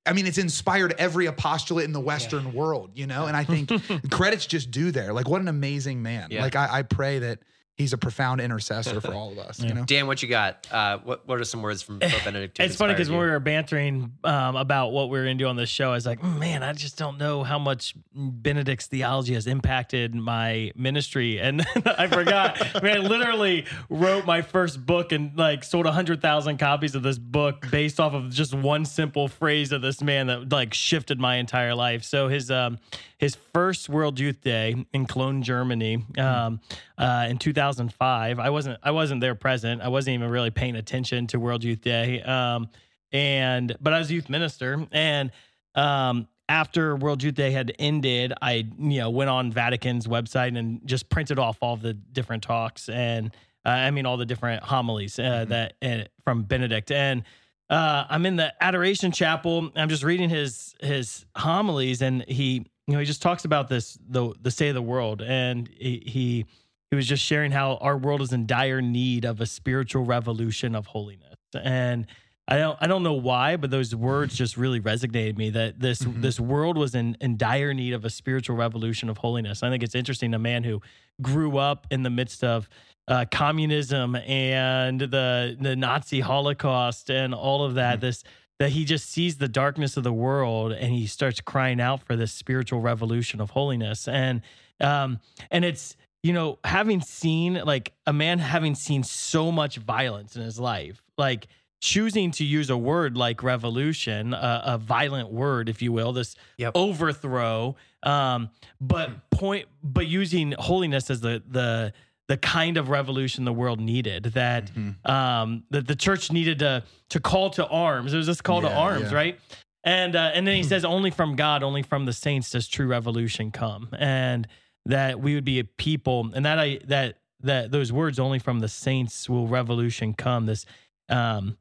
I 0.05 0.13
mean, 0.13 0.25
it's 0.27 0.37
inspired 0.37 0.93
every 0.97 1.25
apostolate 1.25 1.85
in 1.85 1.91
the 1.93 1.99
Western 1.99 2.53
world, 2.53 2.91
you 2.93 3.07
know? 3.07 3.25
And 3.25 3.35
I 3.35 3.43
think 3.43 3.71
credits 4.11 4.45
just 4.45 4.69
due 4.71 4.91
there. 4.91 5.13
Like, 5.13 5.27
what 5.27 5.41
an 5.41 5.47
amazing 5.47 6.01
man. 6.03 6.27
Yeah. 6.31 6.41
Like, 6.41 6.55
I, 6.55 6.79
I 6.79 6.81
pray 6.83 7.19
that 7.19 7.39
he's 7.81 7.93
a 7.93 7.97
profound 7.97 8.39
intercessor 8.41 9.01
for 9.01 9.13
all 9.13 9.31
of 9.31 9.37
us, 9.39 9.59
Yeah. 9.61 9.67
you 9.67 9.73
know? 9.73 9.85
Dan, 9.85 10.07
what 10.07 10.21
you 10.23 10.29
got? 10.29 10.65
Uh, 10.71 10.99
what 11.03 11.27
what 11.27 11.39
are 11.39 11.43
some 11.43 11.61
words 11.61 11.81
from 11.81 11.99
Pope 11.99 12.11
Benedict? 12.23 12.59
It's 12.59 12.75
funny 12.75 12.93
because 12.93 13.09
when 13.09 13.19
we 13.19 13.25
were 13.27 13.39
bantering 13.39 14.13
um, 14.23 14.55
about 14.55 14.91
what 14.91 15.09
we 15.09 15.17
were 15.17 15.25
going 15.25 15.37
to 15.37 15.43
do 15.43 15.47
on 15.49 15.55
this 15.55 15.69
show, 15.69 15.89
I 15.91 15.93
was 15.95 16.05
like, 16.05 16.21
"Mm, 16.21 16.39
man, 16.39 16.63
I 16.63 16.73
just 16.73 16.97
don't 16.97 17.17
know 17.17 17.43
how 17.43 17.59
much 17.59 17.95
Benedict's 18.15 18.87
theology 18.87 19.33
has 19.33 19.47
impacted 19.47 20.15
my 20.15 20.71
ministry. 20.75 21.39
And 21.51 21.65
I 21.85 22.07
forgot. 22.07 22.61
I 22.75 22.81
mean, 22.81 22.93
I 22.95 22.99
literally 22.99 23.65
wrote 23.89 24.25
my 24.25 24.41
first 24.41 24.85
book 24.85 25.11
and 25.11 25.35
like 25.37 25.63
sold 25.63 25.85
100,000 25.85 26.57
copies 26.57 26.95
of 26.95 27.03
this 27.03 27.17
book 27.17 27.65
based 27.71 27.99
off 27.99 28.13
of 28.13 28.29
just 28.31 28.53
one 28.53 28.85
simple 28.85 29.27
phrase 29.27 29.71
of 29.71 29.81
this 29.81 30.01
man 30.01 30.27
that 30.27 30.51
like 30.51 30.73
shifted 30.73 31.19
my 31.19 31.35
entire 31.37 31.73
life. 31.73 32.03
So 32.03 32.27
his, 32.27 32.51
um, 32.51 32.77
his 33.17 33.35
first 33.53 33.89
World 33.89 34.19
Youth 34.19 34.41
Day 34.41 34.85
in 34.93 35.05
Cologne, 35.07 35.41
Germany, 35.43 36.03
um, 36.17 36.59
uh, 37.01 37.25
in 37.27 37.37
2005. 37.37 38.39
I 38.39 38.49
wasn't 38.51 38.79
I 38.83 38.91
wasn't 38.91 39.21
there 39.21 39.35
present. 39.35 39.81
I 39.81 39.87
wasn't 39.87 40.13
even 40.13 40.29
really 40.29 40.51
paying 40.51 40.75
attention 40.75 41.27
to 41.27 41.39
World 41.39 41.63
Youth 41.63 41.81
Day. 41.81 42.21
Um, 42.21 42.69
and 43.11 43.75
but 43.81 43.91
I 43.91 43.99
was 43.99 44.09
a 44.11 44.13
youth 44.13 44.29
minister, 44.29 44.85
and 44.91 45.31
um, 45.75 46.27
after 46.47 46.95
World 46.95 47.23
Youth 47.23 47.35
Day 47.35 47.51
had 47.51 47.73
ended, 47.79 48.33
I 48.41 48.67
you 48.77 48.99
know 48.99 49.09
went 49.09 49.31
on 49.31 49.51
Vatican's 49.51 50.07
website 50.07 50.57
and 50.57 50.79
just 50.85 51.09
printed 51.09 51.39
off 51.39 51.57
all 51.61 51.75
the 51.75 51.93
different 51.93 52.43
talks 52.43 52.87
and 52.87 53.35
uh, 53.65 53.69
I 53.69 53.91
mean 53.91 54.05
all 54.05 54.17
the 54.17 54.25
different 54.25 54.63
homilies 54.63 55.17
uh, 55.17 55.23
mm-hmm. 55.23 55.49
that 55.49 55.73
uh, 55.81 56.03
from 56.23 56.43
Benedict 56.43 56.91
and. 56.91 57.23
Uh, 57.69 58.05
I'm 58.09 58.25
in 58.25 58.35
the 58.35 58.53
Adoration 58.61 59.13
Chapel. 59.13 59.71
I'm 59.77 59.87
just 59.87 60.03
reading 60.03 60.29
his 60.29 60.75
his 60.81 61.25
homilies, 61.37 62.01
and 62.01 62.21
he 62.27 62.65
you 62.85 62.93
know 62.93 62.99
he 62.99 63.05
just 63.05 63.21
talks 63.21 63.45
about 63.45 63.69
this 63.69 63.97
the 64.09 64.33
the 64.41 64.51
state 64.51 64.67
of 64.67 64.75
the 64.75 64.81
world, 64.81 65.21
and 65.21 65.69
he, 65.69 66.03
he 66.05 66.45
he 66.91 66.95
was 66.95 67.07
just 67.07 67.23
sharing 67.23 67.51
how 67.51 67.77
our 67.77 67.97
world 67.97 68.21
is 68.21 68.33
in 68.33 68.45
dire 68.45 68.81
need 68.81 69.25
of 69.25 69.41
a 69.41 69.45
spiritual 69.45 70.03
revolution 70.03 70.75
of 70.75 70.87
holiness, 70.87 71.37
and 71.59 72.05
I 72.47 72.57
don't 72.57 72.77
I 72.81 72.87
don't 72.87 73.01
know 73.03 73.13
why, 73.13 73.55
but 73.55 73.71
those 73.71 73.95
words 73.95 74.35
just 74.35 74.57
really 74.57 74.81
resonated 74.81 75.37
me 75.37 75.51
that 75.51 75.79
this 75.79 76.01
mm-hmm. 76.01 76.19
this 76.19 76.37
world 76.37 76.77
was 76.77 76.93
in 76.93 77.15
in 77.21 77.37
dire 77.37 77.73
need 77.73 77.93
of 77.93 78.03
a 78.03 78.09
spiritual 78.09 78.57
revolution 78.57 79.09
of 79.09 79.17
holiness. 79.17 79.63
I 79.63 79.69
think 79.69 79.83
it's 79.83 79.95
interesting 79.95 80.33
a 80.33 80.39
man 80.39 80.65
who 80.65 80.81
grew 81.21 81.57
up 81.57 81.87
in 81.91 82.03
the 82.03 82.09
midst 82.09 82.43
of 82.43 82.67
uh, 83.07 83.23
communism 83.31 84.17
and 84.17 84.99
the 84.99 85.55
the 85.59 85.77
Nazi 85.77 86.19
Holocaust 86.19 87.09
and 87.09 87.33
all 87.33 87.63
of 87.63 87.75
that. 87.75 87.95
Mm-hmm. 87.95 88.01
This 88.01 88.23
that 88.59 88.71
he 88.71 88.83
just 88.83 89.09
sees 89.09 89.37
the 89.37 89.47
darkness 89.47 89.95
of 89.95 90.03
the 90.03 90.13
world 90.13 90.71
and 90.71 90.93
he 90.93 91.07
starts 91.07 91.41
crying 91.41 91.79
out 91.79 92.03
for 92.03 92.15
this 92.15 92.31
spiritual 92.31 92.79
revolution 92.79 93.41
of 93.41 93.49
holiness 93.49 94.07
and 94.07 94.41
um 94.81 95.19
and 95.49 95.65
it's 95.65 95.95
you 96.23 96.33
know 96.33 96.59
having 96.63 97.01
seen 97.01 97.55
like 97.65 97.93
a 98.05 98.13
man 98.13 98.39
having 98.39 98.75
seen 98.75 99.03
so 99.03 99.51
much 99.51 99.77
violence 99.77 100.35
in 100.35 100.41
his 100.41 100.59
life 100.59 101.01
like 101.17 101.47
choosing 101.81 102.29
to 102.29 102.45
use 102.45 102.69
a 102.69 102.77
word 102.77 103.17
like 103.17 103.43
revolution, 103.43 104.33
uh, 104.33 104.61
a 104.63 104.77
violent 104.77 105.31
word, 105.31 105.67
if 105.67 105.81
you 105.81 105.91
will, 105.91 106.13
this 106.13 106.35
yep. 106.57 106.71
overthrow, 106.75 107.75
um, 108.03 108.49
but 108.79 109.29
point, 109.31 109.65
but 109.83 110.07
using 110.07 110.53
holiness 110.57 111.09
as 111.09 111.21
the 111.21 111.43
the 111.49 111.91
the 112.27 112.37
kind 112.37 112.77
of 112.77 112.87
revolution 112.87 113.43
the 113.43 113.51
world 113.51 113.81
needed 113.81 114.23
that 114.23 114.67
mm-hmm. 114.67 115.11
um, 115.11 115.63
that 115.71 115.87
the 115.87 115.95
church 115.95 116.31
needed 116.31 116.59
to 116.59 116.83
to 117.09 117.19
call 117.19 117.49
to 117.49 117.67
arms. 117.67 118.13
It 118.13 118.17
was 118.17 118.27
this 118.27 118.41
call 118.41 118.63
yeah, 118.63 118.69
to 118.69 118.75
arms, 118.75 119.11
yeah. 119.11 119.17
right? 119.17 119.39
And 119.83 120.15
uh, 120.15 120.31
and 120.33 120.47
then 120.47 120.55
he 120.55 120.63
says, 120.71 120.85
only 120.85 121.09
from 121.09 121.35
God, 121.35 121.63
only 121.63 121.81
from 121.81 122.05
the 122.05 122.13
saints 122.13 122.51
does 122.51 122.67
true 122.67 122.87
revolution 122.87 123.51
come, 123.51 123.89
and 123.97 124.47
that 124.85 125.19
we 125.19 125.35
would 125.35 125.45
be 125.45 125.59
a 125.59 125.63
people, 125.63 126.31
and 126.33 126.45
that 126.45 126.59
I 126.59 126.79
that 126.87 127.17
that 127.41 127.71
those 127.71 127.91
words 127.91 128.19
only 128.19 128.39
from 128.39 128.59
the 128.59 128.67
saints 128.67 129.29
will 129.29 129.47
revolution 129.47 130.13
come. 130.13 130.45
This 130.45 130.65
um, 131.09 131.57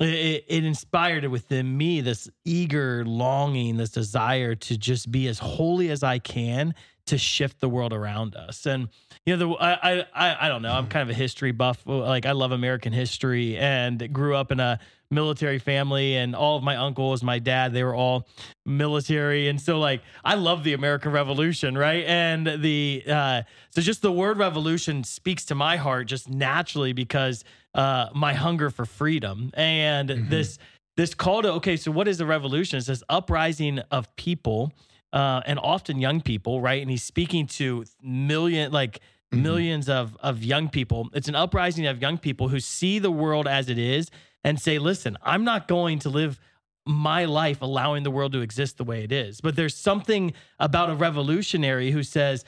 it, 0.00 0.44
it 0.48 0.64
inspired 0.64 1.24
within 1.26 1.76
me 1.76 2.00
this 2.00 2.28
eager 2.44 3.04
longing, 3.04 3.76
this 3.76 3.90
desire 3.90 4.54
to 4.54 4.76
just 4.76 5.10
be 5.10 5.28
as 5.28 5.38
holy 5.38 5.90
as 5.90 6.02
I 6.02 6.18
can 6.18 6.74
to 7.06 7.18
shift 7.18 7.60
the 7.60 7.68
world 7.68 7.92
around 7.92 8.36
us. 8.36 8.66
And 8.66 8.88
you 9.26 9.36
know, 9.36 9.48
the 9.48 9.54
I 9.62 10.06
I 10.14 10.46
I 10.46 10.48
don't 10.48 10.62
know. 10.62 10.72
I'm 10.72 10.88
kind 10.88 11.02
of 11.02 11.10
a 11.10 11.18
history 11.18 11.52
buff. 11.52 11.82
Like 11.86 12.26
I 12.26 12.32
love 12.32 12.52
American 12.52 12.92
history 12.92 13.56
and 13.56 14.12
grew 14.12 14.34
up 14.36 14.52
in 14.52 14.60
a 14.60 14.78
military 15.10 15.58
family 15.58 16.16
and 16.16 16.34
all 16.34 16.56
of 16.56 16.64
my 16.64 16.76
uncles, 16.76 17.22
my 17.22 17.38
dad, 17.38 17.72
they 17.72 17.84
were 17.84 17.94
all 17.94 18.26
military. 18.64 19.48
And 19.48 19.60
so 19.60 19.78
like 19.78 20.02
I 20.24 20.34
love 20.34 20.64
the 20.64 20.72
American 20.72 21.12
Revolution, 21.12 21.76
right? 21.76 22.04
And 22.06 22.46
the 22.46 23.04
uh 23.06 23.42
so 23.70 23.82
just 23.82 24.02
the 24.02 24.12
word 24.12 24.38
revolution 24.38 25.04
speaks 25.04 25.44
to 25.46 25.54
my 25.54 25.76
heart 25.76 26.06
just 26.08 26.28
naturally 26.28 26.92
because 26.92 27.44
uh, 27.74 28.08
my 28.14 28.34
hunger 28.34 28.70
for 28.70 28.84
freedom 28.84 29.50
and 29.54 30.08
mm-hmm. 30.10 30.28
this 30.28 30.58
this 30.96 31.14
call 31.14 31.40
to 31.40 31.52
okay 31.52 31.76
so 31.76 31.90
what 31.90 32.06
is 32.06 32.18
the 32.18 32.26
revolution 32.26 32.76
it's 32.76 32.86
this 32.86 33.02
uprising 33.08 33.78
of 33.90 34.14
people 34.16 34.72
uh, 35.12 35.42
and 35.46 35.58
often 35.58 36.00
young 36.00 36.20
people 36.20 36.60
right 36.60 36.80
and 36.80 36.90
he's 36.90 37.02
speaking 37.02 37.46
to 37.46 37.84
million 38.02 38.72
like 38.72 39.00
mm-hmm. 39.32 39.42
millions 39.42 39.88
of 39.88 40.16
of 40.20 40.42
young 40.42 40.68
people 40.68 41.08
it's 41.14 41.28
an 41.28 41.34
uprising 41.34 41.86
of 41.86 42.00
young 42.00 42.18
people 42.18 42.48
who 42.48 42.60
see 42.60 42.98
the 42.98 43.10
world 43.10 43.46
as 43.46 43.68
it 43.68 43.78
is 43.78 44.10
and 44.44 44.60
say 44.60 44.78
listen 44.78 45.16
i'm 45.22 45.44
not 45.44 45.68
going 45.68 45.98
to 45.98 46.08
live 46.08 46.38
my 46.84 47.24
life 47.24 47.62
allowing 47.62 48.02
the 48.02 48.10
world 48.10 48.32
to 48.32 48.40
exist 48.40 48.76
the 48.76 48.84
way 48.84 49.04
it 49.04 49.12
is 49.12 49.40
but 49.40 49.54
there's 49.54 49.76
something 49.76 50.32
about 50.58 50.90
a 50.90 50.94
revolutionary 50.94 51.90
who 51.90 52.02
says 52.02 52.44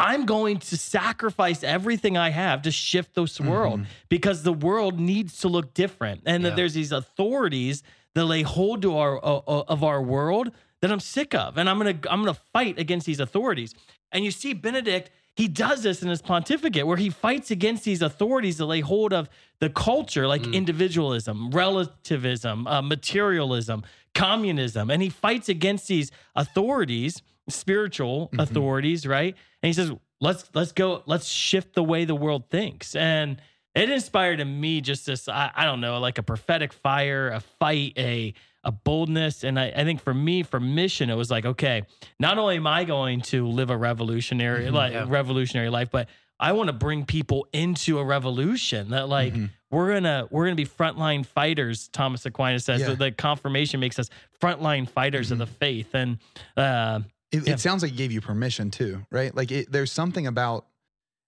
I'm 0.00 0.24
going 0.24 0.60
to 0.60 0.78
sacrifice 0.78 1.62
everything 1.62 2.16
I 2.16 2.30
have 2.30 2.62
to 2.62 2.70
shift 2.70 3.14
this 3.14 3.38
world 3.38 3.80
mm-hmm. 3.80 3.90
because 4.08 4.42
the 4.42 4.52
world 4.52 4.98
needs 4.98 5.40
to 5.40 5.48
look 5.48 5.74
different. 5.74 6.22
And 6.24 6.42
yeah. 6.42 6.48
that 6.48 6.56
there's 6.56 6.72
these 6.72 6.90
authorities 6.90 7.82
that 8.14 8.24
lay 8.24 8.40
hold 8.40 8.80
to 8.82 8.96
our 8.96 9.22
uh, 9.22 9.40
uh, 9.46 9.64
of 9.68 9.84
our 9.84 10.02
world 10.02 10.52
that 10.80 10.90
I'm 10.92 11.00
sick 11.00 11.34
of. 11.34 11.58
And 11.58 11.68
I'm 11.68 11.78
going 11.78 12.00
to 12.00 12.12
I'm 12.12 12.22
going 12.22 12.34
to 12.34 12.40
fight 12.52 12.78
against 12.78 13.06
these 13.06 13.20
authorities. 13.20 13.74
And 14.12 14.24
you 14.24 14.30
see 14.30 14.52
Benedict 14.52 15.10
he 15.36 15.48
does 15.48 15.82
this 15.84 16.02
in 16.02 16.08
his 16.08 16.20
pontificate 16.20 16.86
where 16.86 16.98
he 16.98 17.08
fights 17.08 17.50
against 17.50 17.84
these 17.84 18.02
authorities 18.02 18.58
that 18.58 18.66
lay 18.66 18.80
hold 18.80 19.12
of 19.12 19.30
the 19.58 19.70
culture 19.70 20.26
like 20.26 20.42
mm. 20.42 20.52
individualism, 20.52 21.50
relativism, 21.50 22.66
uh, 22.66 22.82
materialism, 22.82 23.82
communism. 24.14 24.90
And 24.90 25.00
he 25.00 25.08
fights 25.08 25.48
against 25.48 25.88
these 25.88 26.10
authorities 26.36 27.22
spiritual 27.48 28.26
mm-hmm. 28.28 28.40
authorities, 28.40 29.06
right? 29.06 29.34
And 29.62 29.68
he 29.68 29.72
says, 29.72 29.92
"Let's 30.20 30.50
let's 30.54 30.72
go, 30.72 31.02
let's 31.06 31.26
shift 31.26 31.74
the 31.74 31.82
way 31.82 32.04
the 32.04 32.14
world 32.14 32.50
thinks." 32.50 32.94
And 32.94 33.40
it 33.74 33.88
inspired 33.88 34.40
in 34.40 34.60
me 34.60 34.80
just 34.80 35.06
this, 35.06 35.28
I, 35.28 35.50
I 35.54 35.64
don't 35.64 35.80
know, 35.80 36.00
like 36.00 36.18
a 36.18 36.22
prophetic 36.22 36.72
fire, 36.72 37.28
a 37.30 37.40
fight, 37.40 37.92
a 37.96 38.34
a 38.64 38.72
boldness. 38.72 39.44
And 39.44 39.58
I, 39.58 39.72
I 39.74 39.84
think 39.84 40.00
for 40.00 40.14
me, 40.14 40.42
for 40.42 40.60
mission, 40.60 41.10
it 41.10 41.16
was 41.16 41.30
like, 41.30 41.44
okay, 41.44 41.82
not 42.18 42.38
only 42.38 42.56
am 42.56 42.66
I 42.66 42.84
going 42.84 43.20
to 43.22 43.46
live 43.46 43.70
a 43.70 43.76
revolutionary 43.76 44.66
mm-hmm, 44.66 44.74
like 44.74 44.92
yeah. 44.92 45.06
revolutionary 45.08 45.70
life, 45.70 45.90
but 45.90 46.08
I 46.38 46.52
want 46.52 46.68
to 46.68 46.72
bring 46.72 47.04
people 47.04 47.46
into 47.52 47.98
a 47.98 48.04
revolution 48.04 48.90
that 48.90 49.08
like 49.08 49.34
mm-hmm. 49.34 49.46
we're 49.70 49.92
gonna 49.92 50.26
we're 50.30 50.46
gonna 50.46 50.56
be 50.56 50.64
frontline 50.64 51.24
fighters. 51.24 51.88
Thomas 51.88 52.24
Aquinas 52.24 52.64
says 52.64 52.80
yeah. 52.80 52.94
the 52.94 53.12
confirmation 53.12 53.78
makes 53.78 53.98
us 53.98 54.08
frontline 54.40 54.88
fighters 54.88 55.26
mm-hmm. 55.26 55.42
of 55.42 55.48
the 55.48 55.54
faith, 55.54 55.94
and 55.94 56.18
uh, 56.56 57.00
it, 57.30 57.46
yeah. 57.46 57.52
it 57.52 57.60
sounds 57.60 57.82
like 57.82 57.92
he 57.92 57.96
gave 57.96 58.10
you 58.10 58.22
permission 58.22 58.70
too, 58.70 59.04
right? 59.10 59.34
Like 59.36 59.52
it, 59.52 59.70
there's 59.70 59.92
something 59.92 60.26
about 60.26 60.64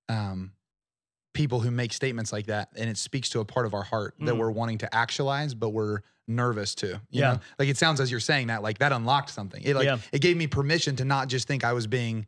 um, 0.09 0.53
people 1.33 1.61
who 1.61 1.71
make 1.71 1.93
statements 1.93 2.33
like 2.33 2.47
that, 2.47 2.69
and 2.77 2.89
it 2.89 2.97
speaks 2.97 3.31
to 3.31 3.41
a 3.41 3.45
part 3.45 3.67
of 3.67 3.75
our 3.75 3.83
heart 3.83 4.19
mm. 4.19 4.27
that 4.27 4.37
we're 4.37 4.51
wanting 4.51 4.79
to 4.79 4.95
actualize, 4.95 5.55
but 5.55 5.71
we're 5.71 6.01
nervous 6.29 6.75
to. 6.77 7.01
yeah, 7.11 7.33
know? 7.33 7.41
like 7.59 7.69
it 7.69 7.77
sounds 7.77 8.01
as 8.01 8.11
you're 8.11 8.21
saying 8.21 8.49
that, 8.49 8.63
like 8.63 8.79
that 8.79 8.93
unlocked 8.93 9.31
something. 9.31 9.63
It 9.65 9.75
like 9.75 9.87
yeah. 9.87 9.99
it 10.13 10.21
gave 10.21 10.37
me 10.37 10.47
permission 10.47 10.97
to 10.97 11.05
not 11.05 11.29
just 11.29 11.47
think 11.49 11.65
I 11.65 11.73
was 11.73 11.87
being 11.87 12.27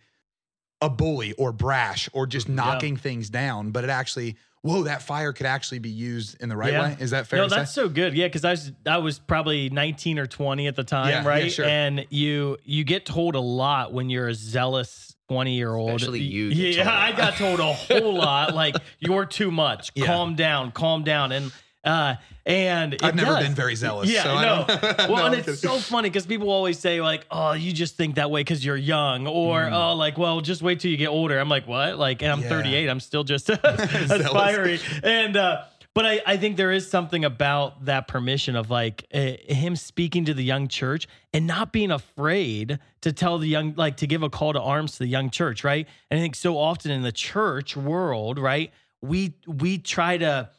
a 0.81 0.91
bully 0.91 1.33
or 1.35 1.53
brash 1.53 2.09
or 2.13 2.27
just 2.27 2.49
knocking 2.49 2.95
yeah. 2.95 3.01
things 3.01 3.31
down, 3.31 3.71
but 3.71 3.85
it 3.85 3.91
actually 3.91 4.37
whoa, 4.65 4.85
that 4.85 5.03
fire 5.03 5.35
could 5.35 5.45
actually 5.45 5.79
be 5.79 5.91
used 5.91 6.41
in 6.41 6.49
the 6.49 6.57
right 6.57 6.73
yeah. 6.73 6.83
way. 6.83 6.97
Is 6.99 7.11
that 7.11 7.27
fair? 7.27 7.39
No, 7.39 7.49
that's 7.49 7.75
say? 7.75 7.83
so 7.83 7.89
good. 7.89 8.15
Yeah, 8.15 8.27
because 8.27 8.45
I 8.45 8.53
was 8.53 8.73
I 8.87 8.99
was 8.99 9.19
probably 9.19 9.69
19 9.69 10.19
or 10.19 10.27
20 10.27 10.67
at 10.67 10.75
the 10.75 10.85
time, 10.85 11.27
right? 11.27 11.45
Yeah, 11.45 11.51
sure. 11.51 11.65
And 11.67 12.07
you 12.11 12.57
you 12.65 12.83
get 12.83 13.07
told 13.07 13.35
a 13.35 13.41
lot 13.41 13.93
when 13.93 14.11
you're 14.11 14.29
a 14.29 14.35
zealous 14.35 15.14
20 15.29 15.55
year 15.55 15.75
old. 15.75 15.91
Especially 15.91 16.21
you. 16.21 16.47
Yeah, 16.47 16.91
I 16.91 17.13
got 17.13 17.37
told 17.37 17.61
a 17.61 17.73
whole 17.73 18.15
lot. 18.19 18.55
Like 18.55 18.77
you're 18.99 19.27
too 19.27 19.51
much. 19.51 19.95
Calm 19.95 20.35
down, 20.35 20.73
calm 20.73 21.05
down. 21.05 21.33
And 21.33 21.53
uh, 21.85 22.15
and 22.47 22.97
I've 23.03 23.15
never 23.15 23.33
does. 23.33 23.45
been 23.45 23.55
very 23.55 23.75
zealous. 23.75 24.11
Yeah, 24.11 24.23
so 24.23 24.35
no. 24.35 24.65
well, 25.13 25.17
no, 25.17 25.25
and 25.27 25.35
it's 25.35 25.61
so 25.61 25.79
funny 25.79 26.09
because 26.09 26.27
people 26.27 26.51
always 26.51 26.79
say 26.79 27.01
like, 27.01 27.27
"Oh, 27.31 27.53
you 27.53 27.73
just 27.73 27.97
think 27.97 28.17
that 28.17 28.31
way 28.31 28.41
because 28.41 28.65
you're 28.65 28.77
young," 28.77 29.27
or 29.27 29.61
mm. 29.61 29.73
"Oh, 29.73 29.95
like, 29.95 30.19
well, 30.19 30.41
just 30.41 30.63
wait 30.63 30.81
till 30.81 30.91
you 30.91 30.97
get 30.97 31.09
older." 31.09 31.39
I'm 31.39 31.49
like, 31.49 31.67
"What?" 31.67 31.99
Like, 31.99 32.23
and 32.23 32.33
I'm 32.33 32.41
yeah. 32.41 32.49
38. 32.49 32.89
I'm 32.89 33.01
still 33.01 33.25
just 33.25 33.49
aspiring. 33.65 34.81
and 35.03 35.37
uh, 35.37 35.65
but 35.95 36.05
I, 36.05 36.21
I 36.27 36.37
think 36.37 36.57
there 36.57 36.73
is 36.73 36.91
something 36.91 37.25
about 37.25 37.85
that 37.85 38.09
permission 38.09 38.57
of 38.57 38.69
like 38.69 39.07
uh, 39.15 39.33
him 39.47 39.77
speaking 39.77 40.25
to 40.25 40.35
the 40.35 40.43
young 40.43 40.67
church 40.67 41.07
and 41.33 41.47
not 41.47 41.73
being 41.73 41.93
afraid 41.93 42.81
to 43.03 43.13
tell 43.13 43.39
the 43.39 43.47
young, 43.47 43.75
like 43.77 43.97
to 43.99 44.07
give 44.07 44.23
a 44.25 44.29
call 44.29 44.53
to 44.53 44.61
arms 44.61 44.93
to 44.93 44.99
the 45.01 45.09
young 45.09 45.31
church, 45.31 45.63
right? 45.63 45.87
And 46.11 46.19
I 46.19 46.23
think 46.23 46.35
so 46.35 46.59
often 46.59 46.91
in 46.91 47.03
the 47.03 47.13
church 47.13 47.77
world, 47.77 48.39
right, 48.39 48.73
we 49.01 49.35
we 49.47 49.79
try 49.79 50.19
to 50.19 50.51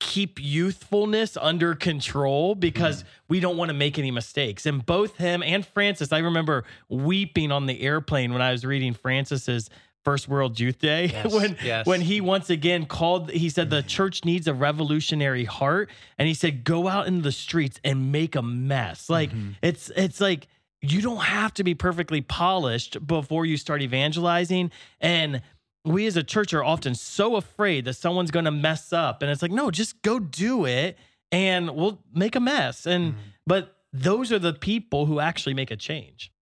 keep 0.00 0.40
youthfulness 0.40 1.36
under 1.36 1.74
control 1.74 2.54
because 2.54 3.02
mm. 3.02 3.06
we 3.28 3.40
don't 3.40 3.56
want 3.56 3.68
to 3.68 3.74
make 3.74 3.98
any 3.98 4.10
mistakes. 4.10 4.64
And 4.64 4.84
both 4.84 5.16
him 5.16 5.42
and 5.42 5.66
Francis, 5.66 6.12
I 6.12 6.18
remember 6.18 6.64
weeping 6.88 7.50
on 7.50 7.66
the 7.66 7.80
airplane 7.80 8.32
when 8.32 8.42
I 8.42 8.52
was 8.52 8.64
reading 8.64 8.94
Francis's 8.94 9.70
First 10.08 10.26
World 10.26 10.58
Youth 10.58 10.78
Day 10.78 11.06
yes, 11.12 11.30
when 11.34 11.58
yes. 11.62 11.84
when 11.84 12.00
he 12.00 12.22
once 12.22 12.48
again 12.48 12.86
called 12.86 13.30
he 13.30 13.50
said 13.50 13.68
the 13.68 13.82
church 13.82 14.24
needs 14.24 14.48
a 14.48 14.54
revolutionary 14.54 15.44
heart 15.44 15.90
and 16.16 16.26
he 16.26 16.32
said 16.32 16.64
go 16.64 16.88
out 16.88 17.06
in 17.06 17.20
the 17.20 17.30
streets 17.30 17.78
and 17.84 18.10
make 18.10 18.34
a 18.34 18.40
mess. 18.40 19.10
Like 19.10 19.28
mm-hmm. 19.30 19.50
it's 19.60 19.90
it's 19.96 20.18
like 20.18 20.48
you 20.80 21.02
don't 21.02 21.24
have 21.24 21.52
to 21.54 21.62
be 21.62 21.74
perfectly 21.74 22.22
polished 22.22 23.06
before 23.06 23.44
you 23.44 23.58
start 23.58 23.82
evangelizing 23.82 24.70
and 24.98 25.42
we 25.84 26.06
as 26.06 26.16
a 26.16 26.22
church 26.22 26.54
are 26.54 26.64
often 26.64 26.94
so 26.94 27.36
afraid 27.36 27.84
that 27.84 27.94
someone's 27.94 28.30
going 28.30 28.46
to 28.46 28.50
mess 28.50 28.94
up 28.94 29.20
and 29.20 29.30
it's 29.30 29.42
like 29.42 29.52
no 29.52 29.70
just 29.70 30.00
go 30.00 30.18
do 30.18 30.64
it 30.64 30.96
and 31.30 31.68
we'll 31.76 31.98
make 32.14 32.34
a 32.34 32.40
mess 32.40 32.86
and 32.86 33.12
Mhm. 33.12 33.16
but 33.46 33.76
those 33.92 34.32
are 34.32 34.38
the 34.38 34.54
people 34.54 35.04
who 35.04 35.20
actually 35.20 35.54
make 35.54 35.70
a 35.70 35.76
change 35.76 36.32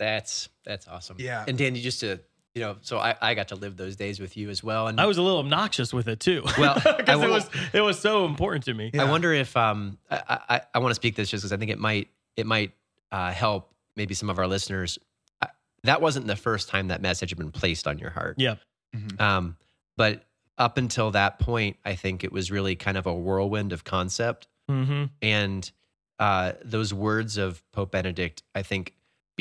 That's 0.00 0.48
that's 0.64 0.88
awesome. 0.88 1.16
Yeah. 1.20 1.44
And 1.46 1.56
Danny, 1.56 1.80
just 1.80 2.00
to 2.00 2.18
you 2.54 2.62
know, 2.62 2.76
so 2.80 2.98
I, 2.98 3.14
I 3.22 3.34
got 3.34 3.48
to 3.48 3.54
live 3.54 3.76
those 3.76 3.94
days 3.94 4.18
with 4.18 4.36
you 4.36 4.50
as 4.50 4.64
well. 4.64 4.88
And 4.88 5.00
i 5.00 5.06
was 5.06 5.18
a 5.18 5.22
little 5.22 5.38
obnoxious 5.38 5.92
with 5.94 6.08
it 6.08 6.18
too 6.18 6.42
Well, 6.58 6.74
because 6.96 7.22
it 7.22 7.30
was 7.30 7.50
it 7.72 7.80
was 7.82 8.00
so 8.00 8.24
important 8.24 8.64
to 8.64 8.74
me 8.74 8.90
Yeah. 8.92 9.02
I 9.04 9.10
wonder 9.10 9.32
if 9.32 9.56
um 9.56 9.98
I 10.10 10.38
I, 10.48 10.60
I 10.74 10.78
want 10.80 10.90
to 10.90 10.94
speak 10.96 11.14
this 11.14 11.28
just 11.30 11.42
because 11.42 11.52
I 11.52 11.58
think 11.58 11.70
it 11.70 11.78
might 11.78 12.08
it 12.36 12.46
might 12.46 12.72
uh, 13.12 13.30
help 13.30 13.72
maybe 13.94 14.14
some 14.14 14.30
of 14.30 14.38
our 14.38 14.46
listeners. 14.48 14.98
I, 15.42 15.48
that 15.84 16.00
wasn't 16.00 16.26
the 16.26 16.36
first 16.36 16.68
time 16.68 16.88
that 16.88 17.02
message 17.02 17.30
had 17.30 17.38
been 17.38 17.52
placed 17.52 17.86
on 17.86 17.98
your 17.98 18.10
heart. 18.10 18.36
yeah 18.38 18.56
Mhm. 18.96 19.20
Um, 19.20 19.56
but 19.96 20.24
up 20.58 20.76
until 20.78 21.10
that 21.12 21.38
point, 21.38 21.76
I 21.84 21.94
think 21.94 22.24
it 22.24 22.32
was 22.32 22.50
really 22.50 22.74
kind 22.74 22.96
of 22.96 23.06
a 23.06 23.14
whirlwind 23.14 23.72
of 23.72 23.84
concept. 23.84 24.48
mm-hmm. 24.70 25.04
And 25.22 25.70
uh, 26.18 26.52
those 26.64 26.92
words 26.92 27.36
of 27.38 27.62
Pope 27.72 27.92
Benedict, 27.92 28.42
I 28.54 28.62
think, 28.62 28.94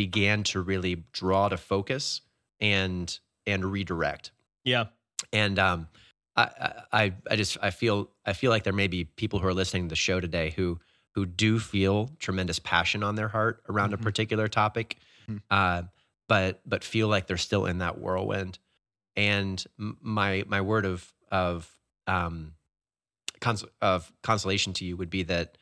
began 0.04 0.44
to 0.44 0.62
really 0.62 1.04
draw 1.12 1.50
to 1.50 1.58
focus 1.58 2.22
and 2.62 3.20
and 3.46 3.66
redirect. 3.66 4.32
yeah 4.64 4.86
And 5.34 5.60
um, 5.60 5.88
I, 6.38 6.74
I 6.94 7.14
I 7.30 7.36
just 7.36 7.58
I 7.62 7.72
feel 7.72 8.10
I 8.26 8.32
feel 8.32 8.50
like 8.50 8.64
there 8.64 8.72
may 8.84 8.88
be 8.88 9.04
people 9.04 9.40
who 9.40 9.48
are 9.48 9.54
listening 9.54 9.84
to 9.86 9.90
the 9.90 9.98
show 9.98 10.22
today 10.22 10.54
who 10.56 10.80
who 11.16 11.26
do 11.26 11.60
feel 11.60 12.12
tremendous 12.20 12.60
passion 12.60 13.04
on 13.04 13.16
their 13.16 13.28
heart 13.28 13.62
around 13.68 13.90
Mhm. 13.92 13.96
a 13.96 13.98
particular 13.98 14.48
topic, 14.48 14.96
Mhm. 15.28 15.42
uh, 15.52 15.82
but 16.30 16.62
but 16.66 16.84
feel 16.86 17.10
like 17.10 17.28
they're 17.28 17.36
still 17.50 17.66
in 17.66 17.80
that 17.80 17.98
whirlwind. 17.98 18.58
And 19.18 19.62
my 19.78 20.46
my 20.48 20.62
word 20.62 20.86
of 20.86 21.12
of 21.30 21.70
um, 22.08 22.54
cons- 23.42 23.66
of 23.82 24.14
consolation 24.24 24.72
to 24.74 24.86
you 24.86 24.96
would 24.96 25.10
be 25.10 25.24
that 25.24 25.58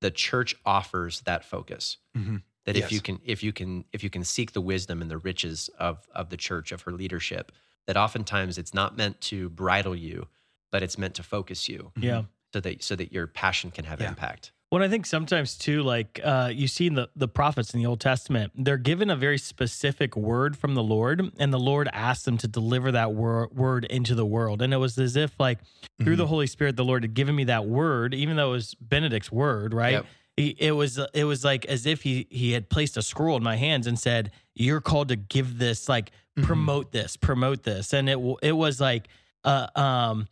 the 0.00 0.10
church 0.10 0.54
offers 0.66 1.22
that 1.22 1.42
focus. 1.44 1.96
Mhm. 2.14 2.42
That 2.68 2.76
if 2.84 2.92
you 2.92 3.00
can 3.00 3.18
if 3.24 3.42
you 3.42 3.52
can 3.52 3.84
if 3.92 4.02
you 4.04 4.10
can 4.10 4.24
seek 4.24 4.52
the 4.52 4.60
wisdom 4.60 5.00
and 5.02 5.10
the 5.10 5.18
riches 5.18 5.68
of 5.78 6.06
of 6.14 6.28
the 6.28 6.36
church 6.36 6.70
of 6.72 6.82
her 6.82 6.92
leadership, 6.92 7.52
that 7.86 7.96
oftentimes 7.96 8.58
it's 8.58 8.74
not 8.74 8.96
meant 8.96 9.20
to 9.22 9.48
bridle 9.48 9.96
you, 9.96 10.26
but 10.70 10.82
it's 10.82 10.98
meant 10.98 11.14
to 11.14 11.22
focus 11.22 11.68
you 11.68 11.92
yeah 11.96 12.22
so 12.52 12.60
that 12.60 12.82
so 12.82 12.94
that 12.96 13.12
your 13.12 13.26
passion 13.26 13.70
can 13.70 13.84
have 13.84 14.00
Yeah. 14.00 14.08
impact. 14.08 14.52
Well, 14.70 14.82
I 14.82 14.88
think 14.88 15.06
sometimes 15.06 15.56
too, 15.56 15.82
like 15.82 16.20
uh, 16.22 16.50
you 16.52 16.68
see 16.68 16.86
in 16.88 16.94
the, 16.94 17.08
the 17.16 17.26
prophets 17.28 17.72
in 17.72 17.80
the 17.80 17.86
Old 17.86 18.00
Testament, 18.00 18.52
they're 18.54 18.76
given 18.76 19.08
a 19.08 19.16
very 19.16 19.38
specific 19.38 20.14
word 20.14 20.58
from 20.58 20.74
the 20.74 20.82
Lord, 20.82 21.32
and 21.38 21.50
the 21.54 21.58
Lord 21.58 21.88
asks 21.90 22.24
them 22.26 22.36
to 22.36 22.46
deliver 22.48 22.92
that 22.92 23.14
wor- 23.14 23.48
word 23.50 23.86
into 23.86 24.14
the 24.14 24.26
world. 24.26 24.60
And 24.60 24.74
it 24.74 24.76
was 24.76 24.98
as 24.98 25.16
if, 25.16 25.32
like, 25.40 25.60
through 26.02 26.16
the 26.16 26.26
Holy 26.26 26.46
Spirit, 26.46 26.76
the 26.76 26.84
Lord 26.84 27.02
had 27.02 27.14
given 27.14 27.34
me 27.34 27.44
that 27.44 27.64
word, 27.64 28.12
even 28.12 28.36
though 28.36 28.50
it 28.50 28.52
was 28.52 28.74
Benedict's 28.74 29.32
word, 29.32 29.72
right? 29.72 29.92
Yep. 29.92 30.06
It 30.38 30.70
was 30.72 30.98
it 31.14 31.24
was 31.24 31.44
like 31.44 31.64
as 31.66 31.84
if 31.84 32.02
he 32.02 32.26
he 32.30 32.52
had 32.52 32.68
placed 32.68 32.96
a 32.96 33.02
scroll 33.02 33.36
in 33.36 33.42
my 33.42 33.56
hands 33.56 33.86
and 33.88 33.98
said, 33.98 34.30
"You're 34.54 34.80
called 34.80 35.08
to 35.08 35.16
give 35.16 35.58
this, 35.58 35.88
like, 35.88 36.12
Mhm. 36.36 36.44
promote 36.44 36.92
this, 36.92 37.16
promote 37.16 37.64
this," 37.64 37.92
and 37.92 38.08
it 38.08 38.18
it 38.42 38.52
was 38.52 38.80
like, 38.80 39.08
uh, 39.44 39.66
um, 39.74 40.28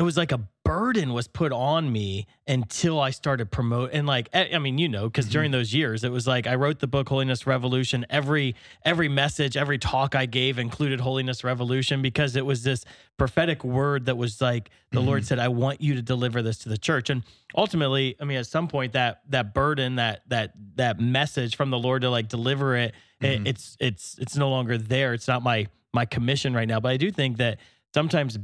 it 0.00 0.02
was 0.02 0.16
like 0.16 0.32
a 0.32 0.40
burden 0.64 1.12
was 1.12 1.28
put 1.28 1.52
on 1.52 1.92
me 1.92 2.26
until 2.46 2.98
I 3.00 3.10
started 3.10 3.50
promote 3.50 3.90
and 3.92 4.06
like 4.06 4.28
I 4.32 4.50
I 4.54 4.58
mean 4.58 4.78
you 4.78 4.88
know 4.88 5.08
because 5.08 5.26
Mhm. 5.26 5.32
during 5.32 5.50
those 5.50 5.74
years 5.74 6.04
it 6.04 6.10
was 6.12 6.26
like 6.26 6.46
I 6.46 6.54
wrote 6.54 6.78
the 6.78 6.86
book 6.86 7.08
Holiness 7.10 7.46
Revolution 7.46 8.06
every 8.08 8.54
every 8.84 9.08
message 9.08 9.56
every 9.56 9.78
talk 9.78 10.14
I 10.14 10.24
gave 10.26 10.58
included 10.58 11.00
Holiness 11.00 11.44
Revolution 11.44 12.00
because 12.02 12.34
it 12.34 12.46
was 12.46 12.62
this 12.62 12.84
prophetic 13.18 13.62
word 13.64 14.06
that 14.06 14.16
was 14.16 14.40
like 14.40 14.70
the 14.92 15.00
Lord 15.00 15.22
Mhm. 15.22 15.26
said 15.26 15.38
I 15.38 15.48
want 15.48 15.82
you 15.82 15.94
to 15.96 16.02
deliver 16.02 16.40
this 16.40 16.56
to 16.58 16.68
the 16.70 16.78
church 16.78 17.10
and 17.10 17.22
ultimately 17.56 18.14
I 18.20 18.24
mean 18.24 18.38
at 18.38 18.46
some 18.46 18.68
point 18.68 18.92
that 18.94 19.20
that 19.28 19.52
burden 19.52 19.96
that 19.96 20.22
that 20.28 20.52
that 20.76 20.98
message 21.00 21.56
from 21.56 21.70
the 21.70 21.78
Lord 21.78 22.02
to 22.02 22.10
like 22.10 22.28
deliver 22.28 22.76
it, 22.76 22.94
it 23.20 23.40
Mhm. 23.40 23.48
it's 23.48 23.76
it's 23.80 24.16
it's 24.18 24.36
no 24.36 24.48
longer 24.48 24.78
there 24.78 25.12
it's 25.14 25.28
not 25.28 25.42
my 25.42 25.66
my 25.92 26.04
commission 26.06 26.54
right 26.54 26.68
now 26.68 26.80
but 26.80 26.90
I 26.92 26.96
do 26.96 27.10
think 27.10 27.36
that 27.38 27.58
sometimes 27.92 28.38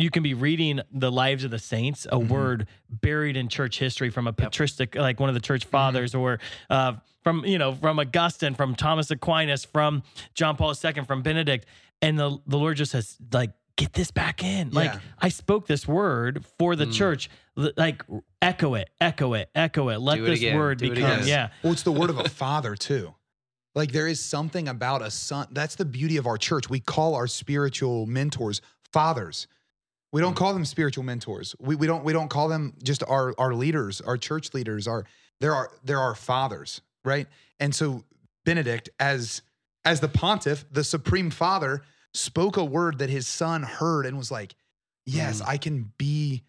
you 0.00 0.10
can 0.10 0.22
be 0.22 0.34
reading 0.34 0.80
the 0.92 1.10
lives 1.12 1.44
of 1.44 1.50
the 1.50 1.58
saints, 1.58 2.06
a 2.06 2.16
Mhm. 2.18 2.28
word 2.28 2.66
buried 2.90 3.36
in 3.36 3.48
church 3.48 3.78
history 3.78 4.10
from 4.10 4.26
a 4.26 4.32
patristic, 4.32 4.94
like 4.94 5.20
one 5.20 5.28
of 5.28 5.34
the 5.34 5.40
church 5.40 5.62
Mm-hmm. 5.62 5.70
fathers, 5.70 6.14
or 6.14 6.40
uh, 6.70 6.94
from 7.22 7.44
you 7.44 7.58
know 7.58 7.74
from 7.74 7.98
Augustine, 7.98 8.54
from 8.54 8.74
Thomas 8.74 9.10
Aquinas, 9.10 9.64
from 9.64 10.02
John 10.34 10.56
Paul 10.56 10.74
II, 10.82 11.04
from 11.04 11.22
Benedict, 11.22 11.66
and 12.02 12.18
the 12.18 12.38
the 12.46 12.58
Lord 12.58 12.76
just 12.76 12.92
says 12.92 13.16
like. 13.32 13.50
Get 13.76 13.94
this 13.94 14.10
back 14.10 14.44
in. 14.44 14.70
Like 14.72 14.92
I 15.20 15.30
spoke 15.30 15.66
this 15.66 15.88
word 15.88 16.44
for 16.58 16.76
the 16.76 16.84
Mm. 16.86 16.92
church. 16.92 17.30
Like 17.56 18.02
echo 18.42 18.74
it, 18.74 18.90
echo 19.00 19.32
it, 19.32 19.48
echo 19.54 19.88
it. 19.88 20.00
Let 20.00 20.16
Do 20.16 20.24
it 20.26 20.30
this 20.30 20.38
again, 20.40 20.58
word 20.58 20.78
do 20.78 20.90
become. 20.90 21.12
again. 21.12 21.26
Yeah, 21.26 21.48
Well, 21.62 21.72
it's 21.72 21.82
the 21.84 21.92
word 21.92 22.10
of 22.10 22.18
a 22.18 22.28
father 22.28 22.74
too. 22.74 23.14
Like 23.74 23.92
there 23.92 24.06
is 24.06 24.22
something 24.22 24.68
about 24.68 25.00
a 25.00 25.10
son. 25.10 25.46
That's 25.52 25.76
the 25.76 25.86
beauty 25.86 26.18
of 26.18 26.26
our 26.26 26.36
church. 26.36 26.68
We 26.68 26.80
call 26.80 27.14
our 27.14 27.26
spiritual 27.26 28.04
mentors 28.04 28.60
fathers. 28.92 29.46
We 30.12 30.20
don't 30.20 30.34
call 30.34 30.52
them 30.52 30.64
spiritual 30.64 31.04
mentors. 31.04 31.54
We, 31.60 31.76
we 31.76 31.86
don't 31.86 32.04
we 32.04 32.12
don't 32.12 32.28
call 32.28 32.48
them 32.48 32.74
just 32.82 33.02
our 33.06 33.34
our 33.38 33.54
leaders, 33.54 34.00
our 34.00 34.16
church 34.16 34.52
leaders. 34.54 34.88
Are 34.88 35.04
there 35.40 35.54
are 35.54 35.70
there 35.84 35.98
are 35.98 36.14
fathers, 36.14 36.80
right? 37.04 37.26
And 37.58 37.74
so 37.74 38.04
Benedict, 38.44 38.90
as 38.98 39.42
as 39.84 40.00
the 40.00 40.08
pontiff, 40.08 40.64
the 40.70 40.84
supreme 40.84 41.30
father, 41.30 41.82
spoke 42.12 42.56
a 42.56 42.64
word 42.64 42.98
that 42.98 43.10
his 43.10 43.26
son 43.28 43.62
heard 43.62 44.04
and 44.06 44.18
was 44.18 44.30
like, 44.30 44.54
"Yes, 45.06 45.40
Mm. 45.40 45.48
I 45.48 45.56
can 45.58 45.92
be 45.96 46.42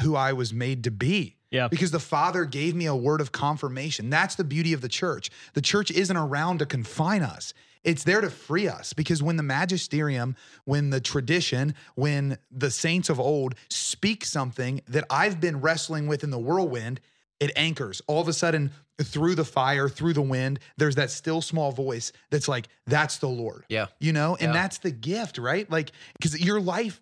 who 0.00 0.16
I 0.16 0.32
was 0.32 0.52
made 0.54 0.84
to 0.84 0.90
be." 0.90 1.36
yeah, 1.50 1.68
because 1.68 1.90
the 1.90 2.00
Father 2.00 2.46
gave 2.46 2.74
me 2.74 2.86
a 2.86 2.96
word 2.96 3.20
of 3.20 3.30
confirmation. 3.30 4.08
That's 4.08 4.36
the 4.36 4.44
beauty 4.44 4.72
of 4.72 4.80
the 4.80 4.88
church. 4.88 5.30
The 5.52 5.60
church 5.60 5.90
isn't 5.90 6.16
around 6.16 6.58
to 6.60 6.66
confine 6.66 7.20
us. 7.22 7.52
It's 7.84 8.04
there 8.04 8.20
to 8.20 8.30
free 8.30 8.68
us 8.68 8.92
because 8.92 9.22
when 9.22 9.36
the 9.36 9.42
magisterium, 9.42 10.36
when 10.64 10.90
the 10.90 11.00
tradition, 11.00 11.74
when 11.96 12.38
the 12.50 12.70
saints 12.70 13.10
of 13.10 13.18
old 13.18 13.54
speak 13.70 14.24
something 14.24 14.82
that 14.88 15.04
I've 15.10 15.40
been 15.40 15.60
wrestling 15.60 16.06
with 16.06 16.22
in 16.22 16.30
the 16.30 16.38
whirlwind, 16.38 17.00
it 17.40 17.50
anchors. 17.56 18.00
All 18.06 18.20
of 18.20 18.28
a 18.28 18.32
sudden, 18.32 18.70
through 19.02 19.34
the 19.34 19.44
fire, 19.44 19.88
through 19.88 20.12
the 20.12 20.22
wind, 20.22 20.60
there's 20.76 20.94
that 20.94 21.10
still 21.10 21.40
small 21.40 21.72
voice 21.72 22.12
that's 22.30 22.46
like, 22.46 22.68
that's 22.86 23.18
the 23.18 23.28
Lord. 23.28 23.64
Yeah. 23.68 23.86
You 23.98 24.12
know, 24.12 24.36
and 24.36 24.48
Yeah. 24.48 24.62
that's 24.62 24.78
the 24.78 24.92
gift, 24.92 25.38
right? 25.38 25.68
Like, 25.68 25.90
because 26.20 26.38
your 26.40 26.60
life, 26.60 27.00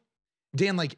Dan, 0.57 0.77
like, 0.77 0.97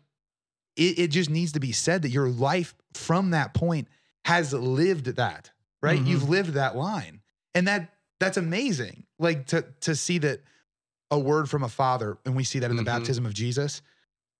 it, 0.76 0.98
it 0.98 1.08
just 1.08 1.28
needs 1.28 1.52
to 1.52 1.60
be 1.60 1.72
said 1.72 2.02
that 2.02 2.10
your 2.10 2.28
life 2.28 2.74
from 2.94 3.30
that 3.30 3.52
point 3.52 3.88
has 4.24 4.52
lived 4.54 5.06
that, 5.16 5.50
right? 5.82 5.98
Mhm. 6.00 6.06
You've 6.06 6.28
lived 6.28 6.50
that 6.50 6.76
line. 6.76 7.20
And 7.54 7.66
that 7.66 7.91
that's 8.22 8.36
amazing. 8.36 9.04
Like 9.18 9.46
to 9.48 9.64
to 9.80 9.94
see 9.96 10.18
that 10.18 10.40
a 11.10 11.18
word 11.18 11.50
from 11.50 11.62
a 11.62 11.68
father, 11.68 12.16
and 12.24 12.34
we 12.36 12.44
see 12.44 12.60
that 12.60 12.70
in 12.70 12.76
the 12.76 12.82
Mhm. 12.82 12.86
baptism 12.86 13.26
of 13.26 13.34
Jesus, 13.34 13.82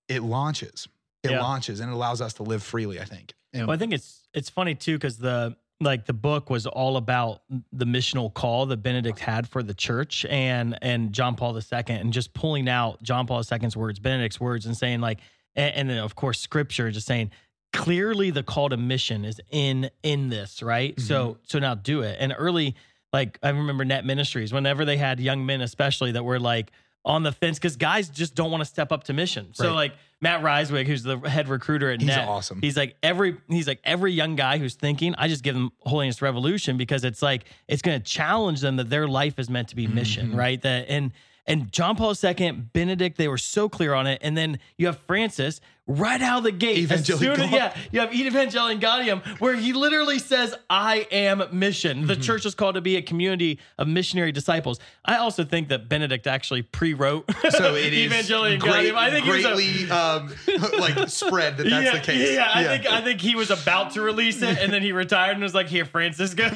it 0.07 0.23
launches. 0.23 0.87
It 1.23 1.31
Yeah. 1.31 1.41
launches 1.41 1.79
and 1.79 1.91
it 1.91 1.93
allows 1.93 2.19
us 2.21 2.33
to 2.35 2.43
live 2.43 2.63
freely, 2.63 2.99
I 2.99 3.05
think. 3.05 3.33
And 3.53 3.67
Well, 3.67 3.75
I 3.75 3.77
think 3.77 3.93
it's 3.93 4.27
it's 4.33 4.49
funny 4.49 4.73
too 4.75 4.97
because 4.97 5.17
the 5.17 5.55
like 5.79 6.05
the 6.05 6.13
book 6.13 6.49
was 6.49 6.65
all 6.65 6.95
about 6.97 7.41
the 7.73 7.85
missional 7.85 8.33
call 8.33 8.65
that 8.67 8.77
Benedict 8.77 9.19
had 9.19 9.47
for 9.49 9.61
the 9.61 9.73
church 9.73 10.25
and 10.25 10.77
and 10.81 11.11
John 11.13 11.35
Paul 11.35 11.55
II 11.57 11.83
and 11.89 12.13
just 12.13 12.33
pulling 12.33 12.69
out 12.69 13.03
John 13.03 13.27
Paul 13.27 13.43
II's 13.43 13.75
words, 13.75 13.99
Benedict's 13.99 14.39
words, 14.39 14.65
and 14.65 14.75
saying 14.77 15.01
like, 15.01 15.19
and, 15.55 15.75
and 15.75 15.89
then 15.89 15.97
of 15.97 16.15
course 16.15 16.39
Scripture, 16.39 16.89
just 16.91 17.05
saying 17.07 17.31
clearly 17.73 18.29
the 18.31 18.43
call 18.43 18.69
to 18.69 18.77
mission 18.77 19.25
is 19.25 19.41
in 19.51 19.89
in 20.03 20.29
this 20.29 20.61
right. 20.63 20.99
So 20.99 21.37
so 21.43 21.59
now 21.59 21.75
do 21.75 22.01
it. 22.01 22.17
And 22.19 22.33
early 22.37 22.75
like 23.13 23.39
I 23.43 23.49
remember 23.49 23.85
Net 23.85 24.05
Ministries 24.05 24.51
whenever 24.51 24.83
they 24.85 24.97
had 24.97 25.19
young 25.19 25.45
men 25.45 25.61
especially 25.61 26.11
that 26.13 26.23
were 26.25 26.39
like 26.39 26.71
on 27.05 27.21
the 27.23 27.31
fence 27.31 27.59
because 27.59 27.75
guys 27.75 28.09
just 28.09 28.33
don't 28.33 28.49
want 28.49 28.61
to 28.61 28.65
step 28.65 28.91
up 28.91 29.03
to 29.05 29.13
mission. 29.13 29.53
So 29.53 29.67
Right. 29.67 29.73
like 29.75 29.93
Matt 30.21 30.41
Reiswig, 30.41 30.87
who's 30.87 31.03
the 31.03 31.17
head 31.19 31.49
recruiter 31.49 31.91
at 31.91 31.99
he's 31.99 32.07
Net, 32.07 32.27
awesome. 32.27 32.61
He's 32.61 32.77
like 32.77 32.95
every 33.03 33.37
he's 33.49 33.67
like 33.67 33.79
every 33.83 34.13
young 34.13 34.35
guy 34.35 34.57
who's 34.57 34.75
thinking, 34.75 35.13
I 35.17 35.27
just 35.27 35.43
give 35.43 35.53
them 35.53 35.71
Holiness 35.81 36.21
Revolution 36.21 36.77
because 36.77 37.03
it's 37.03 37.21
like 37.21 37.43
it's 37.67 37.81
going 37.81 37.99
to 37.99 38.03
challenge 38.05 38.61
them 38.61 38.77
that 38.77 38.89
their 38.89 39.07
life 39.07 39.37
is 39.37 39.49
meant 39.49 39.67
to 39.69 39.75
be 39.75 39.85
mission, 39.85 40.31
Mhm. 40.31 40.37
right? 40.37 40.61
That 40.61 40.85
and 40.89 41.11
and 41.45 41.69
John 41.73 41.97
Paul 41.97 42.13
II, 42.23 42.51
Benedict, 42.71 43.17
they 43.17 43.27
were 43.27 43.37
so 43.37 43.67
clear 43.67 43.93
on 43.93 44.07
it. 44.07 44.19
And 44.23 44.37
then 44.37 44.59
you 44.77 44.85
have 44.87 44.97
Francis, 44.99 45.59
right 45.87 46.21
out 46.21 46.39
of 46.39 46.43
the 46.45 46.51
gate. 46.51 46.89
As 46.91 47.05
soon 47.05 47.39
as, 47.39 47.51
yeah, 47.51 47.75
you 47.91 47.99
have 47.99 48.11
Evangelii 48.11 48.79
Gaudium, 48.79 49.21
where 49.39 49.55
he 49.55 49.73
literally 49.73 50.19
says, 50.19 50.55
I 50.69 51.07
am 51.11 51.43
mission. 51.51 52.07
The 52.07 52.15
church 52.15 52.45
is 52.45 52.55
called 52.55 52.75
to 52.75 52.81
be 52.81 52.95
a 52.95 53.01
community 53.01 53.59
of 53.77 53.87
missionary 53.87 54.31
disciples. 54.31 54.79
I 55.03 55.17
also 55.17 55.43
think 55.43 55.69
that 55.69 55.89
Benedict 55.89 56.25
actually 56.27 56.61
pre 56.61 56.93
wrote 56.93 57.29
So 57.49 57.75
it 57.75 57.93
is 57.93 58.11
Evangelii 58.11 58.59
great, 58.59 58.93
Gaudium. 58.93 58.95
I 58.95 59.09
think 59.11 59.25
he 59.25 59.31
was 59.31 59.45
a- 59.89 59.95
um, 59.95 60.33
like 60.79 61.09
spread 61.09 61.57
that 61.57 61.69
that's 61.69 61.85
yeah, 61.85 61.91
the 61.91 61.99
case. 61.99 62.31
Yeah, 62.33 62.49
I 62.53 62.63
think 62.63 62.85
I 62.85 63.01
think 63.01 63.21
he 63.21 63.35
was 63.35 63.51
about 63.51 63.91
to 63.91 64.01
release 64.01 64.41
it, 64.41 64.57
and 64.59 64.71
then 64.71 64.81
he 64.81 64.91
retired 64.91 65.33
and 65.33 65.43
was 65.43 65.53
like, 65.53 65.67
"Here, 65.67 65.85
Francisco. 65.85 66.43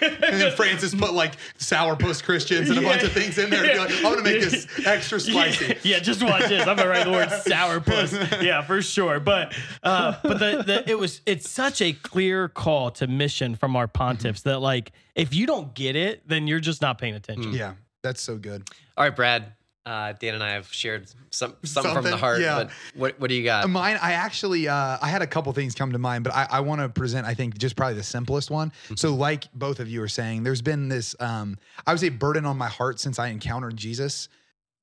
then 0.00 0.52
Francis 0.54 0.94
put 0.94 1.14
like 1.14 1.36
sourpuss 1.58 2.22
Christians 2.22 2.70
and 2.70 2.78
a 2.78 2.82
bunch 2.82 3.02
of 3.02 3.12
things 3.12 3.38
in 3.38 3.50
there 3.50 3.62
to 3.62 3.72
be 3.72 3.78
like, 3.78 3.90
I'm 3.96 4.02
gonna 4.02 4.22
make 4.22 4.42
this 4.42 4.66
extra 4.86 5.18
spicy. 5.18 5.66
Yeah, 5.66 5.74
yeah, 5.82 5.98
just 5.98 6.22
watch 6.22 6.46
this. 6.48 6.66
I'm 6.66 6.76
gonna 6.76 6.88
write 6.88 7.04
the 7.04 7.12
word 7.12 7.28
sourpuss. 7.28 8.42
Yeah, 8.42 8.65
for 8.66 8.82
sure. 8.82 9.20
But 9.20 9.54
uh, 9.82 10.16
but 10.22 10.38
the, 10.38 10.62
the 10.62 10.90
it 10.90 10.98
was 10.98 11.20
it's 11.26 11.48
such 11.48 11.80
a 11.80 11.92
clear 11.92 12.48
call 12.48 12.90
to 12.92 13.06
mission 13.06 13.56
from 13.56 13.76
our 13.76 13.88
pontiffs 13.88 14.42
that 14.42 14.60
like 14.60 14.92
if 15.14 15.34
you 15.34 15.46
don't 15.46 15.74
get 15.74 15.96
it, 15.96 16.28
then 16.28 16.46
you're 16.46 16.60
just 16.60 16.82
not 16.82 16.98
paying 16.98 17.14
attention. 17.14 17.52
Yeah, 17.52 17.74
that's 18.02 18.20
so 18.20 18.36
good. 18.36 18.68
All 18.96 19.04
right, 19.04 19.14
Brad. 19.14 19.52
Uh, 19.84 20.12
Dan 20.18 20.34
and 20.34 20.42
I 20.42 20.50
have 20.54 20.72
shared 20.72 21.08
some 21.30 21.54
something, 21.62 21.94
from 21.94 22.02
the 22.02 22.16
heart. 22.16 22.40
yeah. 22.40 22.64
But 22.64 22.70
what 22.96 23.20
what 23.20 23.28
do 23.28 23.36
you 23.36 23.44
got? 23.44 23.70
Mine, 23.70 23.96
I 24.02 24.14
actually, 24.14 24.66
uh, 24.66 24.98
I 25.00 25.06
had 25.06 25.22
a 25.22 25.28
couple 25.28 25.52
things 25.52 25.76
come 25.76 25.92
to 25.92 25.98
mind, 25.98 26.24
but 26.24 26.34
I, 26.34 26.48
I 26.50 26.60
want 26.60 26.80
to 26.80 26.88
present, 26.88 27.24
I 27.24 27.34
think, 27.34 27.56
just 27.56 27.76
probably 27.76 27.94
the 27.94 28.02
simplest 28.02 28.50
one. 28.50 28.72
So, 28.96 29.14
like 29.14 29.44
both 29.54 29.78
of 29.78 29.88
you 29.88 30.02
are 30.02 30.08
saying, 30.08 30.42
there's 30.42 30.60
been 30.60 30.88
this, 30.88 31.14
um, 31.20 31.56
I 31.86 31.92
would 31.92 32.00
say, 32.00 32.08
burden 32.08 32.46
on 32.46 32.58
my 32.58 32.66
heart 32.66 32.98
since 32.98 33.20
I 33.20 33.28
encountered 33.28 33.76
Jesus 33.76 34.28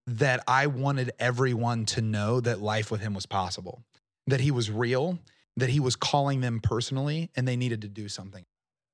that 0.07 0.43
I 0.47 0.67
wanted 0.67 1.11
everyone 1.19 1.85
to 1.87 2.01
know 2.01 2.39
that 2.41 2.61
life 2.61 2.91
with 2.91 3.01
him 3.01 3.13
was 3.13 3.25
possible, 3.25 3.83
that 4.27 4.41
he 4.41 4.51
was 4.51 4.69
real, 4.69 5.19
that 5.57 5.69
he 5.69 5.79
was 5.79 5.95
calling 5.95 6.41
them 6.41 6.59
personally, 6.61 7.29
and 7.35 7.47
they 7.47 7.55
needed 7.55 7.81
to 7.81 7.87
do 7.87 8.09
something. 8.09 8.45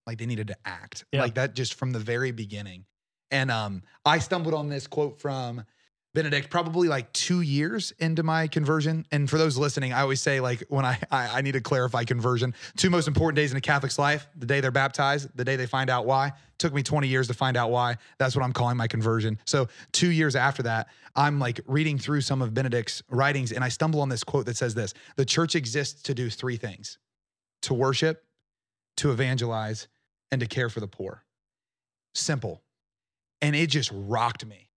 Like 0.05 0.18
they 0.18 0.26
needed 0.26 0.47
to 0.47 0.57
act. 0.66 1.05
Yeah. 1.12 1.22
Like 1.22 1.36
that 1.36 1.55
just 1.55 1.76
from 1.76 1.91
the 1.91 1.99
very 1.99 2.32
beginning. 2.32 2.86
And 3.32 3.51
um, 3.51 3.84
I 4.05 4.20
stumbled 4.20 4.53
on 4.53 4.70
this 4.70 4.88
quote 4.88 5.20
from 5.20 5.64
Benedict 6.16 6.49
probably 6.49 6.88
like 6.88 7.14
two 7.14 7.41
years 7.41 7.93
into 7.99 8.24
my 8.24 8.47
conversion. 8.47 9.05
And 9.12 9.30
for 9.30 9.38
those 9.38 9.57
listening, 9.57 9.93
I 9.93 10.01
always 10.01 10.20
say 10.20 10.39
like 10.39 10.64
when 10.68 10.84
I, 10.84 10.97
I 11.12 11.38
I 11.39 11.41
need 11.41 11.51
to 11.51 11.62
clarify 11.62 12.03
conversion. 12.03 12.55
Two 12.78 12.89
most 12.89 13.07
important 13.07 13.36
days 13.36 13.51
in 13.51 13.57
a 13.57 13.62
Catholic's 13.62 13.99
life: 13.99 14.28
the 14.36 14.47
day 14.47 14.60
they're 14.60 14.72
baptized, 14.72 15.30
the 15.36 15.45
day 15.45 15.55
they 15.55 15.68
find 15.68 15.89
out 15.89 16.05
why. 16.05 16.34
Took 16.57 16.74
me 16.74 16.84
20 16.84 17.07
years 17.07 17.28
to 17.28 17.34
find 17.34 17.55
out 17.55 17.72
why. 17.72 17.95
That's 18.18 18.36
what 18.36 18.43
I'm 18.43 18.51
calling 18.51 18.76
my 18.76 18.88
conversion. 18.88 19.38
So 19.45 19.68
two 19.91 20.12
years 20.12 20.36
after 20.36 20.64
that, 20.64 20.89
I'm 21.16 21.39
like 21.39 21.62
reading 21.68 21.97
through 21.97 22.22
some 22.22 22.41
of 22.41 22.53
Benedict's 22.53 23.01
writings, 23.10 23.51
and 23.51 23.64
I 23.64 23.70
stumble 23.70 24.01
on 24.01 24.10
this 24.10 24.24
quote 24.24 24.47
that 24.47 24.57
says 24.57 24.74
this: 24.74 24.95
"The 25.16 25.26
church 25.26 25.55
exists 25.55 26.01
to 26.03 26.16
do 26.16 26.30
three 26.30 26.57
things: 26.57 26.97
to 27.64 27.76
worship, 27.76 28.24
to 28.97 29.12
evangelize, 29.12 29.88
and 30.32 30.41
to 30.41 30.47
care 30.47 30.70
for 30.70 30.80
the 30.80 30.88
poor." 30.88 31.24
Simple, 32.16 32.64
and 33.43 33.55
it 33.55 33.68
just 33.68 33.91
rocked 33.93 34.43
me 34.43 34.68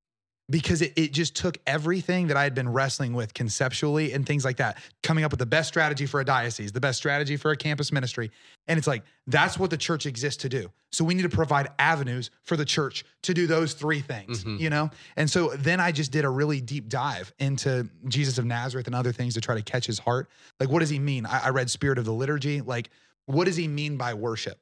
because 0.52 0.82
it, 0.82 0.92
it 0.96 1.12
just 1.12 1.34
took 1.34 1.58
everything 1.66 2.28
that 2.28 2.36
I 2.36 2.44
had 2.44 2.54
been 2.54 2.68
wrestling 2.68 3.14
with 3.14 3.34
conceptually 3.34 4.12
and 4.12 4.24
things 4.24 4.44
like 4.44 4.58
that, 4.58 4.78
coming 5.02 5.24
up 5.24 5.32
with 5.32 5.40
the 5.40 5.46
best 5.46 5.68
strategy 5.68 6.06
for 6.06 6.20
a 6.20 6.24
diocese, 6.24 6.70
the 6.70 6.80
best 6.80 6.98
strategy 6.98 7.36
for 7.36 7.50
a 7.50 7.56
campus 7.56 7.90
ministry. 7.90 8.30
And 8.68 8.78
it's 8.78 8.86
like, 8.86 9.02
that's 9.26 9.58
what 9.58 9.70
the 9.70 9.76
church 9.76 10.06
exists 10.06 10.42
to 10.42 10.48
do. 10.48 10.70
So 10.92 11.04
we 11.04 11.14
need 11.14 11.22
to 11.22 11.28
provide 11.28 11.70
avenues 11.78 12.30
for 12.44 12.56
the 12.56 12.64
church 12.64 13.04
to 13.22 13.34
do 13.34 13.46
those 13.46 13.72
three 13.72 14.00
things, 14.00 14.44
Mhm. 14.44 14.60
you 14.60 14.70
know? 14.70 14.90
And 15.16 15.28
so 15.28 15.48
then 15.56 15.80
I 15.80 15.90
just 15.90 16.12
did 16.12 16.24
a 16.24 16.28
really 16.30 16.60
deep 16.60 16.88
dive 16.88 17.32
into 17.38 17.88
Jesus 18.08 18.38
of 18.38 18.44
Nazareth 18.44 18.86
and 18.86 18.94
other 18.94 19.10
things 19.12 19.34
to 19.34 19.40
try 19.40 19.54
to 19.56 19.62
catch 19.62 19.86
his 19.86 19.98
heart. 19.98 20.28
Like, 20.60 20.68
what 20.68 20.80
does 20.80 20.90
he 20.90 20.98
mean? 20.98 21.26
I, 21.26 21.46
I 21.46 21.48
read 21.48 21.70
Spirit 21.70 21.98
of 21.98 22.04
the 22.04 22.12
Liturgy. 22.12 22.60
Like, 22.60 22.90
what 23.26 23.46
does 23.46 23.56
he 23.56 23.66
mean 23.68 23.96
by 23.96 24.14
worship? 24.14 24.60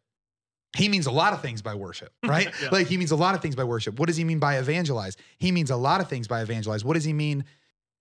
He 0.77 0.89
means 0.89 1.07
a 1.07 1.11
lot 1.11 1.33
of 1.33 1.43
things 1.43 1.63
by 1.63 1.75
worship, 1.75 2.13
right? 2.25 2.49
Yeah. 2.63 2.69
Like 2.71 2.87
he 2.87 2.97
means 2.97 3.11
a 3.11 3.17
lot 3.17 3.35
of 3.35 3.43
things 3.43 3.57
by 3.57 3.65
worship. 3.65 3.99
What 3.99 4.07
does 4.07 4.17
he 4.17 4.25
mean 4.25 4.39
by 4.39 4.59
evangelize? 4.59 5.17
He 5.39 5.53
means 5.53 5.71
a 5.71 5.77
lot 5.77 6.01
of 6.01 6.09
things 6.09 6.29
by 6.29 6.43
evangelize. 6.43 6.85
What 6.85 6.95
does 6.95 7.05
he 7.05 7.13
mean 7.13 7.45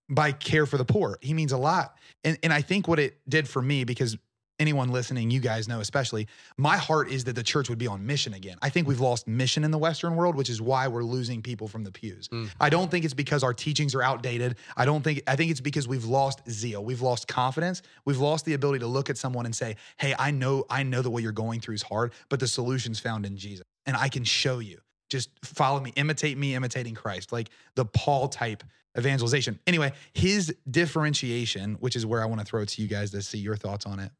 by 0.09 0.31
care 0.31 0.65
for 0.65 0.77
the 0.77 0.85
poor? 0.85 1.17
He 1.21 1.33
means 1.33 1.51
a 1.51 1.57
lot. 1.57 1.95
And 2.23 2.37
and 2.43 2.53
I 2.53 2.61
think 2.61 2.87
what 2.87 2.99
it 2.99 3.19
did 3.27 3.47
for 3.47 3.61
me 3.61 3.83
because 3.83 4.17
anyone 4.59 4.89
listening, 4.89 5.31
you 5.31 5.39
guys 5.39 5.67
know 5.67 5.79
especially, 5.79 6.27
my 6.57 6.77
heart 6.77 7.11
is 7.11 7.23
that 7.23 7.35
the 7.35 7.43
church 7.43 7.69
would 7.69 7.77
be 7.77 7.87
on 7.87 8.05
mission 8.05 8.33
again. 8.33 8.57
I 8.61 8.69
think 8.69 8.87
we've 8.87 8.99
lost 8.99 9.27
mission 9.27 9.63
in 9.63 9.71
the 9.71 9.77
western 9.77 10.15
world, 10.15 10.35
which 10.35 10.49
is 10.49 10.61
why 10.61 10.87
we're 10.87 11.03
losing 11.03 11.41
people 11.41 11.67
from 11.67 11.83
the 11.83 11.91
pews. 11.91 12.27
Mm. 12.27 12.49
I 12.59 12.69
don't 12.69 12.91
think 12.91 13.05
it's 13.05 13.13
because 13.13 13.43
our 13.43 13.53
teachings 13.53 13.95
are 13.95 14.03
outdated. 14.03 14.57
I 14.75 14.85
don't 14.85 15.01
think 15.03 15.23
I 15.27 15.35
think 15.35 15.51
it's 15.51 15.61
because 15.61 15.87
we've 15.87 16.05
lost 16.05 16.41
zeal. 16.49 16.83
We've 16.83 17.01
lost 17.01 17.27
confidence. 17.27 17.81
We've 18.05 18.19
lost 18.19 18.45
the 18.45 18.53
ability 18.53 18.79
to 18.79 18.87
look 18.87 19.09
at 19.09 19.17
someone 19.17 19.45
and 19.45 19.55
say, 19.55 19.77
"Hey, 19.97 20.13
I 20.19 20.31
know 20.31 20.65
I 20.69 20.83
know 20.83 21.01
that 21.01 21.09
what 21.09 21.23
you're 21.23 21.31
going 21.31 21.61
through 21.61 21.75
is 21.75 21.83
hard, 21.83 22.13
but 22.27 22.39
the 22.39 22.47
solution's 22.47 22.99
found 22.99 23.25
in 23.25 23.37
Jesus, 23.37 23.65
and 23.85 23.95
I 23.95 24.09
can 24.09 24.23
show 24.23 24.59
you. 24.59 24.79
Just 25.09 25.29
follow 25.43 25.79
me, 25.79 25.93
imitate 25.95 26.37
me, 26.37 26.55
imitating 26.55 26.95
Christ." 26.95 27.31
Like 27.31 27.49
the 27.75 27.85
Paul 27.85 28.27
type 28.27 28.63
evangelization. 28.97 29.59
Anyway, 29.67 29.93
his 30.13 30.53
differentiation, 30.69 31.75
which 31.75 31.95
is 31.95 32.05
where 32.05 32.21
I 32.21 32.25
want 32.25 32.41
to 32.41 32.45
throw 32.45 32.61
it 32.61 32.69
to 32.69 32.81
you 32.81 32.87
guys 32.87 33.11
to 33.11 33.21
see 33.21 33.37
your 33.37 33.55
thoughts 33.55 33.85
on 33.85 33.99
it, 33.99 34.11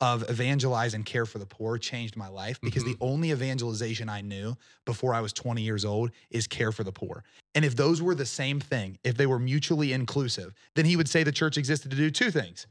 of 0.00 0.28
evangelize 0.28 0.94
and 0.94 1.06
care 1.06 1.24
for 1.24 1.38
the 1.38 1.46
poor 1.46 1.78
changed 1.78 2.16
my 2.16 2.28
life 2.28 2.60
because 2.60 2.84
the 2.84 2.94
mm-hmm. 2.94 3.04
only 3.04 3.30
evangelization 3.30 4.08
I 4.08 4.20
knew 4.20 4.56
before 4.84 5.14
I 5.14 5.20
was 5.20 5.32
20 5.32 5.62
years 5.62 5.84
old 5.84 6.10
is 6.30 6.46
care 6.46 6.72
for 6.72 6.84
the 6.84 6.92
poor. 6.92 7.24
And 7.54 7.64
if 7.64 7.76
those 7.76 8.02
were 8.02 8.14
the 8.14 8.26
same 8.26 8.60
thing, 8.60 8.98
if 9.04 9.16
they 9.16 9.26
were 9.26 9.38
mutually 9.38 9.92
inclusive, 9.92 10.52
then 10.74 10.84
he 10.84 10.96
would 10.96 11.08
say 11.08 11.22
the 11.22 11.32
church 11.32 11.56
existed 11.56 11.90
to 11.90 11.96
do 11.96 12.10
two 12.10 12.30
things. 12.30 12.66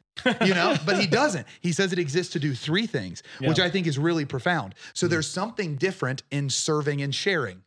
You 0.46 0.54
know, 0.54 0.76
but 0.86 1.00
he 1.00 1.08
doesn't. 1.08 1.48
He 1.62 1.72
says 1.72 1.94
it 1.94 2.00
exists 2.00 2.34
to 2.34 2.40
do 2.40 2.54
three 2.54 2.86
things, 2.86 3.24
which 3.40 3.60
I 3.60 3.70
think 3.70 3.88
is 3.88 3.98
really 3.98 4.26
profound. 4.26 4.76
So 4.94 5.06
mm-hmm. 5.06 5.14
there's 5.14 5.28
something 5.28 5.76
different 5.76 6.24
in 6.30 6.50
serving 6.50 7.02
and 7.02 7.16
sharing. 7.16 7.64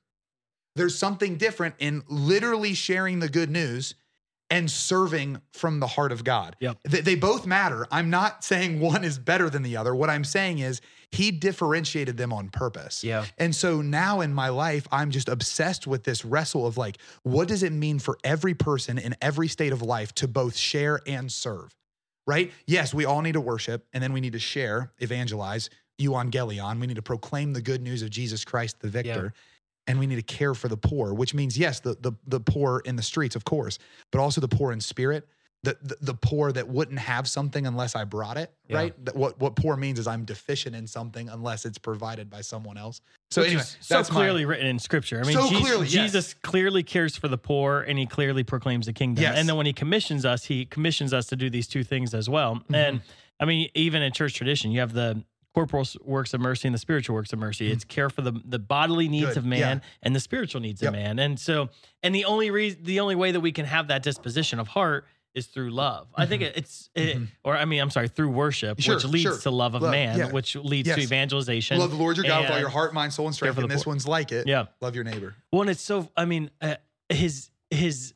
There's 0.77 0.97
something 0.97 1.37
different 1.39 1.75
in 1.79 2.03
literally 2.07 2.75
sharing 2.75 3.19
the 3.21 3.31
good 3.31 3.51
news 3.51 3.95
and 4.51 4.71
serving 4.71 5.41
from 5.53 5.81
the 5.81 5.87
heart 5.87 6.13
of 6.13 6.23
God. 6.23 6.57
Yep. 6.61 6.79
They, 6.85 7.01
they 7.01 7.15
both 7.17 7.47
matter. 7.47 7.87
I'm 7.91 8.11
not 8.11 8.45
saying 8.45 8.81
one 8.81 9.03
is 9.03 9.19
better 9.19 9.51
than 9.51 9.63
the 9.63 9.77
other. 9.77 9.95
What 9.95 10.09
I'm 10.09 10.25
saying 10.25 10.61
is 10.61 10.81
he 11.11 11.31
differentiated 11.31 12.17
them 12.17 12.33
on 12.33 12.51
purpose. 12.51 13.03
Yeah. 13.03 13.25
And 13.39 13.55
so 13.55 13.81
now 13.83 14.21
in 14.21 14.33
my 14.33 14.49
life, 14.49 14.87
I'm 14.93 15.11
just 15.11 15.29
obsessed 15.29 15.87
with 15.87 16.05
this 16.05 16.25
wrestle 16.25 16.67
of 16.67 16.77
like, 16.77 16.99
what 17.23 17.49
does 17.49 17.63
it 17.63 17.73
mean 17.73 17.99
for 17.99 18.19
every 18.23 18.55
person 18.55 18.99
in 18.99 19.17
every 19.21 19.49
state 19.49 19.73
of 19.73 19.83
life 19.83 20.15
to 20.17 20.29
both 20.29 20.57
share 20.57 21.01
and 21.07 21.31
serve? 21.31 21.75
Right? 22.27 22.53
Yes, 22.67 22.93
we 22.93 23.05
all 23.05 23.23
need 23.23 23.33
to 23.33 23.41
worship 23.41 23.87
and 23.93 24.03
then 24.03 24.13
we 24.13 24.21
need 24.21 24.33
to 24.33 24.41
share, 24.41 24.93
evangelize, 24.99 25.71
euangelion. 26.01 26.81
We 26.81 26.87
need 26.87 26.97
to 26.97 27.03
proclaim 27.03 27.53
the 27.53 27.63
good 27.63 27.83
news 27.83 28.03
of 28.03 28.11
Jesus 28.11 28.45
Christ, 28.45 28.81
the 28.81 28.89
victor. 28.89 29.33
And 29.87 29.99
we 29.99 30.07
need 30.07 30.17
to 30.17 30.23
care 30.23 30.55
for 30.55 30.69
the 30.69 30.77
poor, 30.77 31.15
which 31.15 31.33
means, 31.33 31.57
yes, 31.57 31.81
the, 31.81 31.97
the, 32.01 32.13
the 32.27 32.41
poor 32.41 32.81
in 32.85 32.97
the 32.97 33.03
streets, 33.03 33.37
of 33.37 33.45
course, 33.45 33.79
but 34.11 34.19
also 34.21 34.41
the 34.41 34.49
poor 34.49 34.73
in 34.73 34.81
spirit, 34.81 35.29
the, 35.63 35.77
the, 35.83 35.97
the 36.01 36.15
poor 36.15 36.51
that 36.53 36.69
wouldn't 36.69 36.99
have 36.99 37.29
something 37.29 37.67
unless 37.67 37.95
I 37.95 38.05
brought 38.05 38.37
it, 38.37 38.53
Yeah. 38.69 38.77
right? 38.77 39.05
That 39.05 39.15
what, 39.17 39.39
what 39.41 39.55
poor 39.57 39.77
means 39.77 39.99
is 39.99 40.07
I'm 40.09 40.25
deficient 40.25 40.75
in 40.77 40.87
something 40.87 41.29
unless 41.29 41.65
it's 41.65 41.79
provided 41.79 42.29
by 42.29 42.41
someone 42.41 42.77
else. 42.77 43.01
So 43.31 43.41
Which 43.43 43.51
anyway, 43.51 43.63
so 43.81 43.95
that's 43.97 44.11
my- 44.11 44.17
clearly 44.17 44.45
written 44.45 44.67
in 44.67 44.79
scripture. 44.81 45.21
I 45.21 45.27
mean, 45.27 45.37
So 45.37 45.49
Je- 45.49 45.61
clearly, 45.61 45.87
yes. 45.87 45.93
Jesus 45.93 46.35
clearly 46.35 46.83
cares 46.83 47.17
for 47.17 47.29
the 47.29 47.39
poor 47.39 47.81
and 47.83 47.97
he 47.99 48.07
clearly 48.07 48.43
proclaims 48.45 48.87
the 48.87 48.93
kingdom. 48.93 49.23
Yes. 49.23 49.39
And 49.39 49.49
then 49.49 49.57
when 49.57 49.67
he 49.67 49.73
commissions 49.73 50.25
us, 50.25 50.45
he 50.45 50.67
commissions 50.67 51.13
us 51.13 51.27
to 51.27 51.37
do 51.37 51.49
these 51.49 51.67
two 51.69 51.85
things 51.85 52.13
as 52.13 52.29
well. 52.29 52.57
Mm-hmm. 52.57 52.75
And 52.75 53.01
I 53.41 53.45
mean, 53.45 53.69
even 53.75 54.03
in 54.03 54.13
church 54.13 54.35
tradition, 54.35 54.71
you 54.73 54.81
have 54.81 54.93
the 54.93 55.23
corporal 55.57 55.87
works 56.05 56.35
of 56.35 56.41
mercy 56.43 56.69
and 56.69 56.75
the 56.75 56.79
spiritual 56.79 57.15
works 57.15 57.33
of 57.33 57.39
mercy. 57.39 57.73
It's 57.73 57.83
care 57.85 58.11
for 58.11 58.21
the 58.21 58.33
the 58.45 58.59
bodily 58.59 59.09
needs 59.09 59.25
Mm-hmm. 59.27 59.31
Good, 59.31 59.37
of 59.39 59.45
man 59.47 59.59
yeah. 59.83 59.89
and 60.03 60.15
the 60.15 60.21
spiritual 60.21 60.61
needs 60.61 60.83
Yep. 60.83 60.89
of 60.89 60.93
man. 61.01 61.19
And 61.19 61.41
so, 61.41 61.71
and 62.03 62.15
the 62.15 62.27
only 62.27 62.51
reason, 62.51 62.81
the 62.83 63.01
only 63.01 63.15
way 63.15 63.33
that 63.33 63.41
we 63.41 63.53
can 63.53 63.65
have 63.65 63.89
that 63.89 64.03
disposition 64.03 64.59
of 64.59 64.69
heart 64.69 65.07
is 65.35 65.47
through 65.47 65.71
love. 65.71 66.09
I 66.15 66.25
think 66.27 66.43
it, 66.43 66.57
it's, 66.57 66.89
it, 66.95 67.19
or 67.45 67.57
I 67.57 67.65
mean, 67.67 67.81
I'm 67.81 67.91
sorry, 67.91 68.09
through 68.09 68.31
worship, 68.31 68.77
Mm-hmm. 68.79 68.83
Sure, 68.83 68.95
which 68.97 69.05
leads 69.07 69.23
sure. 69.23 69.39
to 69.39 69.51
love 69.51 69.75
of 69.75 69.83
Love, 69.83 69.91
man, 69.93 70.19
yeah. 70.19 70.31
which 70.33 70.57
leads 70.57 70.89
to 70.95 71.01
evangelization. 71.01 71.79
Love 71.79 71.91
the 71.91 71.97
Lord 71.97 72.17
your 72.19 72.25
God 72.27 72.43
with 72.43 72.51
all 72.53 72.59
your 72.59 72.69
heart, 72.71 72.93
mind, 72.95 73.13
soul, 73.13 73.27
and 73.27 73.35
strength. 73.35 73.59
And 73.59 73.71
this 73.71 73.85
poor. 73.85 73.93
one's 73.93 74.07
like 74.07 74.33
it. 74.33 74.47
Yeah. 74.47 74.67
Love 74.81 74.95
your 74.95 75.05
neighbor. 75.05 75.35
Well, 75.53 75.63
and 75.63 75.71
it's 75.71 75.83
so. 75.83 76.09
I 76.17 76.25
mean, 76.27 76.51
uh, 76.63 76.77
his 77.11 77.51
his 77.71 78.15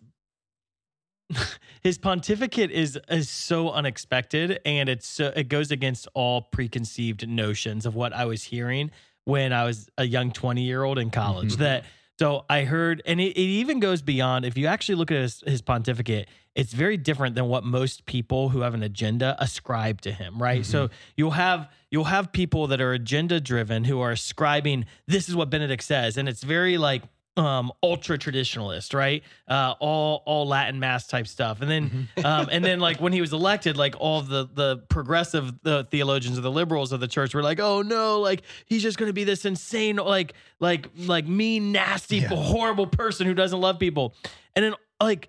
his 1.82 1.98
pontificate 1.98 2.70
is 2.70 2.98
is 3.08 3.28
so 3.28 3.70
unexpected, 3.70 4.60
and 4.64 4.88
it's 4.88 5.06
so, 5.06 5.32
it 5.34 5.48
goes 5.48 5.70
against 5.70 6.08
all 6.14 6.42
preconceived 6.42 7.28
notions 7.28 7.86
of 7.86 7.94
what 7.94 8.12
I 8.12 8.24
was 8.24 8.44
hearing 8.44 8.90
when 9.24 9.52
I 9.52 9.64
was 9.64 9.88
a 9.98 10.04
young 10.04 10.32
twenty 10.32 10.62
year 10.62 10.82
old 10.82 10.98
in 10.98 11.10
college. 11.10 11.54
Mhm. 11.54 11.58
That 11.58 11.84
so 12.18 12.44
I 12.50 12.64
heard, 12.64 13.00
and 13.06 13.18
it, 13.18 13.30
it 13.30 13.38
even 13.38 13.80
goes 13.80 14.02
beyond. 14.02 14.44
If 14.44 14.58
you 14.58 14.66
actually 14.66 14.96
look 14.96 15.10
at 15.10 15.22
his, 15.22 15.42
his 15.46 15.62
pontificate, 15.62 16.28
it's 16.54 16.74
very 16.74 16.98
different 16.98 17.34
than 17.34 17.46
what 17.46 17.64
most 17.64 18.04
people 18.04 18.50
who 18.50 18.60
have 18.60 18.74
an 18.74 18.82
agenda 18.82 19.36
ascribe 19.38 20.02
to 20.02 20.12
him. 20.12 20.40
Right. 20.40 20.66
So 20.66 20.90
you'll 21.16 21.30
have 21.30 21.70
you'll 21.90 22.04
have 22.04 22.30
people 22.30 22.66
that 22.66 22.80
are 22.80 22.92
agenda 22.92 23.40
driven 23.40 23.84
who 23.84 24.00
are 24.00 24.10
ascribing 24.10 24.84
this 25.06 25.30
is 25.30 25.34
what 25.36 25.48
Benedict 25.48 25.82
says, 25.82 26.18
and 26.18 26.28
it's 26.28 26.42
very 26.42 26.76
like 26.76 27.02
um 27.36 27.70
ultra 27.82 28.18
traditionalist 28.18 28.92
right 28.92 29.22
uh 29.46 29.74
all 29.78 30.22
all 30.26 30.46
latin 30.48 30.80
mass 30.80 31.06
type 31.06 31.28
stuff 31.28 31.60
and 31.60 31.70
then 31.70 32.08
Mhm. 32.16 32.24
um 32.24 32.48
and 32.50 32.64
then 32.64 32.80
like 32.80 33.00
when 33.00 33.12
he 33.12 33.20
was 33.20 33.32
elected 33.32 33.76
like 33.76 33.94
all 34.00 34.20
the 34.20 34.48
the 34.52 34.78
progressive 34.88 35.52
the 35.62 35.84
theologians 35.92 36.36
or 36.36 36.40
the 36.40 36.50
liberals 36.50 36.90
of 36.90 36.98
the 36.98 37.06
church 37.06 37.32
were 37.32 37.42
like 37.42 37.60
oh 37.60 37.82
no 37.82 38.20
like 38.20 38.42
he's 38.66 38.82
just 38.82 38.98
going 38.98 39.08
to 39.08 39.12
be 39.12 39.22
this 39.22 39.44
insane 39.44 39.96
like 39.96 40.34
like 40.58 40.88
like 40.96 41.26
mean 41.26 41.70
nasty 41.70 42.16
Yeah. 42.18 42.28
horrible 42.28 42.88
person 42.88 43.26
who 43.26 43.34
doesn't 43.34 43.60
love 43.60 43.78
people 43.78 44.12
and 44.56 44.64
then 44.64 44.74
like 45.00 45.28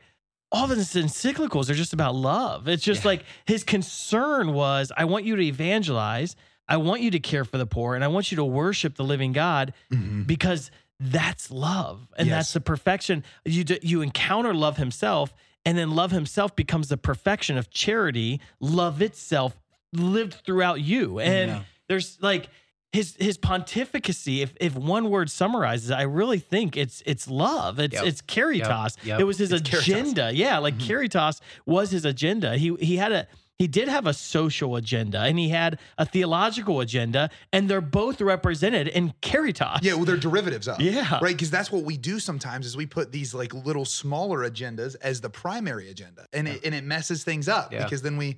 all 0.52 0.70
of 0.70 0.76
his 0.76 0.94
encyclicals 0.96 1.70
are 1.70 1.76
just 1.76 1.94
about 1.94 2.16
love 2.16 2.68
it's 2.68 2.84
just 2.84 3.04
Yeah. 3.04 3.10
like 3.10 3.24
his 3.46 3.64
concern 3.64 4.54
was 4.54 4.92
i 4.98 5.06
want 5.06 5.26
you 5.26 5.36
to 5.36 5.44
evangelize 5.44 6.36
i 6.68 6.78
want 6.78 7.02
you 7.02 7.12
to 7.12 7.20
care 7.20 7.46
for 7.46 7.60
the 7.60 7.68
poor 7.68 7.94
and 7.94 8.04
i 8.04 8.08
want 8.08 8.32
you 8.32 8.38
to 8.38 8.44
worship 8.44 8.96
the 8.96 9.04
living 9.04 9.34
god 9.34 9.74
Mhm. 9.94 10.26
because 10.26 10.72
that's 11.04 11.50
love 11.50 12.08
and 12.16 12.28
Yes. 12.28 12.36
that's 12.38 12.54
the 12.54 12.62
perfection 12.62 13.24
you 13.44 13.64
d- 13.64 13.80
you 13.82 14.02
encounter 14.04 14.54
love 14.54 14.78
himself 14.78 15.34
and 15.66 15.76
then 15.78 15.92
love 15.96 16.12
himself 16.12 16.56
becomes 16.56 16.90
the 16.90 16.98
perfection 16.98 17.58
of 17.58 17.72
charity 17.72 18.40
love 18.60 19.02
itself 19.02 19.56
lived 19.94 20.36
throughout 20.46 20.80
you 20.80 21.20
and 21.20 21.50
Yeah. 21.50 21.64
there's 21.88 22.18
like 22.22 22.50
his 22.94 23.16
his 23.20 23.38
pontificacy 23.38 24.42
if 24.44 24.54
if 24.60 24.76
one 24.76 25.10
word 25.10 25.32
summarizes 25.32 25.90
it, 25.90 25.96
i 25.96 26.04
really 26.04 26.40
think 26.40 26.78
it's 26.78 27.02
it's 27.08 27.28
love 27.28 27.80
it's 27.80 27.96
Yep. 27.96 28.06
it's 28.06 28.22
caritas 28.22 28.98
Yep. 29.04 29.20
it 29.22 29.24
was 29.24 29.38
his 29.40 29.52
It's 29.52 29.68
caritas. 29.68 29.88
agenda 29.90 30.32
yeah 30.34 30.60
like 30.60 30.76
Mhm. 30.76 30.88
caritas 30.88 31.42
was 31.66 31.90
his 31.92 32.06
agenda 32.06 32.58
he 32.58 32.76
he 32.80 32.98
had 32.98 33.12
a 33.12 33.28
he 33.62 33.68
did 33.68 33.88
have 33.88 34.08
a 34.08 34.14
social 34.14 34.76
agenda 34.76 35.20
and 35.20 35.38
he 35.38 35.50
had 35.50 35.78
a 35.98 36.06
theological 36.06 36.80
agenda 36.82 37.30
and 37.54 37.70
they're 37.70 37.80
both 38.02 38.20
represented 38.20 38.88
in 38.88 39.14
caritas 39.22 39.80
Yeah, 39.84 39.94
well, 39.94 40.06
they're 40.06 40.18
derivatives 40.18 40.68
of. 40.68 40.82
Yeah. 40.82 41.20
Right. 41.22 41.36
Because 41.38 41.52
that's 41.52 41.72
what 41.72 41.84
we 41.84 41.96
do 41.96 42.20
sometimes 42.20 42.66
is 42.66 42.76
we 42.76 42.88
put 42.88 43.12
these 43.12 43.34
like 43.36 43.54
little 43.54 43.86
smaller 43.86 44.40
agendas 44.50 44.96
as 45.04 45.22
the 45.22 45.30
primary 45.30 45.90
agenda. 45.92 46.26
And 46.34 46.48
it 46.48 46.66
and 46.66 46.74
it 46.74 46.84
messes 46.84 47.24
things 47.24 47.48
up 47.48 47.72
Yeah. 47.72 47.84
because 47.84 48.02
then 48.02 48.18
we 48.18 48.38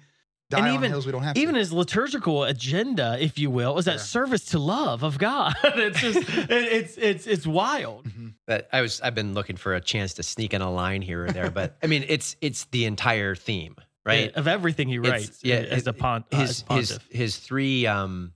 die 0.50 0.58
And 0.60 0.68
on 0.68 0.74
even- 0.76 0.92
hills 0.92 1.06
we 1.06 1.12
don't 1.14 1.24
have 1.24 1.38
even 1.38 1.54
to. 1.56 1.60
his 1.60 1.72
liturgical 1.72 2.44
agenda, 2.44 3.18
if 3.20 3.40
you 3.40 3.50
will, 3.50 3.78
is 3.78 3.86
that 3.86 3.96
Yeah. 3.96 4.16
service 4.18 4.44
to 4.54 4.60
love 4.60 5.04
of 5.04 5.18
God. 5.18 5.54
it's 5.64 6.00
just 6.02 6.18
it, 6.30 6.50
it's 6.52 6.98
it's 6.98 7.28
it's 7.28 7.48
wild. 7.48 8.06
Mhm. 8.10 8.34
But 8.46 8.68
I 8.74 8.82
was 8.82 9.00
I've 9.02 9.16
been 9.16 9.34
looking 9.34 9.56
for 9.56 9.74
a 9.74 9.80
chance 9.82 10.16
to 10.16 10.24
sneak 10.24 10.54
in 10.54 10.62
a 10.62 10.72
line 10.72 11.02
here 11.02 11.26
or 11.26 11.32
there, 11.32 11.50
but 11.50 11.78
I 11.82 11.88
mean 11.88 12.04
it's 12.10 12.36
it's 12.42 12.66
the 12.76 12.84
entire 12.86 13.36
theme, 13.36 13.76
right? 14.06 14.32
Of 14.34 14.48
everything 14.48 14.88
he 14.90 14.96
It's- 14.98 15.12
writes 15.12 15.40
yeah, 15.44 15.56
as 15.56 15.88
a 15.88 15.92
it- 15.92 15.98
pon- 16.00 16.26
uh, 16.32 16.38
his 16.40 16.50
as 16.70 16.78
his 16.78 16.92
pontiff. 16.92 17.08
his 17.12 17.38
three 17.38 17.88
um 17.88 18.34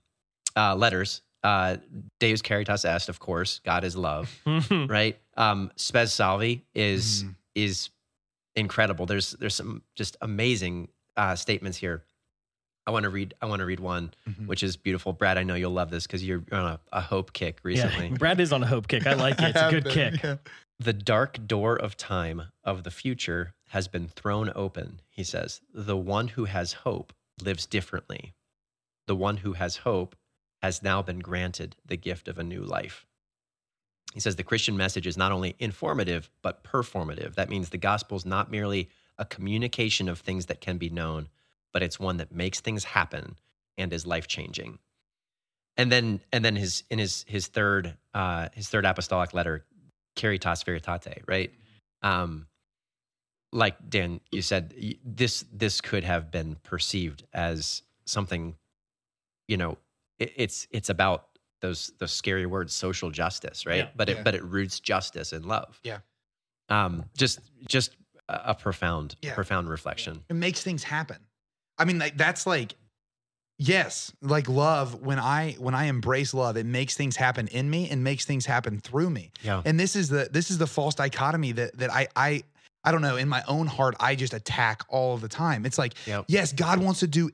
uh 0.56 0.76
letters, 0.76 1.22
uh 1.44 1.78
Deus 2.20 2.42
Caritas 2.42 2.86
Est, 2.86 3.10
of 3.10 3.20
course, 3.20 3.60
God 3.64 3.84
is 3.84 3.96
love, 3.96 4.34
Mhm. 4.46 4.90
right? 4.90 5.20
Um 5.36 5.72
Spes 5.76 6.14
Salvi 6.14 6.66
is 6.74 7.24
Mhm. 7.24 7.36
is 7.56 7.90
incredible. 8.56 9.06
There's 9.06 9.32
there's 9.32 9.56
some 9.56 9.82
just 9.96 10.18
amazing 10.22 10.90
uh 11.16 11.36
statements 11.36 11.78
here. 11.78 12.04
I 12.86 12.92
want 12.92 13.04
to 13.04 13.10
read 13.10 13.34
I 13.42 13.48
want 13.48 13.60
to 13.60 13.66
read 13.66 13.82
one 13.82 14.14
Mhm. 14.30 14.48
which 14.48 14.64
is 14.64 14.78
beautiful. 14.78 15.12
Brad, 15.12 15.38
I 15.38 15.44
know 15.44 15.56
you'll 15.56 15.74
love 15.74 15.90
this 15.92 16.08
because 16.08 16.24
you're 16.24 16.44
on 16.54 16.66
a, 16.66 16.80
a 16.94 17.02
hope 17.02 17.34
kick 17.34 17.56
yeah, 17.58 17.68
recently. 17.68 18.10
Brad 18.18 18.40
is 18.40 18.54
on 18.54 18.64
a 18.64 18.68
hope 18.68 18.88
kick. 18.88 19.06
I 19.06 19.14
like 19.14 19.40
it. 19.42 19.50
It's 19.56 19.62
a 19.62 19.70
good 19.72 19.84
been, 19.84 19.94
kick. 20.14 20.24
yeah. 20.24 20.36
The 20.80 20.94
dark 20.94 21.48
door 21.48 21.76
of 21.76 21.98
time 21.98 22.52
of 22.64 22.84
the 22.84 22.92
future 22.92 23.56
has 23.70 23.88
been 23.88 24.08
thrown 24.08 24.52
open, 24.56 25.02
he 25.10 25.24
says. 25.24 25.62
The 25.74 25.98
one 25.98 26.30
who 26.30 26.46
has 26.46 26.74
hope 26.74 27.14
lives 27.42 27.66
differently. 27.66 28.36
The 29.08 29.16
one 29.16 29.38
who 29.38 29.54
has 29.54 29.78
hope 29.78 30.16
has 30.62 30.84
now 30.84 31.02
been 31.02 31.20
granted 31.20 31.76
the 31.86 31.98
gift 31.98 32.28
of 32.28 32.38
a 32.38 32.44
new 32.44 32.62
life. 32.62 33.08
He 34.14 34.20
says 34.20 34.36
the 34.36 34.44
Christian 34.44 34.78
message 34.78 35.08
is 35.08 35.18
not 35.18 35.32
only 35.32 35.56
informative, 35.60 36.30
but 36.42 36.64
performative. 36.64 37.36
That 37.36 37.50
means 37.50 37.70
the 37.70 37.78
gospel 37.78 38.18
is 38.18 38.26
not 38.26 38.52
merely 38.52 38.90
a 39.18 39.26
communication 39.26 40.08
of 40.08 40.20
things 40.20 40.46
that 40.46 40.62
can 40.62 40.78
be 40.78 40.90
known, 40.90 41.30
but 41.74 41.84
it's 41.84 42.00
one 42.00 42.18
that 42.18 42.32
makes 42.32 42.60
things 42.60 42.84
happen 42.84 43.38
and 43.78 43.92
is 43.92 44.06
life 44.06 44.28
changing. 44.28 44.80
And 45.76 45.92
then, 45.92 46.22
and 46.32 46.46
then 46.46 46.56
his 46.56 46.84
in 46.90 46.98
his 46.98 47.26
his 47.28 47.48
third 47.48 47.98
uh, 48.14 48.50
his 48.54 48.70
third 48.70 48.86
apostolic 48.86 49.34
letter, 49.34 49.66
Caritas 50.18 50.64
Veritate, 50.64 51.22
right? 51.28 51.54
Um, 52.02 52.48
like 53.54 53.76
Dan, 53.90 54.20
you 54.32 54.42
said, 54.42 54.74
this 55.06 55.46
this 55.54 55.80
could 55.80 56.04
have 56.04 56.30
been 56.32 56.58
perceived 56.64 57.24
as 57.34 57.82
something, 58.06 58.56
you 59.48 59.56
know, 59.56 59.78
it, 60.20 60.34
it's 60.36 60.68
it's 60.72 60.90
about 60.90 61.28
those 61.62 61.94
those 62.00 62.12
scary 62.12 62.46
words, 62.46 62.74
social 62.74 63.10
justice, 63.10 63.66
right? 63.66 63.78
Yeah. 63.86 63.90
but 63.96 64.10
it 64.10 64.18
Yeah. 64.18 64.24
but 64.24 64.36
it 64.36 64.44
roots 64.44 64.80
justice 64.82 65.32
in 65.32 65.44
love. 65.48 65.80
Yeah. 65.84 66.00
Um, 66.70 67.06
just 67.16 67.40
just 67.70 67.96
a, 68.28 68.54
profound 68.54 69.16
Yeah. 69.22 69.34
profound 69.34 69.70
reflection. 69.70 70.24
It 70.30 70.34
makes 70.34 70.62
things 70.62 70.84
happen. 70.84 71.18
I 71.78 71.86
mean, 71.86 72.00
like 72.00 72.18
that's 72.18 72.46
like 72.46 72.76
yes, 73.58 74.12
like 74.22 74.48
love. 74.50 75.02
When 75.02 75.20
I 75.20 75.54
when 75.60 75.74
I 75.76 75.86
embrace 75.86 76.34
love, 76.34 76.58
it 76.58 76.66
makes 76.66 76.96
things 76.96 77.16
happen 77.16 77.48
in 77.48 77.70
me 77.70 77.90
and 77.90 78.04
makes 78.04 78.26
things 78.26 78.46
happen 78.46 78.80
through 78.80 79.10
me. 79.10 79.32
Yeah. 79.44 79.62
And 79.66 79.80
this 79.80 79.96
is 79.96 80.10
the 80.10 80.30
this 80.32 80.52
is 80.52 80.58
the 80.58 80.68
false 80.68 80.96
dichotomy 80.96 81.52
that 81.54 81.78
that 81.78 81.92
I 81.92 82.08
I 82.16 82.44
I 82.84 82.92
don't 82.92 83.02
know 83.02 83.18
in 83.18 83.28
my 83.30 83.44
own 83.48 83.68
heart 83.68 83.96
I 84.00 84.16
just 84.16 84.34
attack 84.34 84.84
all 84.90 85.14
of 85.14 85.22
the 85.22 85.28
time. 85.28 85.66
It's 85.66 85.78
like 85.78 85.94
Yep. 86.06 86.26
yes, 86.28 86.54
God 86.54 86.80
wants 86.80 87.02
to 87.02 87.08
do 87.08 87.30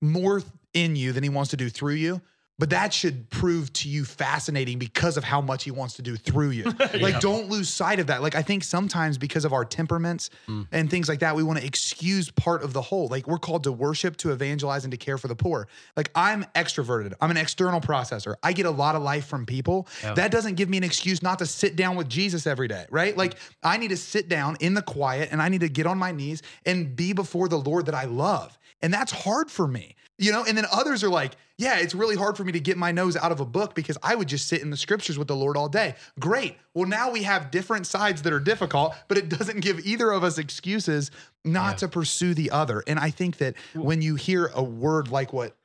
more 0.00 0.42
in 0.74 0.96
you 0.96 1.12
than 1.12 1.22
he 1.22 1.28
wants 1.28 1.50
to 1.50 1.56
do 1.56 1.68
through 1.68 1.94
you. 1.94 2.20
But 2.62 2.70
that 2.70 2.94
should 2.94 3.28
prove 3.28 3.72
to 3.72 3.88
you 3.88 4.04
fascinating 4.04 4.78
because 4.78 5.16
of 5.16 5.24
how 5.24 5.40
much 5.40 5.64
he 5.64 5.72
wants 5.72 5.94
to 5.94 6.02
do 6.02 6.14
through 6.14 6.50
you. 6.50 6.62
Like, 6.78 7.14
Yeah. 7.14 7.18
don't 7.18 7.48
lose 7.48 7.68
sight 7.68 7.98
of 7.98 8.06
that. 8.06 8.22
Like, 8.22 8.36
I 8.36 8.42
think 8.42 8.62
sometimes 8.62 9.18
because 9.18 9.44
of 9.44 9.52
our 9.52 9.64
temperaments 9.64 10.30
Mm. 10.46 10.68
and 10.70 10.88
things 10.88 11.08
like 11.08 11.18
that, 11.18 11.34
we 11.34 11.42
want 11.42 11.58
to 11.58 11.66
excuse 11.66 12.30
part 12.30 12.62
of 12.62 12.72
the 12.72 12.80
whole. 12.80 13.08
Like, 13.08 13.26
we're 13.26 13.38
called 13.40 13.64
to 13.64 13.72
worship, 13.72 14.16
to 14.18 14.30
evangelize, 14.30 14.84
and 14.84 14.92
to 14.92 14.96
care 14.96 15.18
for 15.18 15.26
the 15.26 15.34
poor. 15.34 15.66
Like, 15.96 16.12
I'm 16.14 16.44
extroverted. 16.54 17.14
I'm 17.20 17.32
an 17.32 17.36
external 17.36 17.80
processor. 17.80 18.36
I 18.44 18.52
get 18.52 18.66
a 18.66 18.70
lot 18.70 18.94
of 18.94 19.02
life 19.02 19.26
from 19.26 19.44
people. 19.44 19.88
Yeah. 20.04 20.14
That 20.14 20.30
doesn't 20.30 20.54
give 20.54 20.68
me 20.68 20.76
an 20.76 20.84
excuse 20.84 21.20
not 21.20 21.40
to 21.40 21.46
sit 21.46 21.74
down 21.74 21.96
with 21.96 22.08
Jesus 22.08 22.46
every 22.46 22.68
day, 22.68 22.86
right? 22.90 23.16
Like, 23.16 23.34
I 23.64 23.76
need 23.76 23.88
to 23.88 23.96
sit 23.96 24.28
down 24.28 24.56
in 24.60 24.74
the 24.74 24.82
quiet 24.82 25.30
and 25.32 25.42
I 25.42 25.48
need 25.48 25.62
to 25.62 25.68
get 25.68 25.86
on 25.86 25.98
my 25.98 26.12
knees 26.12 26.42
and 26.64 26.94
be 26.94 27.12
before 27.12 27.48
the 27.48 27.58
Lord 27.58 27.86
that 27.86 27.96
I 27.96 28.04
love. 28.04 28.56
And 28.82 28.94
that's 28.94 29.10
hard 29.10 29.50
for 29.50 29.66
me, 29.66 29.96
you 30.22 30.32
know? 30.32 30.44
And 30.44 30.56
then 30.56 30.66
others 30.72 31.02
are 31.04 31.08
like, 31.08 31.32
yeah, 31.58 31.78
it's 31.78 31.94
really 31.94 32.16
hard 32.16 32.36
for 32.36 32.44
me 32.44 32.52
to 32.52 32.60
get 32.60 32.76
my 32.76 32.92
nose 32.92 33.16
out 33.16 33.32
of 33.32 33.40
a 33.40 33.44
book 33.44 33.74
because 33.74 33.96
I 34.02 34.14
would 34.14 34.28
just 34.28 34.48
sit 34.48 34.62
in 34.62 34.70
the 34.70 34.76
scriptures 34.76 35.18
with 35.18 35.28
the 35.28 35.36
Lord 35.36 35.56
all 35.56 35.68
day. 35.68 35.94
Great. 36.18 36.56
Well, 36.74 36.88
now 36.88 37.10
we 37.10 37.22
have 37.24 37.50
different 37.50 37.86
sides 37.86 38.22
that 38.22 38.32
are 38.32 38.40
difficult, 38.40 38.94
but 39.08 39.18
it 39.18 39.28
doesn't 39.28 39.60
give 39.60 39.80
either 39.86 40.10
of 40.10 40.24
us 40.24 40.38
excuses 40.38 41.10
not 41.44 41.72
Yeah. 41.72 41.76
to 41.78 41.88
pursue 41.88 42.34
the 42.34 42.50
other. 42.50 42.82
And 42.86 42.98
I 42.98 43.10
think 43.10 43.36
that 43.38 43.54
when 43.74 44.00
you 44.02 44.14
hear 44.16 44.46
a 44.54 44.62
word 44.62 45.08
like 45.08 45.32
what 45.32 45.56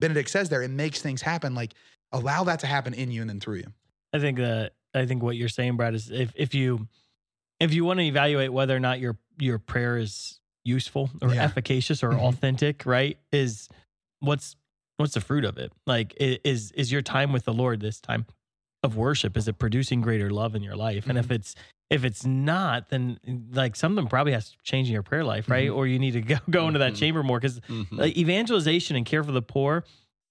Benedict 0.00 0.30
says 0.30 0.48
there, 0.48 0.62
it 0.62 0.70
makes 0.70 1.02
things 1.02 1.22
happen. 1.22 1.54
Like 1.54 1.74
allow 2.12 2.44
that 2.44 2.60
to 2.60 2.66
happen 2.66 2.94
in 2.94 3.10
you 3.10 3.20
and 3.20 3.28
then 3.28 3.40
through 3.40 3.56
you. 3.56 3.72
I 4.12 4.18
think 4.20 4.38
that 4.38 4.72
I 4.94 5.04
think 5.06 5.22
what 5.22 5.36
you're 5.36 5.48
saying, 5.50 5.76
Brad, 5.76 5.94
is 5.94 6.10
if 6.10 6.32
if 6.34 6.54
you 6.54 6.88
if 7.60 7.74
you 7.74 7.84
want 7.84 7.98
to 7.98 8.04
evaluate 8.06 8.52
whether 8.52 8.74
or 8.74 8.80
not 8.80 9.00
your 9.00 9.18
your 9.38 9.58
prayer 9.58 9.98
is 9.98 10.40
useful 10.64 11.10
or 11.22 11.34
Yeah. 11.34 11.42
efficacious 11.44 12.02
or 12.02 12.10
Mhm. 12.12 12.20
authentic, 12.22 12.86
right? 12.86 13.18
Is 13.32 13.68
what's 14.20 14.56
what's 14.96 15.14
the 15.14 15.20
fruit 15.20 15.44
of 15.44 15.58
it? 15.58 15.72
Like 15.86 16.14
is 16.18 16.72
is 16.72 16.90
your 16.92 17.02
time 17.02 17.32
with 17.32 17.44
the 17.44 17.52
Lord 17.52 17.80
this 17.80 18.00
time 18.00 18.26
of 18.82 18.96
worship 18.96 19.36
is 19.36 19.48
it 19.48 19.58
producing 19.58 20.00
greater 20.00 20.30
love 20.30 20.54
in 20.54 20.62
your 20.62 20.76
life? 20.76 21.08
And 21.08 21.18
if 21.18 21.30
it's 21.30 21.54
if 21.90 22.04
it's 22.04 22.24
not, 22.26 22.90
then 22.90 23.18
like 23.52 23.74
something 23.76 24.06
probably 24.08 24.32
has 24.32 24.50
to 24.50 24.56
change 24.62 24.88
in 24.88 24.92
your 24.92 25.02
prayer 25.02 25.24
life, 25.24 25.48
right? 25.48 25.70
Mhm. 25.70 25.76
Or 25.76 25.86
you 25.86 25.98
need 25.98 26.12
to 26.12 26.20
go 26.20 26.36
go 26.50 26.66
into 26.68 26.78
that 26.80 26.92
Mhm. 26.92 26.96
chamber 26.98 27.22
more 27.22 27.38
because 27.40 27.60
Mhm. 27.60 27.86
like 27.98 28.16
evangelization 28.16 28.94
and 28.96 29.06
care 29.06 29.24
for 29.24 29.32
the 29.32 29.42
poor 29.42 29.84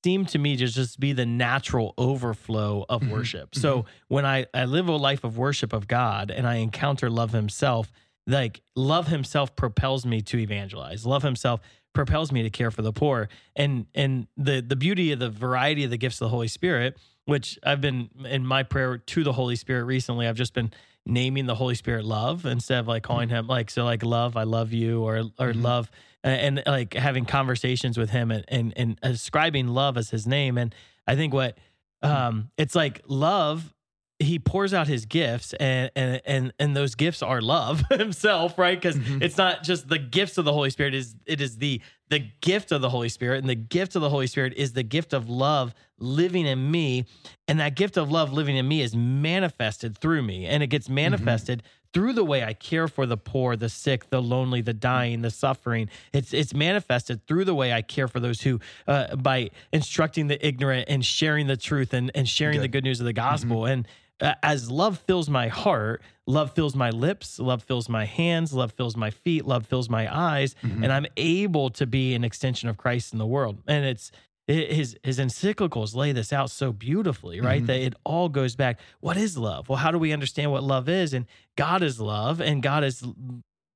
seem 0.06 0.26
to 0.28 0.38
me 0.38 0.56
to 0.56 0.68
just 0.68 1.00
be 1.00 1.12
the 1.12 1.26
natural 1.26 1.94
overflow 1.98 2.86
of 2.88 3.02
Mhm. 3.02 3.10
worship. 3.10 3.56
So 3.56 3.86
when 4.08 4.26
I, 4.26 4.46
I 4.54 4.66
live 4.66 4.88
a 4.88 4.96
life 4.96 5.24
of 5.24 5.38
worship 5.38 5.74
of 5.74 5.88
God 5.88 6.30
and 6.30 6.48
I 6.48 6.56
encounter 6.58 7.10
love 7.10 7.32
himself, 7.32 7.92
like 8.28 8.62
love 8.76 9.08
himself 9.08 9.56
propels 9.56 10.06
me 10.06 10.22
to 10.22 10.38
evangelize. 10.38 11.06
Love 11.06 11.24
himself 11.24 11.62
propels 11.98 12.32
me 12.32 12.44
to 12.44 12.50
care 12.52 12.70
for 12.70 12.84
the 12.84 12.94
poor. 12.94 13.28
And 13.56 13.88
and 13.96 14.28
the 14.38 14.62
the 14.62 14.76
beauty 14.76 15.12
of 15.12 15.20
the 15.20 15.30
variety 15.30 15.84
of 15.84 15.90
the 15.90 15.98
gifts 15.98 16.22
of 16.22 16.26
the 16.28 16.30
Holy 16.30 16.48
Spirit, 16.48 16.96
which 17.26 17.58
I've 17.64 17.82
been 17.82 18.10
in 18.26 18.46
my 18.46 18.62
prayer 18.64 19.00
to 19.00 19.24
the 19.24 19.34
Holy 19.34 19.56
Spirit 19.56 19.86
recently, 19.86 20.28
I've 20.28 20.36
just 20.36 20.54
been 20.54 20.72
naming 21.06 21.48
the 21.48 21.56
Holy 21.56 21.74
Spirit 21.74 22.06
love 22.06 22.46
instead 22.46 22.80
of 22.80 22.88
like 22.88 23.02
calling 23.02 23.30
him 23.30 23.48
like 23.48 23.70
so 23.72 23.84
like 23.84 24.04
love, 24.04 24.38
I 24.38 24.44
love 24.44 24.72
you 24.74 25.02
or 25.04 25.18
or 25.40 25.54
Mhm. 25.54 25.64
love 25.64 25.90
and, 26.24 26.60
and 26.60 26.68
like 26.68 26.94
having 26.94 27.26
conversations 27.26 27.98
with 27.98 28.12
him 28.12 28.30
and, 28.32 28.46
and 28.48 28.74
and 28.78 29.00
ascribing 29.02 29.68
love 29.70 29.98
as 29.98 30.12
his 30.12 30.28
name. 30.28 30.58
And 30.58 30.74
I 31.08 31.16
think 31.16 31.34
what 31.34 31.58
um 32.04 32.52
it's 32.58 32.76
like 32.76 33.02
love 33.08 33.74
he 34.20 34.40
pours 34.40 34.74
out 34.74 34.88
his 34.88 35.06
gifts 35.06 35.54
and 35.54 35.92
and 35.96 36.22
and 36.26 36.54
and 36.58 36.76
those 36.76 36.96
gifts 36.96 37.22
are 37.22 37.40
love 37.42 37.84
himself 37.92 38.58
right 38.58 38.80
because 38.82 38.96
Mhm. 38.98 39.22
it's 39.22 39.38
not 39.38 39.64
just 39.64 39.88
the 39.90 40.00
gifts 40.00 40.38
of 40.40 40.46
the 40.46 40.54
holy 40.54 40.70
spirit 40.72 40.96
is 40.96 41.16
it 41.28 41.40
is 41.40 41.58
the 41.58 41.82
the 42.10 42.20
gift 42.42 42.72
of 42.72 42.82
the 42.82 42.90
holy 42.90 43.10
spirit 43.10 43.38
and 43.40 43.50
the 43.50 43.54
gift 43.56 43.96
of 43.96 44.02
the 44.02 44.10
holy 44.10 44.26
spirit 44.28 44.54
is 44.56 44.74
the 44.74 44.82
gift 44.84 45.14
of 45.14 45.30
love 45.30 45.76
living 46.00 46.46
in 46.48 46.72
me 46.72 47.06
and 47.48 47.60
that 47.60 47.76
gift 47.76 47.96
of 47.98 48.10
love 48.10 48.34
living 48.34 48.56
in 48.58 48.68
me 48.68 48.82
is 48.82 48.96
manifested 48.96 49.98
through 49.98 50.24
me 50.24 50.46
and 50.46 50.64
it 50.64 50.68
gets 50.68 50.90
manifested 50.90 51.62
through 51.94 52.14
the 52.14 52.24
way 52.24 52.44
I 52.44 52.54
care 52.54 52.88
for 52.90 53.06
the 53.06 53.18
poor, 53.18 53.56
the 53.56 53.70
sick, 53.70 54.10
the 54.10 54.22
lonely, 54.22 54.62
the 54.62 54.74
dying, 54.74 55.22
the 55.22 55.32
suffering. 55.32 55.90
It's 56.14 56.34
it's 56.34 56.54
manifested 56.54 57.26
through 57.28 57.46
the 57.46 57.56
way 57.56 57.72
I 57.74 57.82
care 57.82 58.08
for 58.10 58.20
those 58.20 58.42
who, 58.42 58.60
uh, 58.88 59.16
by 59.16 59.50
instructing 59.72 60.28
the 60.28 60.46
ignorant 60.46 60.90
and 60.90 61.04
sharing 61.04 61.48
the 61.48 61.56
truth 61.58 61.94
and 61.94 62.12
and 62.14 62.28
sharing 62.28 62.60
the 62.60 62.68
Good. 62.68 62.74
good 62.74 62.84
news 62.84 63.00
of 63.00 63.06
the 63.06 63.14
gospel. 63.14 63.66
And 63.66 63.86
uh, 63.86 63.90
as 64.22 64.72
love 64.72 64.98
fills 65.00 65.30
my 65.30 65.48
heart, 65.48 66.02
love 66.26 66.52
fills 66.54 66.76
my 66.76 66.90
lips, 66.90 67.40
love 67.40 67.64
fills 67.64 67.88
my 67.88 68.06
hands, 68.06 68.52
love 68.54 68.72
fills 68.72 68.98
my 68.98 69.12
feet, 69.12 69.46
love 69.46 69.66
fills 69.66 69.90
my 69.90 70.08
eyes, 70.14 70.56
Mhm. 70.64 70.84
and 70.84 70.92
I'm 70.92 71.06
able 71.18 71.70
to 71.72 71.86
be 71.86 72.16
an 72.16 72.24
extension 72.24 72.68
of 72.70 72.78
Christ 72.78 73.14
in 73.14 73.20
the 73.20 73.28
world. 73.28 73.60
And 73.68 73.86
it's 73.86 74.12
it- 74.48 74.72
his 74.72 74.98
his 75.04 75.20
encyclicals 75.20 75.94
lay 75.94 76.14
this 76.14 76.32
out 76.32 76.50
so 76.50 76.72
beautifully, 76.72 77.42
right? 77.42 77.62
Mhm. 77.62 77.68
That 77.68 77.82
it 77.82 77.94
all 78.06 78.30
goes 78.30 78.56
back. 78.56 78.80
What 79.02 79.18
is 79.18 79.38
love? 79.38 79.68
Well, 79.68 79.78
how 79.78 79.92
do 79.92 80.00
we 80.00 80.14
understand 80.14 80.52
what 80.52 80.64
love 80.64 80.88
is? 80.88 81.14
And 81.14 81.26
God 81.58 81.84
is 81.84 82.00
love, 82.00 82.40
and 82.40 82.64
God 82.64 82.84
is 82.86 83.04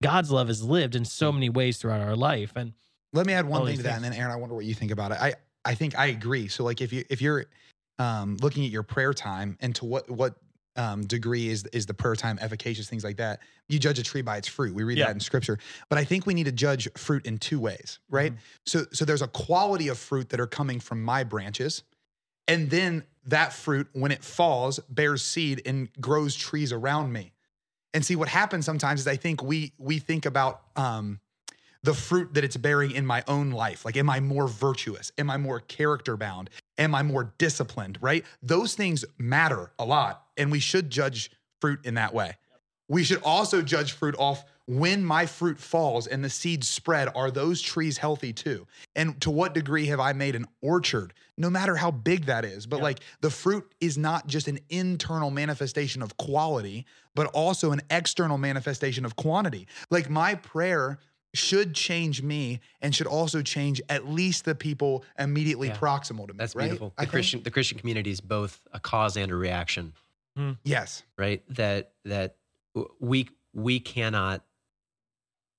God's 0.02 0.32
love 0.32 0.50
is 0.50 0.64
lived 0.64 0.96
in 0.96 1.04
so 1.06 1.32
many 1.32 1.50
ways 1.50 1.78
throughout 1.78 2.02
our 2.02 2.16
life. 2.16 2.54
And 2.56 2.74
Let 3.14 3.28
me 3.28 3.34
add 3.34 3.46
one 3.48 3.66
thing 3.68 3.78
to 3.78 3.84
that, 3.84 3.96
and 3.98 4.04
then 4.06 4.14
Aaron, 4.14 4.32
I 4.32 4.38
wonder 4.38 4.56
what 4.56 4.64
you 4.66 4.74
think 4.74 4.92
about 4.92 5.12
it. 5.12 5.18
I 5.22 5.34
I 5.66 5.76
think 5.76 6.00
I 6.00 6.06
agree. 6.08 6.48
So 6.48 6.64
like 6.64 6.80
if 6.82 6.92
you 6.94 7.04
if 7.10 7.22
you're 7.22 7.46
um, 8.00 8.38
looking 8.42 8.66
at 8.66 8.72
your 8.72 8.84
prayer 8.84 9.14
time 9.14 9.58
and 9.62 9.76
to 9.76 9.86
what 9.86 10.10
what 10.10 10.36
um, 10.78 11.06
degree 11.06 11.50
is 11.50 11.66
is 11.74 11.86
the 11.86 11.94
prayer 11.94 12.16
time 12.16 12.40
efficacious, 12.42 12.90
things 12.90 13.04
like 13.04 13.18
that, 13.18 13.42
you 13.68 13.78
judge 13.78 14.00
a 14.00 14.04
tree 14.04 14.22
by 14.22 14.38
its 14.38 14.48
fruit. 14.48 14.74
We 14.74 14.84
read 14.84 14.98
Yeah. 14.98 15.08
that 15.08 15.16
in 15.16 15.20
scripture, 15.20 15.60
but 15.90 15.98
I 16.00 16.06
think 16.06 16.26
we 16.26 16.34
need 16.34 16.46
to 16.46 16.52
judge 16.54 16.88
fruit 16.96 17.26
in 17.26 17.38
two 17.40 17.60
ways, 17.60 18.00
right? 18.10 18.34
So 18.66 18.86
so 18.94 19.04
there's 19.06 19.22
a 19.22 19.28
quality 19.28 19.90
of 19.90 19.98
fruit 19.98 20.30
that 20.30 20.40
are 20.40 20.48
coming 20.48 20.80
from 20.80 21.04
my 21.04 21.24
branches, 21.26 21.84
and 22.48 22.70
then 22.70 23.04
that 23.26 23.54
fruit 23.54 23.88
when 23.94 24.12
it 24.12 24.24
falls 24.24 24.80
bears 24.90 25.22
seed 25.24 25.62
and 25.66 25.90
grows 26.00 26.36
trees 26.36 26.72
around 26.72 27.12
me. 27.12 27.34
And 27.94 28.06
see 28.06 28.16
what 28.16 28.30
happens 28.30 28.66
sometimes 28.66 29.02
is 29.02 29.08
I 29.08 29.18
think 29.18 29.44
we 29.44 29.74
we 29.78 30.00
think 30.00 30.26
about 30.26 30.62
um, 30.78 31.20
the 31.84 31.94
fruit 31.94 32.34
that 32.34 32.44
it's 32.44 32.58
bearing 32.58 32.92
in 32.92 33.06
my 33.06 33.24
own 33.28 33.52
life. 33.52 33.86
Like, 33.86 33.98
am 33.98 34.10
I 34.10 34.20
more 34.20 34.48
virtuous? 34.48 35.12
Am 35.18 35.30
I 35.30 35.38
more 35.38 35.60
character 35.62 36.16
bound? 36.18 36.50
Am 36.78 36.94
I 36.94 37.04
more 37.04 37.34
disciplined? 37.38 37.98
Right? 38.02 38.24
Those 38.42 38.76
things 38.76 39.04
matter 39.18 39.72
a 39.80 39.86
lot, 39.86 40.24
and 40.38 40.52
we 40.52 40.60
should 40.60 40.90
judge 40.90 41.32
fruit 41.60 41.80
in 41.86 41.96
that 41.96 42.14
way. 42.14 42.38
We 42.88 43.04
should 43.04 43.22
also 43.24 43.62
judge 43.62 43.94
fruit 43.94 44.16
off 44.20 44.44
when 44.68 45.04
my 45.04 45.26
fruit 45.26 45.60
falls 45.60 46.08
and 46.08 46.24
the 46.24 46.30
seeds 46.30 46.70
spread. 46.70 47.10
Are 47.16 47.32
those 47.32 47.62
trees 47.62 47.98
healthy 47.98 48.34
too? 48.34 48.68
And 48.96 49.20
to 49.22 49.32
what 49.32 49.54
degree 49.54 49.86
have 49.88 50.00
I 50.00 50.14
made 50.14 50.36
an 50.36 50.46
orchard? 50.62 51.14
No 51.38 51.50
matter 51.50 51.76
how 51.76 51.92
big 51.92 52.26
that 52.26 52.44
is, 52.46 52.68
but 52.68 52.78
Yeah. 52.78 52.84
like 52.84 53.00
the 53.22 53.30
fruit 53.30 53.74
is 53.80 53.98
not 53.98 54.28
just 54.28 54.48
an 54.48 54.60
internal 54.70 55.32
manifestation 55.32 56.02
of 56.02 56.18
quality, 56.18 56.86
but 57.16 57.28
also 57.28 57.72
an 57.72 57.82
external 57.90 58.38
manifestation 58.38 59.06
of 59.06 59.16
quantity. 59.16 59.68
Like 59.90 60.10
my 60.10 60.36
prayer 60.36 61.00
should 61.34 61.74
change 61.74 62.22
me 62.22 62.60
and 62.82 62.94
should 62.94 63.08
also 63.08 63.42
change 63.42 63.82
at 63.90 64.08
least 64.08 64.44
the 64.46 64.54
people 64.56 65.04
immediately 65.18 65.68
Yeah. 65.70 65.78
proximal 65.78 66.28
to 66.28 66.34
me. 66.34 66.38
That's 66.38 66.56
right? 66.56 66.66
beautiful. 66.66 66.94
I 66.98 67.02
The 67.02 67.06
think? 67.06 67.12
Christian 67.12 67.44
the 67.44 67.52
Christian 67.52 67.78
community 67.80 68.12
is 68.12 68.20
both 68.22 68.60
a 68.74 68.80
cause 68.80 69.16
and 69.18 69.32
a 69.32 69.36
reaction, 69.36 69.94
Yes. 70.64 71.04
right? 71.18 71.44
That 71.56 71.94
that 72.06 72.36
we 73.00 73.30
we 73.54 73.80
cannot 73.80 74.44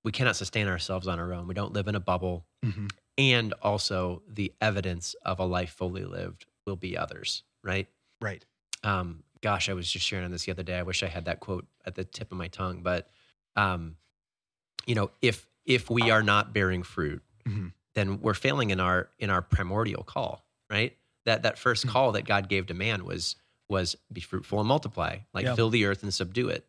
we 0.04 0.12
cannot 0.12 0.36
sustain 0.36 0.66
ourselves 0.68 1.06
on 1.06 1.18
our 1.20 1.32
own. 1.32 1.46
We 1.46 1.54
don't 1.54 1.72
live 1.72 1.88
in 1.88 1.94
a 1.94 2.00
bubble. 2.00 2.44
Mhm. 2.64 2.90
And 3.18 3.52
also 3.62 4.22
the 4.26 4.52
evidence 4.60 5.14
of 5.24 5.38
a 5.38 5.44
life 5.44 5.70
fully 5.74 6.04
lived 6.04 6.46
will 6.66 6.76
be 6.76 6.96
others, 6.96 7.42
right? 7.62 7.88
Right. 8.20 8.44
um, 8.84 9.22
gosh, 9.42 9.68
I 9.68 9.74
was 9.74 9.90
just 9.90 10.04
sharing 10.06 10.24
on 10.24 10.30
this 10.32 10.44
the 10.44 10.50
other 10.52 10.62
day. 10.64 10.76
I 10.78 10.82
wish 10.82 11.02
I 11.04 11.06
had 11.08 11.24
that 11.26 11.38
quote 11.40 11.66
at 11.84 11.94
the 11.94 12.04
tip 12.04 12.32
of 12.32 12.38
my 12.38 12.48
tongue, 12.48 12.82
but 12.82 13.08
um, 13.54 13.96
you 14.86 14.94
know, 14.96 15.10
if 15.20 15.48
if 15.64 15.88
we 15.90 16.10
are 16.10 16.22
not 16.22 16.52
bearing 16.52 16.82
fruit, 16.82 17.22
Mhm. 17.46 17.72
then 17.94 18.20
we're 18.20 18.34
failing 18.34 18.70
in 18.70 18.80
our 18.80 19.10
in 19.18 19.30
our 19.30 19.42
primordial 19.42 20.02
call, 20.02 20.46
right? 20.70 20.96
That 21.24 21.42
that 21.42 21.58
first 21.58 21.86
Mhm. 21.86 21.90
call 21.90 22.12
that 22.12 22.22
God 22.24 22.48
gave 22.48 22.66
to 22.66 22.74
man 22.74 23.04
was 23.04 23.36
was 23.68 23.96
be 24.12 24.20
fruitful 24.20 24.58
and 24.60 24.68
multiply, 24.68 25.18
like 25.32 25.44
Yeah. 25.44 25.54
fill 25.54 25.70
the 25.70 25.84
earth 25.86 26.02
and 26.02 26.12
subdue 26.12 26.48
it. 26.48 26.66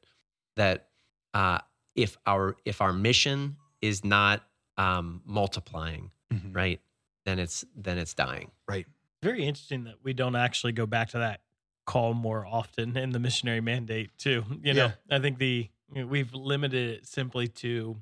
That 0.55 0.89
uh, 1.33 1.59
if 1.95 2.17
our 2.25 2.55
if 2.65 2.81
our 2.81 2.93
mission 2.93 3.57
is 3.81 4.03
not 4.03 4.47
um, 4.77 5.21
multiplying, 5.25 6.09
Mhm. 6.31 6.55
right, 6.55 6.81
then 7.25 7.37
it's 7.39 7.63
then 7.75 7.97
it's 7.97 8.13
dying. 8.13 8.51
Right. 8.67 8.87
very 9.21 9.45
interesting 9.45 9.85
that 9.85 10.03
we 10.03 10.11
don't 10.11 10.35
actually 10.35 10.73
go 10.73 10.85
back 10.85 11.07
to 11.11 11.19
that 11.19 11.41
call 11.85 12.13
more 12.13 12.45
often 12.45 12.97
in 12.97 13.11
the 13.11 13.19
missionary 13.19 13.61
mandate 13.61 14.09
too. 14.17 14.43
You 14.61 14.73
know, 14.73 14.91
I 15.09 15.19
think 15.19 15.37
the 15.37 15.69
we've 15.89 16.33
limited 16.33 16.89
it 16.99 17.07
simply 17.07 17.47
to 17.47 18.01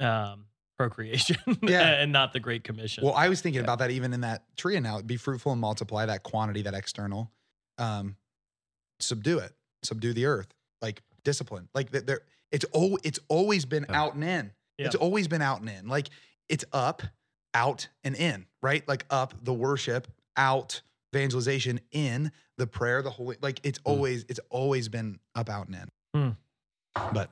um, 0.00 0.46
procreation 0.76 1.36
Yeah. 1.62 2.00
and 2.02 2.12
not 2.12 2.32
the 2.32 2.40
Great 2.40 2.64
Commission. 2.64 3.04
Well, 3.04 3.14
I 3.14 3.28
was 3.28 3.40
thinking 3.40 3.58
Yeah. 3.60 3.64
about 3.64 3.78
that 3.80 3.90
even 3.90 4.12
in 4.12 4.22
that 4.22 4.44
tree 4.56 4.76
And 4.76 4.84
now. 4.84 5.00
Be 5.00 5.16
fruitful 5.16 5.52
and 5.52 5.60
multiply 5.60 6.06
that 6.06 6.22
quantity, 6.22 6.62
that 6.62 6.74
external. 6.74 7.30
Um, 7.78 8.16
subdue 9.00 9.38
it, 9.38 9.52
subdue 9.82 10.12
the 10.12 10.26
earth, 10.26 10.48
like 10.82 11.02
discipline. 11.24 11.68
Like 11.74 11.90
that 11.92 12.06
there 12.06 12.20
it's 12.52 12.64
oh 12.74 12.98
it's 13.02 13.18
always 13.28 13.64
been 13.64 13.86
Yeah. 13.88 14.00
out 14.02 14.14
and 14.14 14.24
in. 14.24 14.52
Yeah. 14.78 14.86
It's 14.86 14.94
always 14.96 15.28
been 15.28 15.42
out 15.42 15.60
and 15.60 15.68
in. 15.70 15.88
Like 15.88 16.08
it's 16.48 16.64
up, 16.72 17.02
out, 17.54 17.88
and 18.02 18.14
in, 18.16 18.46
right? 18.62 18.86
Like 18.88 19.06
up 19.10 19.34
the 19.44 19.52
worship, 19.54 20.08
out 20.36 20.82
evangelization, 21.14 21.80
in 21.92 22.32
the 22.58 22.66
prayer, 22.66 23.00
the 23.02 23.10
holy 23.10 23.36
like 23.40 23.60
it's 23.62 23.78
always 23.84 24.24
it's 24.28 24.40
always 24.50 24.88
been 24.88 25.18
up, 25.34 25.48
out, 25.48 25.68
and 25.68 25.76
in. 25.76 26.20
Hmm. 26.20 26.30
But 26.94 27.30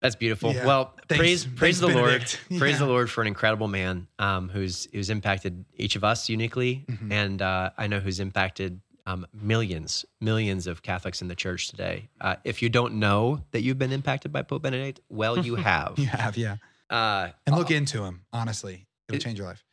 That's 0.00 0.16
beautiful. 0.16 0.52
Yeah. 0.52 0.66
Well, 0.66 0.94
Thanks- 1.08 1.18
praise 1.20 1.44
thanks, 1.44 1.58
praise 1.58 1.80
the 1.80 1.86
Benedict. 1.88 2.40
Lord. 2.50 2.60
Praise 2.60 2.78
the 2.78 2.86
Lord 2.86 3.10
for 3.10 3.20
an 3.20 3.26
incredible 3.28 3.68
man 3.68 4.08
um, 4.18 4.48
who's 4.48 4.88
who's 4.92 5.10
impacted 5.10 5.64
each 5.76 5.96
of 5.96 6.04
us 6.04 6.28
uniquely, 6.28 6.84
Mhm. 6.90 7.12
and 7.12 7.42
uh, 7.42 7.70
I 7.78 7.86
know 7.86 8.00
who's 8.00 8.18
impacted 8.20 8.80
um, 9.06 9.26
millions 9.32 10.04
millions 10.20 10.66
of 10.66 10.82
Catholics 10.82 11.22
in 11.22 11.28
the 11.28 11.34
church 11.34 11.68
today. 11.68 12.08
Uh, 12.20 12.36
if 12.44 12.62
you 12.62 12.68
don't 12.68 12.94
know 12.94 13.42
that 13.52 13.62
you've 13.62 13.78
been 13.78 13.92
impacted 13.92 14.32
by 14.32 14.42
Pope 14.42 14.62
Benedict, 14.62 15.00
well, 15.08 15.38
you 15.38 15.54
have. 15.70 15.98
you 15.98 16.06
have, 16.06 16.36
yeah. 16.36 16.56
uh, 16.90 17.28
And 17.46 17.56
look 17.56 17.70
into 17.70 18.02
him, 18.04 18.22
honestly. 18.32 18.86
It'll 19.08 19.16
It- 19.16 19.22
change 19.22 19.38
your 19.38 19.46
life. 19.48 19.64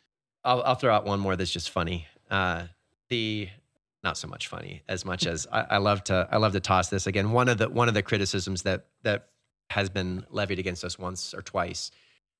I'll, 0.43 0.63
I'll 0.63 0.75
throw 0.75 0.95
out 0.95 1.05
one 1.05 1.19
more 1.19 1.35
that's 1.35 1.51
just 1.51 1.69
funny. 1.69 2.07
Uh, 2.31 2.63
the 3.09 3.49
not 4.03 4.17
so 4.17 4.27
much 4.27 4.47
funny 4.47 4.81
as 4.87 5.03
much 5.05 5.25
as 5.25 5.45
I, 5.51 5.61
I 5.71 5.77
love 5.77 6.03
to 6.05 6.27
I 6.31 6.37
love 6.37 6.53
to 6.53 6.59
toss 6.59 6.89
this 6.89 7.05
again. 7.07 7.31
One 7.31 7.49
of 7.49 7.57
the 7.57 7.69
one 7.69 7.87
of 7.87 7.93
the 7.93 8.03
criticisms 8.03 8.63
that 8.63 8.85
that 9.03 9.27
has 9.69 9.89
been 9.89 10.25
levied 10.29 10.57
against 10.59 10.83
us 10.83 10.97
once 10.97 11.33
or 11.33 11.41
twice 11.41 11.91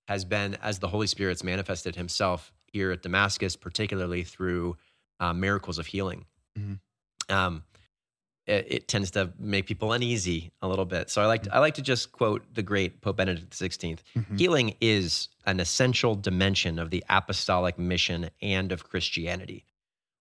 has 0.07 0.25
been 0.25 0.55
as 0.63 0.79
the 0.79 0.87
Holy 0.87 1.05
Spirit's 1.07 1.43
manifested 1.43 1.95
Himself 1.95 2.51
here 2.71 2.91
at 2.91 3.01
Damascus, 3.03 3.55
particularly 3.55 4.23
through 4.23 4.77
uh, 5.19 5.33
miracles 5.33 5.77
of 5.77 5.85
healing. 5.87 6.25
Mhm. 6.57 6.79
Um, 7.29 7.63
it, 8.47 8.65
it 8.69 8.87
tends 8.87 9.11
to 9.11 9.31
make 9.37 9.67
people 9.67 9.93
uneasy 9.93 10.51
a 10.63 10.67
little 10.67 10.85
bit. 10.85 11.11
So 11.11 11.21
I 11.21 11.27
like 11.27 11.43
to, 11.43 11.53
I 11.55 11.59
like 11.59 11.75
to 11.75 11.83
just 11.83 12.11
quote 12.11 12.41
the 12.55 12.63
great 12.63 13.01
Pope 13.01 13.17
Benedict 13.17 13.51
XVI. 13.51 13.99
Mhm. 14.15 14.39
Healing 14.39 14.75
is 14.81 15.27
an 15.45 15.59
essential 15.59 16.15
dimension 16.15 16.79
of 16.79 16.89
the 16.89 17.03
apostolic 17.09 17.77
mission 17.77 18.31
and 18.41 18.71
of 18.71 18.89
Christianity. 18.89 19.65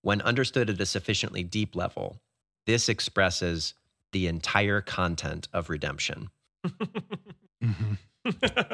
When 0.02 0.20
understood 0.22 0.70
at 0.70 0.80
a 0.80 0.86
sufficiently 0.86 1.42
deep 1.42 1.74
level, 1.76 2.20
this 2.66 2.88
expresses 2.88 3.74
the 4.12 4.26
entire 4.26 4.80
content 4.80 5.48
of 5.52 5.68
redemption. 5.70 6.30
Mhm. 7.62 7.98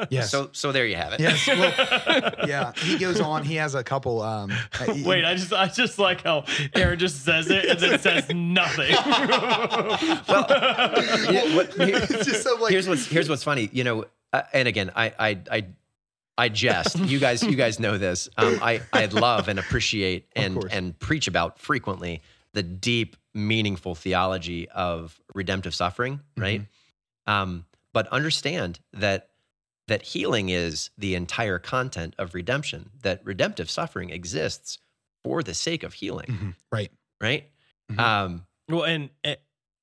Yes. 0.09 0.31
So, 0.31 0.49
so 0.51 0.73
there 0.73 0.85
you 0.85 0.97
have 0.97 1.13
it. 1.13 1.21
Yes. 1.21 1.47
Well, 1.47 2.33
yeah. 2.47 2.73
He 2.73 2.97
goes 2.97 3.21
on. 3.21 3.43
He 3.45 3.55
has 3.55 3.73
a 3.73 3.83
couple. 3.85 4.21
Um, 4.21 4.51
uh, 4.51 4.91
he- 4.91 5.03
Wait, 5.03 5.23
I 5.23 5.35
just 5.35 5.53
I 5.53 5.67
just 5.67 5.97
like 5.97 6.23
how 6.23 6.43
Aaron 6.75 6.99
just 6.99 7.23
says 7.23 7.49
it 7.49 7.63
and 7.63 7.79
then 7.79 7.97
says 8.07 8.27
nothing. 8.31 8.93
Well, 10.27 10.45
yeah, 11.31 11.55
what- 11.55 11.73
here- 11.73 11.97
it's 12.01 12.25
just 12.25 12.43
so 12.43 12.55
like. 12.55 12.71
here's 12.71 12.87
what's 12.89 13.05
here's 13.07 13.29
what's 13.29 13.43
funny. 13.43 13.69
You 13.71 13.85
know, 13.85 14.05
uh, 14.33 14.41
and 14.51 14.67
again, 14.67 14.91
I 14.93 15.13
I 15.17 15.39
I 15.49 15.65
I 16.37 16.49
jest. 16.49 16.97
You 16.99 17.19
guys 17.19 17.43
you 17.43 17.55
guys 17.55 17.79
know 17.79 17.97
this. 17.97 18.29
Um, 18.37 18.59
I 18.61 18.81
I 18.91 19.05
love 19.05 19.47
and 19.47 19.57
appreciate 19.59 20.27
and 20.35 20.63
and 20.71 20.97
preach 20.99 21.27
about 21.27 21.59
frequently 21.59 22.21
the 22.53 22.63
deep, 22.63 23.15
meaningful 23.33 23.95
theology 23.95 24.67
of 24.69 25.19
redemptive 25.33 25.73
suffering. 25.75 26.21
Right. 26.37 26.61
Mm-hmm. 26.61 27.31
Um, 27.31 27.65
but 27.93 28.07
understand 28.09 28.79
that 28.93 29.29
that 29.87 30.01
healing 30.01 30.49
is 30.49 30.89
the 30.97 31.15
entire 31.15 31.59
content 31.59 32.15
of 32.17 32.33
redemption. 32.33 32.89
That 33.03 33.21
redemptive 33.23 33.69
suffering 33.69 34.09
exists 34.09 34.79
for 35.23 35.43
the 35.43 35.53
sake 35.53 35.83
of 35.83 35.93
healing. 35.93 36.27
Mhm. 36.27 36.55
Right. 36.71 36.91
Right. 37.21 37.49
Mhm. 37.91 37.99
Um, 37.99 38.45
well, 38.67 38.83
and 38.83 39.09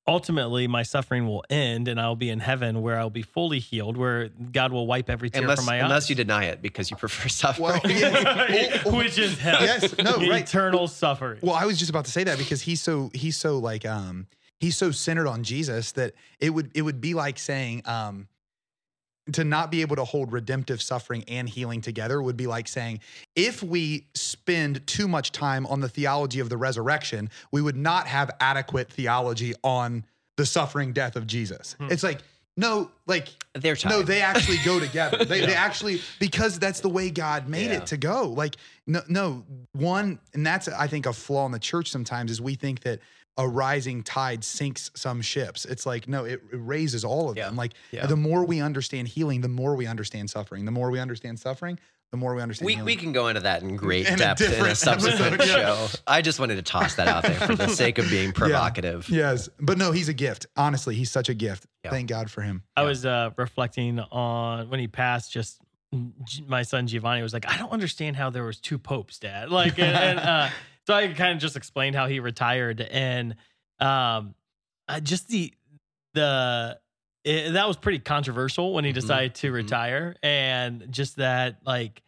ultimately 0.06 0.66
my 0.66 0.82
suffering 0.82 1.26
will 1.26 1.44
end 1.48 1.88
and 1.88 2.00
I'll 2.00 2.16
be 2.16 2.30
in 2.30 2.40
heaven 2.40 2.82
where 2.82 2.98
I'll 2.98 3.10
be 3.10 3.22
fully 3.22 3.58
healed, 3.58 3.96
where 3.96 4.28
God 4.28 4.72
will 4.72 4.86
wipe 4.86 5.08
every 5.08 5.30
tear 5.30 5.42
unless 5.42 5.58
from 5.58 5.66
my 5.66 5.78
eyes. 5.78 5.84
unless 5.84 6.10
you 6.10 6.16
deny 6.16 6.46
it 6.46 6.60
because 6.60 6.90
you 6.90 6.96
prefer 6.96 7.28
suffering. 7.42 7.80
Well, 7.84 7.90
yeah. 7.90 8.82
Which 8.88 9.18
is 9.18 9.38
hell. 9.38 9.58
Yes, 9.60 9.96
no, 9.98 10.16
right. 10.28 10.42
Eternal 10.42 10.88
suffering. 10.88 11.38
Well, 11.42 11.54
I 11.54 11.66
was 11.66 11.78
just 11.78 11.90
about 11.90 12.04
to 12.06 12.10
say 12.10 12.24
that 12.24 12.38
because 12.38 12.62
he's 12.62 12.82
so 12.82 13.10
he's 13.14 13.36
so 13.36 13.58
like 13.58 13.86
um 13.86 14.26
he's 14.58 14.76
so 14.76 14.90
centered 14.90 15.28
on 15.28 15.44
Jesus 15.44 15.92
that 15.92 16.14
it 16.40 16.50
would 16.50 16.70
it 16.74 16.82
would 16.82 17.00
be 17.00 17.14
like 17.14 17.38
saying 17.38 17.82
um 17.84 18.28
to 19.32 19.44
not 19.44 19.70
be 19.70 19.82
able 19.82 19.94
to 19.96 20.04
hold 20.04 20.32
redemptive 20.32 20.82
suffering 20.82 21.22
and 21.28 21.48
healing 21.48 21.80
together 21.80 22.20
would 22.20 22.36
be 22.36 22.46
like 22.48 22.66
saying 22.66 22.98
if 23.36 23.62
we 23.62 24.06
spend 24.14 24.84
too 24.86 25.06
much 25.06 25.30
time 25.30 25.64
on 25.66 25.80
the 25.80 25.88
theology 25.88 26.40
of 26.40 26.48
the 26.48 26.56
resurrection, 26.56 27.30
we 27.52 27.62
would 27.62 27.76
not 27.76 28.08
have 28.08 28.30
adequate 28.40 28.90
theology 28.90 29.54
on 29.62 30.04
the 30.36 30.44
suffering 30.46 30.92
death 30.92 31.14
of 31.14 31.26
Jesus. 31.26 31.74
Hmm. 31.78 31.88
It's 31.90 32.02
like 32.02 32.20
no, 32.54 32.90
like 33.06 33.28
They're 33.54 33.76
tied. 33.76 33.90
no, 33.90 34.02
they 34.02 34.20
actually 34.20 34.58
go 34.64 34.78
together. 34.78 35.24
They, 35.24 35.40
they 35.46 35.54
actually 35.54 36.02
because 36.18 36.58
that's 36.58 36.80
the 36.80 36.88
way 36.90 37.08
God 37.10 37.48
made 37.48 37.70
Yeah. 37.70 37.78
it 37.78 37.86
to 37.86 37.96
go. 37.96 38.28
Like 38.28 38.56
no, 38.86 39.00
no 39.08 39.44
one, 39.72 40.18
and 40.34 40.44
that's 40.44 40.68
I 40.68 40.86
think 40.86 41.06
a 41.06 41.12
flaw 41.12 41.46
in 41.46 41.52
the 41.52 41.58
church 41.58 41.90
sometimes 41.90 42.30
is 42.30 42.40
we 42.42 42.54
think 42.56 42.80
that 42.82 42.98
a 43.38 43.48
rising 43.48 44.02
tide 44.02 44.44
sinks 44.44 44.90
some 44.94 45.22
ships. 45.22 45.64
It's 45.64 45.86
like 45.86 46.06
no, 46.08 46.24
it, 46.24 46.42
it 46.52 46.56
raises 46.58 47.04
all 47.04 47.30
of 47.30 47.36
Yeah. 47.36 47.46
them. 47.46 47.56
Like 47.56 47.72
Yeah. 47.90 48.06
the 48.06 48.16
more 48.16 48.44
we 48.44 48.60
understand 48.60 49.08
healing, 49.08 49.40
the 49.40 49.48
more 49.48 49.74
we 49.74 49.86
understand 49.86 50.28
suffering. 50.30 50.64
The 50.66 50.70
more 50.70 50.90
we 50.90 50.98
understand 51.00 51.38
suffering, 51.38 51.78
the 52.10 52.18
more 52.18 52.34
we 52.34 52.42
understand. 52.42 52.66
we, 52.66 52.72
healing. 52.74 52.84
we 52.84 52.96
can 52.96 53.12
go 53.12 53.28
into 53.28 53.40
that 53.40 53.62
in 53.62 53.74
great 53.76 54.06
In 54.06 54.14
a 54.14 54.16
depth 54.18 54.42
in 54.42 54.52
a 54.66 54.74
subsequent 54.74 55.34
episode, 55.34 55.48
yeah. 55.58 55.86
show. 55.86 55.88
I 56.06 56.20
just 56.20 56.38
wanted 56.40 56.56
to 56.56 56.62
toss 56.62 56.96
that 56.96 57.08
out 57.08 57.22
there 57.22 57.36
for 57.40 57.54
the 57.56 57.68
sake 57.68 57.96
of 57.96 58.10
being 58.10 58.32
provocative. 58.34 59.08
yes, 59.08 59.48
but 59.58 59.78
no, 59.78 59.92
he's 59.92 60.10
a 60.10 60.14
gift. 60.14 60.44
Honestly, 60.54 60.94
he's 60.94 61.10
such 61.10 61.30
a 61.30 61.34
gift. 61.34 61.64
Yeah. 61.84 61.90
Thank 61.90 62.10
God 62.10 62.30
for 62.30 62.42
him. 62.42 62.64
I 62.76 62.82
Yeah. 62.82 62.88
was 62.88 63.06
uh, 63.06 63.30
reflecting 63.38 63.98
on 63.98 64.68
when 64.68 64.78
he 64.78 64.88
passed. 64.88 65.32
Just 65.32 65.58
my 66.46 66.62
son 66.62 66.86
Giovanni 66.86 67.22
was 67.22 67.32
like, 67.32 67.50
"I 67.50 67.56
don't 67.58 67.70
understand 67.72 68.16
how 68.16 68.28
there 68.30 68.44
was 68.44 68.58
two 68.60 68.78
popes, 68.78 69.18
Dad." 69.18 69.50
Like, 69.50 69.78
and, 69.78 69.96
and, 69.96 70.18
uh, 70.18 70.48
so 70.86 70.94
I 70.94 71.08
kind 71.12 71.32
of 71.34 71.38
just 71.40 71.56
explained 71.56 71.96
how 71.96 72.06
he 72.06 72.20
retired, 72.20 72.80
and 72.80 73.36
um, 73.80 74.34
uh, 74.88 75.00
just 75.00 75.28
the 75.28 75.52
the 76.14 76.78
it, 77.24 77.52
that 77.52 77.68
was 77.68 77.76
pretty 77.76 78.00
controversial 78.00 78.74
when 78.74 78.84
he 78.84 78.90
Mhm, 78.90 78.94
decided 78.94 79.34
to 79.36 79.50
mhm. 79.50 79.54
retire, 79.54 80.16
and 80.22 80.90
just 80.90 81.16
that 81.16 81.58
like 81.64 82.02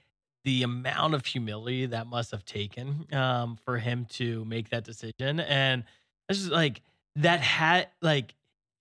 the 0.45 0.63
amount 0.63 1.15
of 1.15 1.25
humility 1.25 1.87
that 1.87 2.07
must 2.07 2.31
have 2.33 2.45
taken 2.45 3.07
um, 3.15 3.57
for 3.65 3.79
him 3.79 4.05
to 4.07 4.45
make 4.45 4.71
that 4.71 4.85
decision, 4.85 5.41
and 5.41 5.85
it's 6.29 6.41
just 6.41 6.51
like 6.53 6.83
that 7.17 7.41
had 7.41 7.89
like 8.03 8.35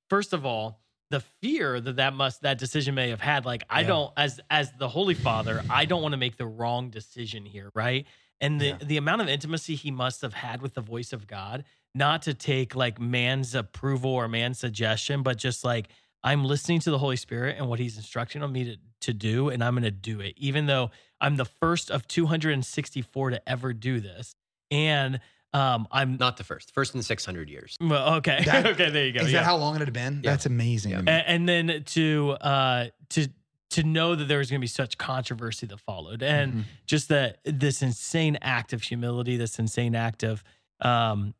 first 0.10 0.34
of 0.34 0.46
all 0.46 0.80
the 1.10 1.20
fear 1.20 1.80
that 1.80 1.98
that 1.98 2.14
must 2.14 2.42
that 2.42 2.58
decision 2.58 2.96
may 2.96 3.10
have 3.10 3.22
had 3.22 3.46
like 3.46 3.64
i 3.70 3.84
don't 3.84 4.12
as 4.18 4.40
as 4.50 4.72
the 4.80 4.88
holy 4.88 5.14
father 5.14 5.64
i 5.70 5.86
don't 5.86 6.02
want 6.02 6.14
to 6.14 6.18
make 6.18 6.38
the 6.38 6.46
wrong 6.48 6.90
decision 6.90 7.46
here 7.46 7.70
right 7.76 8.08
and 8.44 8.62
the 8.62 8.66
Yeah. 8.68 8.78
the 8.82 8.98
amount 8.98 9.22
of 9.24 9.28
intimacy 9.28 9.74
he 9.76 9.90
must 9.90 10.22
have 10.22 10.34
had 10.36 10.62
with 10.62 10.74
the 10.76 10.82
voice 10.82 11.12
of 11.14 11.26
god 11.28 11.64
not 11.96 12.22
to 12.24 12.34
take 12.36 12.76
like 12.76 13.00
man's 13.00 13.56
approval 13.56 14.12
or 14.12 14.28
man's 14.28 14.60
suggestion 14.60 15.24
but 15.24 15.38
just 15.38 15.64
like 15.64 15.88
i'm 16.24 16.44
listening 16.46 16.80
to 16.82 16.92
the 16.92 16.98
holy 17.00 17.16
spirit 17.18 17.56
and 17.58 17.68
what 17.70 17.80
he's 17.80 17.98
instructing 17.98 18.42
on 18.44 18.52
me 18.52 18.64
to, 18.66 18.78
to 19.02 19.14
do 19.14 19.50
and 19.50 19.64
i'm 19.64 19.74
going 19.74 19.84
to 19.84 19.92
do 19.92 20.20
it 20.20 20.34
even 20.38 20.66
though 20.68 20.92
i'm 21.22 21.36
the 21.38 21.46
first 21.46 21.90
of 21.90 22.08
264 22.08 23.30
to 23.32 23.50
ever 23.50 23.74
do 23.74 24.00
this 24.00 24.36
and 24.72 25.20
um 25.54 25.88
i'm 25.92 26.18
Not 26.18 26.38
the 26.38 26.44
first. 26.44 26.74
First 26.74 26.96
in 26.96 27.04
600 27.04 27.48
years. 27.50 27.78
well, 27.80 28.16
okay 28.16 28.42
That- 28.46 28.66
okay 28.74 28.90
there 28.90 29.06
you 29.06 29.12
go 29.14 29.22
Is 29.22 29.32
yeah. 29.32 29.40
that 29.40 29.46
how 29.46 29.58
long 29.58 29.76
it 29.76 29.80
had 29.82 29.94
been? 29.94 30.22
Yeah. 30.24 30.32
That's 30.32 30.46
amazing. 30.48 30.92
Yeah. 30.92 30.98
to 30.98 31.04
me. 31.04 31.12
A- 31.12 31.30
and, 31.30 31.48
then 31.48 31.84
to 31.98 32.32
uh 32.42 32.88
to 33.12 33.28
to 33.74 33.84
know 33.84 34.16
that 34.16 34.26
there 34.26 34.40
was 34.40 34.50
going 34.50 34.60
to 34.60 34.64
be 34.64 34.68
such 34.68 34.98
controversy 34.98 35.66
that 35.68 35.80
followed 35.80 36.24
and 36.24 36.54
Mhm. 36.54 36.64
just 36.86 37.10
that 37.10 37.40
this 37.46 37.82
insane 37.82 38.38
act 38.42 38.74
of 38.74 38.82
humility 38.84 39.38
this 39.38 39.60
insane 39.60 39.94
act 39.96 40.24
of 40.24 40.44
um 40.82 41.34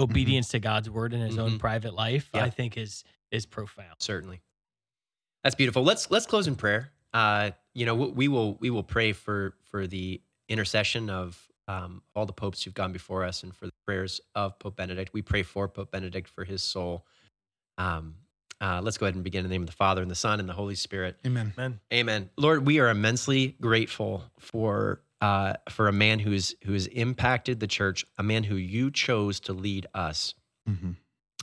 obedience 0.00 0.48
to 0.48 0.58
god's 0.60 0.88
word 0.88 1.12
in 1.12 1.20
his 1.20 1.36
own 1.38 1.52
Mhm. 1.52 1.58
private 1.58 1.94
life 1.94 2.30
Yeah. 2.34 2.44
i 2.44 2.50
think 2.50 2.76
is 2.76 3.04
is 3.30 3.44
profound 3.46 3.96
Certainly. 3.98 4.40
That's 5.44 5.54
beautiful. 5.54 5.82
Let's 5.84 6.10
let's 6.10 6.26
close 6.26 6.46
in 6.48 6.56
prayer. 6.56 6.90
Uh, 7.14 7.52
you 7.74 7.86
know, 7.86 7.94
we, 7.94 8.06
we 8.08 8.28
will 8.28 8.54
we 8.56 8.70
will 8.70 8.82
pray 8.82 9.12
for 9.12 9.54
for 9.70 9.86
the 9.86 10.20
intercession 10.48 11.08
of 11.10 11.40
um, 11.68 12.02
all 12.14 12.26
the 12.26 12.32
popes 12.32 12.62
who've 12.62 12.74
gone 12.74 12.92
before 12.92 13.22
us, 13.24 13.42
and 13.44 13.54
for 13.54 13.66
the 13.66 13.72
prayers 13.86 14.20
of 14.34 14.58
Pope 14.58 14.76
Benedict. 14.76 15.12
We 15.12 15.22
pray 15.22 15.42
for 15.44 15.68
Pope 15.68 15.90
Benedict 15.92 16.28
for 16.28 16.44
his 16.44 16.62
soul. 16.62 17.06
Um, 17.78 18.16
uh, 18.60 18.80
let's 18.82 18.98
go 18.98 19.06
ahead 19.06 19.14
and 19.14 19.24
begin 19.24 19.44
in 19.44 19.50
the 19.50 19.54
name 19.54 19.62
of 19.62 19.68
the 19.68 19.76
Father 19.76 20.02
and 20.02 20.10
the 20.10 20.16
Son 20.16 20.40
and 20.40 20.48
the 20.48 20.52
Holy 20.54 20.74
Spirit. 20.74 21.16
Amen. 21.24 21.52
Amen. 21.56 21.80
Amen. 21.92 22.30
Lord, 22.36 22.66
we 22.66 22.80
are 22.80 22.88
immensely 22.88 23.56
grateful 23.60 24.24
for 24.38 25.00
uh, 25.20 25.54
for 25.68 25.88
a 25.88 25.92
man 25.92 26.18
who's 26.20 26.54
who 26.64 26.72
has 26.72 26.86
impacted 26.88 27.60
the 27.60 27.66
church, 27.66 28.04
a 28.18 28.22
man 28.22 28.44
who 28.44 28.56
you 28.56 28.90
chose 28.90 29.40
to 29.40 29.52
lead 29.52 29.86
us. 29.94 30.34
Mhm. 30.68 30.96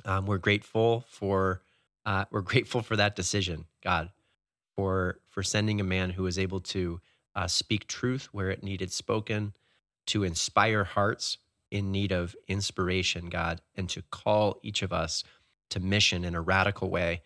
Um, 0.05 0.25
we're 0.25 0.37
grateful 0.37 1.05
for 1.09 1.61
uh, 2.05 2.25
we're 2.31 2.41
grateful 2.41 2.81
for 2.81 2.95
that 2.95 3.15
decision, 3.15 3.65
God, 3.83 4.11
for 4.75 5.19
for 5.29 5.43
sending 5.43 5.79
a 5.81 5.85
man 5.85 6.11
who 6.11 6.23
was 6.23 6.37
able 6.37 6.59
to 6.61 7.01
uh, 7.35 7.47
speak 7.47 7.87
truth 7.87 8.29
where 8.31 8.49
it 8.49 8.63
needed 8.63 8.91
spoken, 8.91 9.53
to 10.07 10.23
inspire 10.23 10.83
hearts 10.83 11.37
in 11.71 11.91
need 11.91 12.11
of 12.11 12.35
inspiration, 12.47 13.27
God, 13.27 13.61
and 13.75 13.89
to 13.89 14.01
call 14.03 14.59
each 14.63 14.81
of 14.81 14.93
us 14.93 15.23
to 15.69 15.79
mission 15.79 16.23
in 16.23 16.35
a 16.35 16.41
radical 16.41 16.89
way. 16.89 17.21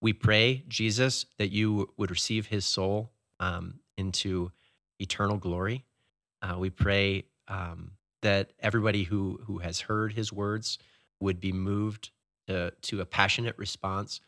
We 0.00 0.12
pray, 0.12 0.64
Jesus, 0.68 1.26
that 1.38 1.50
you 1.50 1.90
would 1.96 2.10
receive 2.10 2.46
his 2.46 2.64
soul 2.64 3.12
um, 3.40 3.80
into 3.96 4.52
eternal 4.98 5.38
glory. 5.38 5.84
Uh, 6.42 6.58
we 6.58 6.70
pray 6.70 7.24
um, 7.48 7.92
that 8.22 8.52
everybody 8.60 9.04
who 9.04 9.40
who 9.44 9.58
has 9.58 9.80
heard 9.80 10.12
his 10.12 10.32
words 10.32 10.78
would 11.20 11.40
be 11.40 11.52
moved 11.52 12.10
to, 12.48 12.72
to 12.82 13.00
a 13.00 13.06
passionate 13.06 13.56
response. 13.58 14.20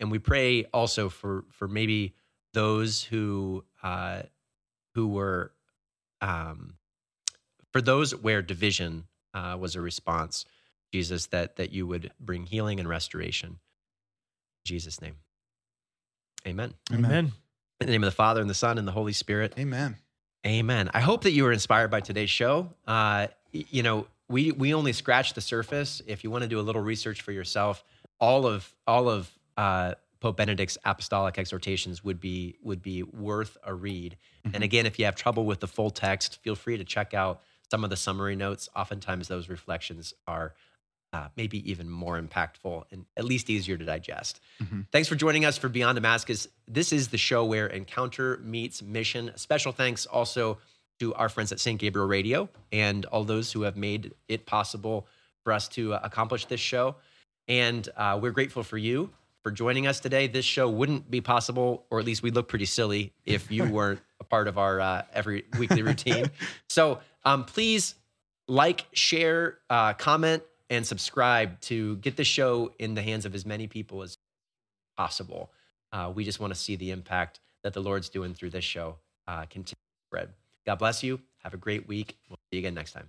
And 0.00 0.10
we 0.10 0.18
pray 0.18 0.64
also 0.72 1.08
for 1.08 1.44
for 1.50 1.68
maybe 1.68 2.14
those 2.52 3.04
who 3.04 3.64
uh, 3.82 4.22
who 4.94 5.08
were 5.08 5.52
um, 6.20 6.74
for 7.72 7.80
those 7.80 8.14
where 8.14 8.42
division 8.42 9.04
uh, 9.34 9.56
was 9.58 9.76
a 9.76 9.80
response, 9.80 10.44
Jesus, 10.92 11.26
that 11.26 11.56
that 11.56 11.72
you 11.72 11.86
would 11.86 12.12
bring 12.20 12.46
healing 12.46 12.78
and 12.78 12.88
restoration. 12.88 13.48
In 13.50 14.66
Jesus' 14.66 15.00
name. 15.00 15.16
Amen. 16.46 16.74
Amen. 16.92 17.04
amen 17.04 17.32
In 17.80 17.86
the 17.86 17.92
name 17.92 18.04
of 18.04 18.10
the 18.10 18.16
Father 18.16 18.40
and 18.40 18.50
the 18.50 18.54
Son 18.54 18.78
and 18.78 18.86
the 18.86 18.92
Holy 18.92 19.12
Spirit. 19.12 19.54
Amen. 19.58 19.96
Amen. 20.46 20.90
I 20.92 21.00
hope 21.00 21.22
that 21.22 21.30
you 21.32 21.44
were 21.44 21.52
inspired 21.52 21.90
by 21.90 22.00
today's 22.00 22.30
show. 22.30 22.68
Uh, 22.86 23.28
you 23.52 23.82
know, 23.82 24.06
we 24.28 24.50
we 24.52 24.74
only 24.74 24.92
scratched 24.92 25.34
the 25.34 25.40
surface. 25.40 26.02
If 26.06 26.24
you 26.24 26.30
want 26.30 26.42
to 26.42 26.48
do 26.48 26.58
a 26.58 26.62
little 26.62 26.82
research 26.82 27.22
for 27.22 27.32
yourself, 27.32 27.84
all 28.20 28.46
of 28.46 28.72
all 28.86 29.08
of 29.08 29.30
uh, 29.56 29.94
Pope 30.20 30.36
Benedict's 30.36 30.78
apostolic 30.84 31.38
exhortations 31.38 32.02
would 32.02 32.20
be 32.20 32.56
would 32.62 32.82
be 32.82 33.02
worth 33.02 33.56
a 33.64 33.72
read. 33.72 34.16
And 34.44 34.54
Mhm. 34.54 34.62
again, 34.62 34.86
if 34.86 34.98
you 34.98 35.04
have 35.04 35.14
trouble 35.14 35.44
with 35.44 35.60
the 35.60 35.68
full 35.68 35.90
text, 35.90 36.40
feel 36.42 36.56
free 36.56 36.76
to 36.76 36.84
check 36.84 37.14
out 37.14 37.42
some 37.70 37.84
of 37.84 37.90
the 37.90 37.96
summary 37.96 38.34
notes. 38.36 38.68
Oftentimes, 38.74 39.28
those 39.28 39.48
reflections 39.48 40.12
are 40.26 40.54
uh, 41.12 41.28
maybe 41.36 41.68
even 41.70 41.88
more 41.90 42.20
impactful 42.20 42.84
and 42.90 43.04
at 43.16 43.24
least 43.24 43.50
easier 43.50 43.76
to 43.76 43.84
digest. 43.84 44.40
Mhm. 44.62 44.86
Thanks 44.90 45.08
for 45.08 45.14
joining 45.14 45.44
us 45.44 45.58
for 45.58 45.68
Beyond 45.68 45.96
Damascus. 45.96 46.48
This 46.66 46.92
is 46.92 47.08
the 47.08 47.18
show 47.18 47.44
where 47.44 47.66
encounter 47.66 48.38
meets 48.38 48.82
mission. 48.82 49.32
Special 49.36 49.72
thanks 49.72 50.06
also 50.06 50.58
to 51.00 51.14
our 51.14 51.28
friends 51.28 51.52
at 51.52 51.60
St. 51.60 51.78
Gabriel 51.78 52.06
Radio 52.08 52.48
and 52.70 53.04
all 53.06 53.24
those 53.24 53.52
who 53.52 53.62
have 53.62 53.76
made 53.76 54.14
it 54.28 54.46
possible 54.46 55.06
for 55.44 55.52
us 55.52 55.68
to 55.68 55.94
uh, 55.94 56.00
accomplish 56.02 56.46
this 56.46 56.60
show. 56.60 56.96
And 57.48 57.88
uh, 57.96 58.18
we're 58.22 58.30
grateful 58.30 58.62
for 58.62 58.78
you 58.78 59.10
for 59.42 59.50
joining 59.50 59.86
us 59.86 60.00
today. 60.00 60.28
This 60.28 60.44
show 60.44 60.68
wouldn't 60.70 61.10
be 61.10 61.20
possible, 61.20 61.84
or 61.90 61.98
at 61.98 62.06
least 62.06 62.22
we'd 62.22 62.34
look 62.34 62.48
pretty 62.48 62.64
silly 62.66 63.12
if 63.26 63.50
you 63.50 63.64
weren't 63.68 64.00
a 64.20 64.24
part 64.24 64.48
of 64.48 64.56
our 64.56 64.80
uh, 64.80 65.02
every 65.12 65.44
weekly 65.58 65.82
routine. 65.82 66.30
So 66.70 67.00
um, 67.24 67.44
please 67.44 67.96
like, 68.48 68.86
share, 68.92 69.58
uh, 69.68 69.94
comment, 69.94 70.42
and 70.72 70.86
subscribe 70.86 71.60
to 71.60 71.96
get 71.96 72.16
the 72.16 72.24
show 72.24 72.72
in 72.78 72.94
the 72.94 73.02
hands 73.02 73.26
of 73.26 73.34
as 73.34 73.44
many 73.44 73.66
people 73.66 74.02
as 74.02 74.16
possible. 74.96 75.52
Uh, 75.92 76.10
we 76.14 76.24
just 76.24 76.40
want 76.40 76.52
to 76.52 76.58
see 76.58 76.76
the 76.76 76.90
impact 76.90 77.40
that 77.62 77.74
the 77.74 77.80
Lord's 77.80 78.08
doing 78.08 78.32
through 78.32 78.50
this 78.50 78.64
show 78.64 78.96
uh, 79.28 79.42
continue 79.42 79.74
to 79.74 80.08
spread. 80.08 80.30
God 80.64 80.76
bless 80.76 81.02
you. 81.02 81.20
Have 81.42 81.52
a 81.52 81.58
great 81.58 81.86
week. 81.86 82.16
We'll 82.26 82.38
see 82.50 82.56
you 82.56 82.58
again 82.60 82.74
next 82.74 82.92
time. 82.92 83.08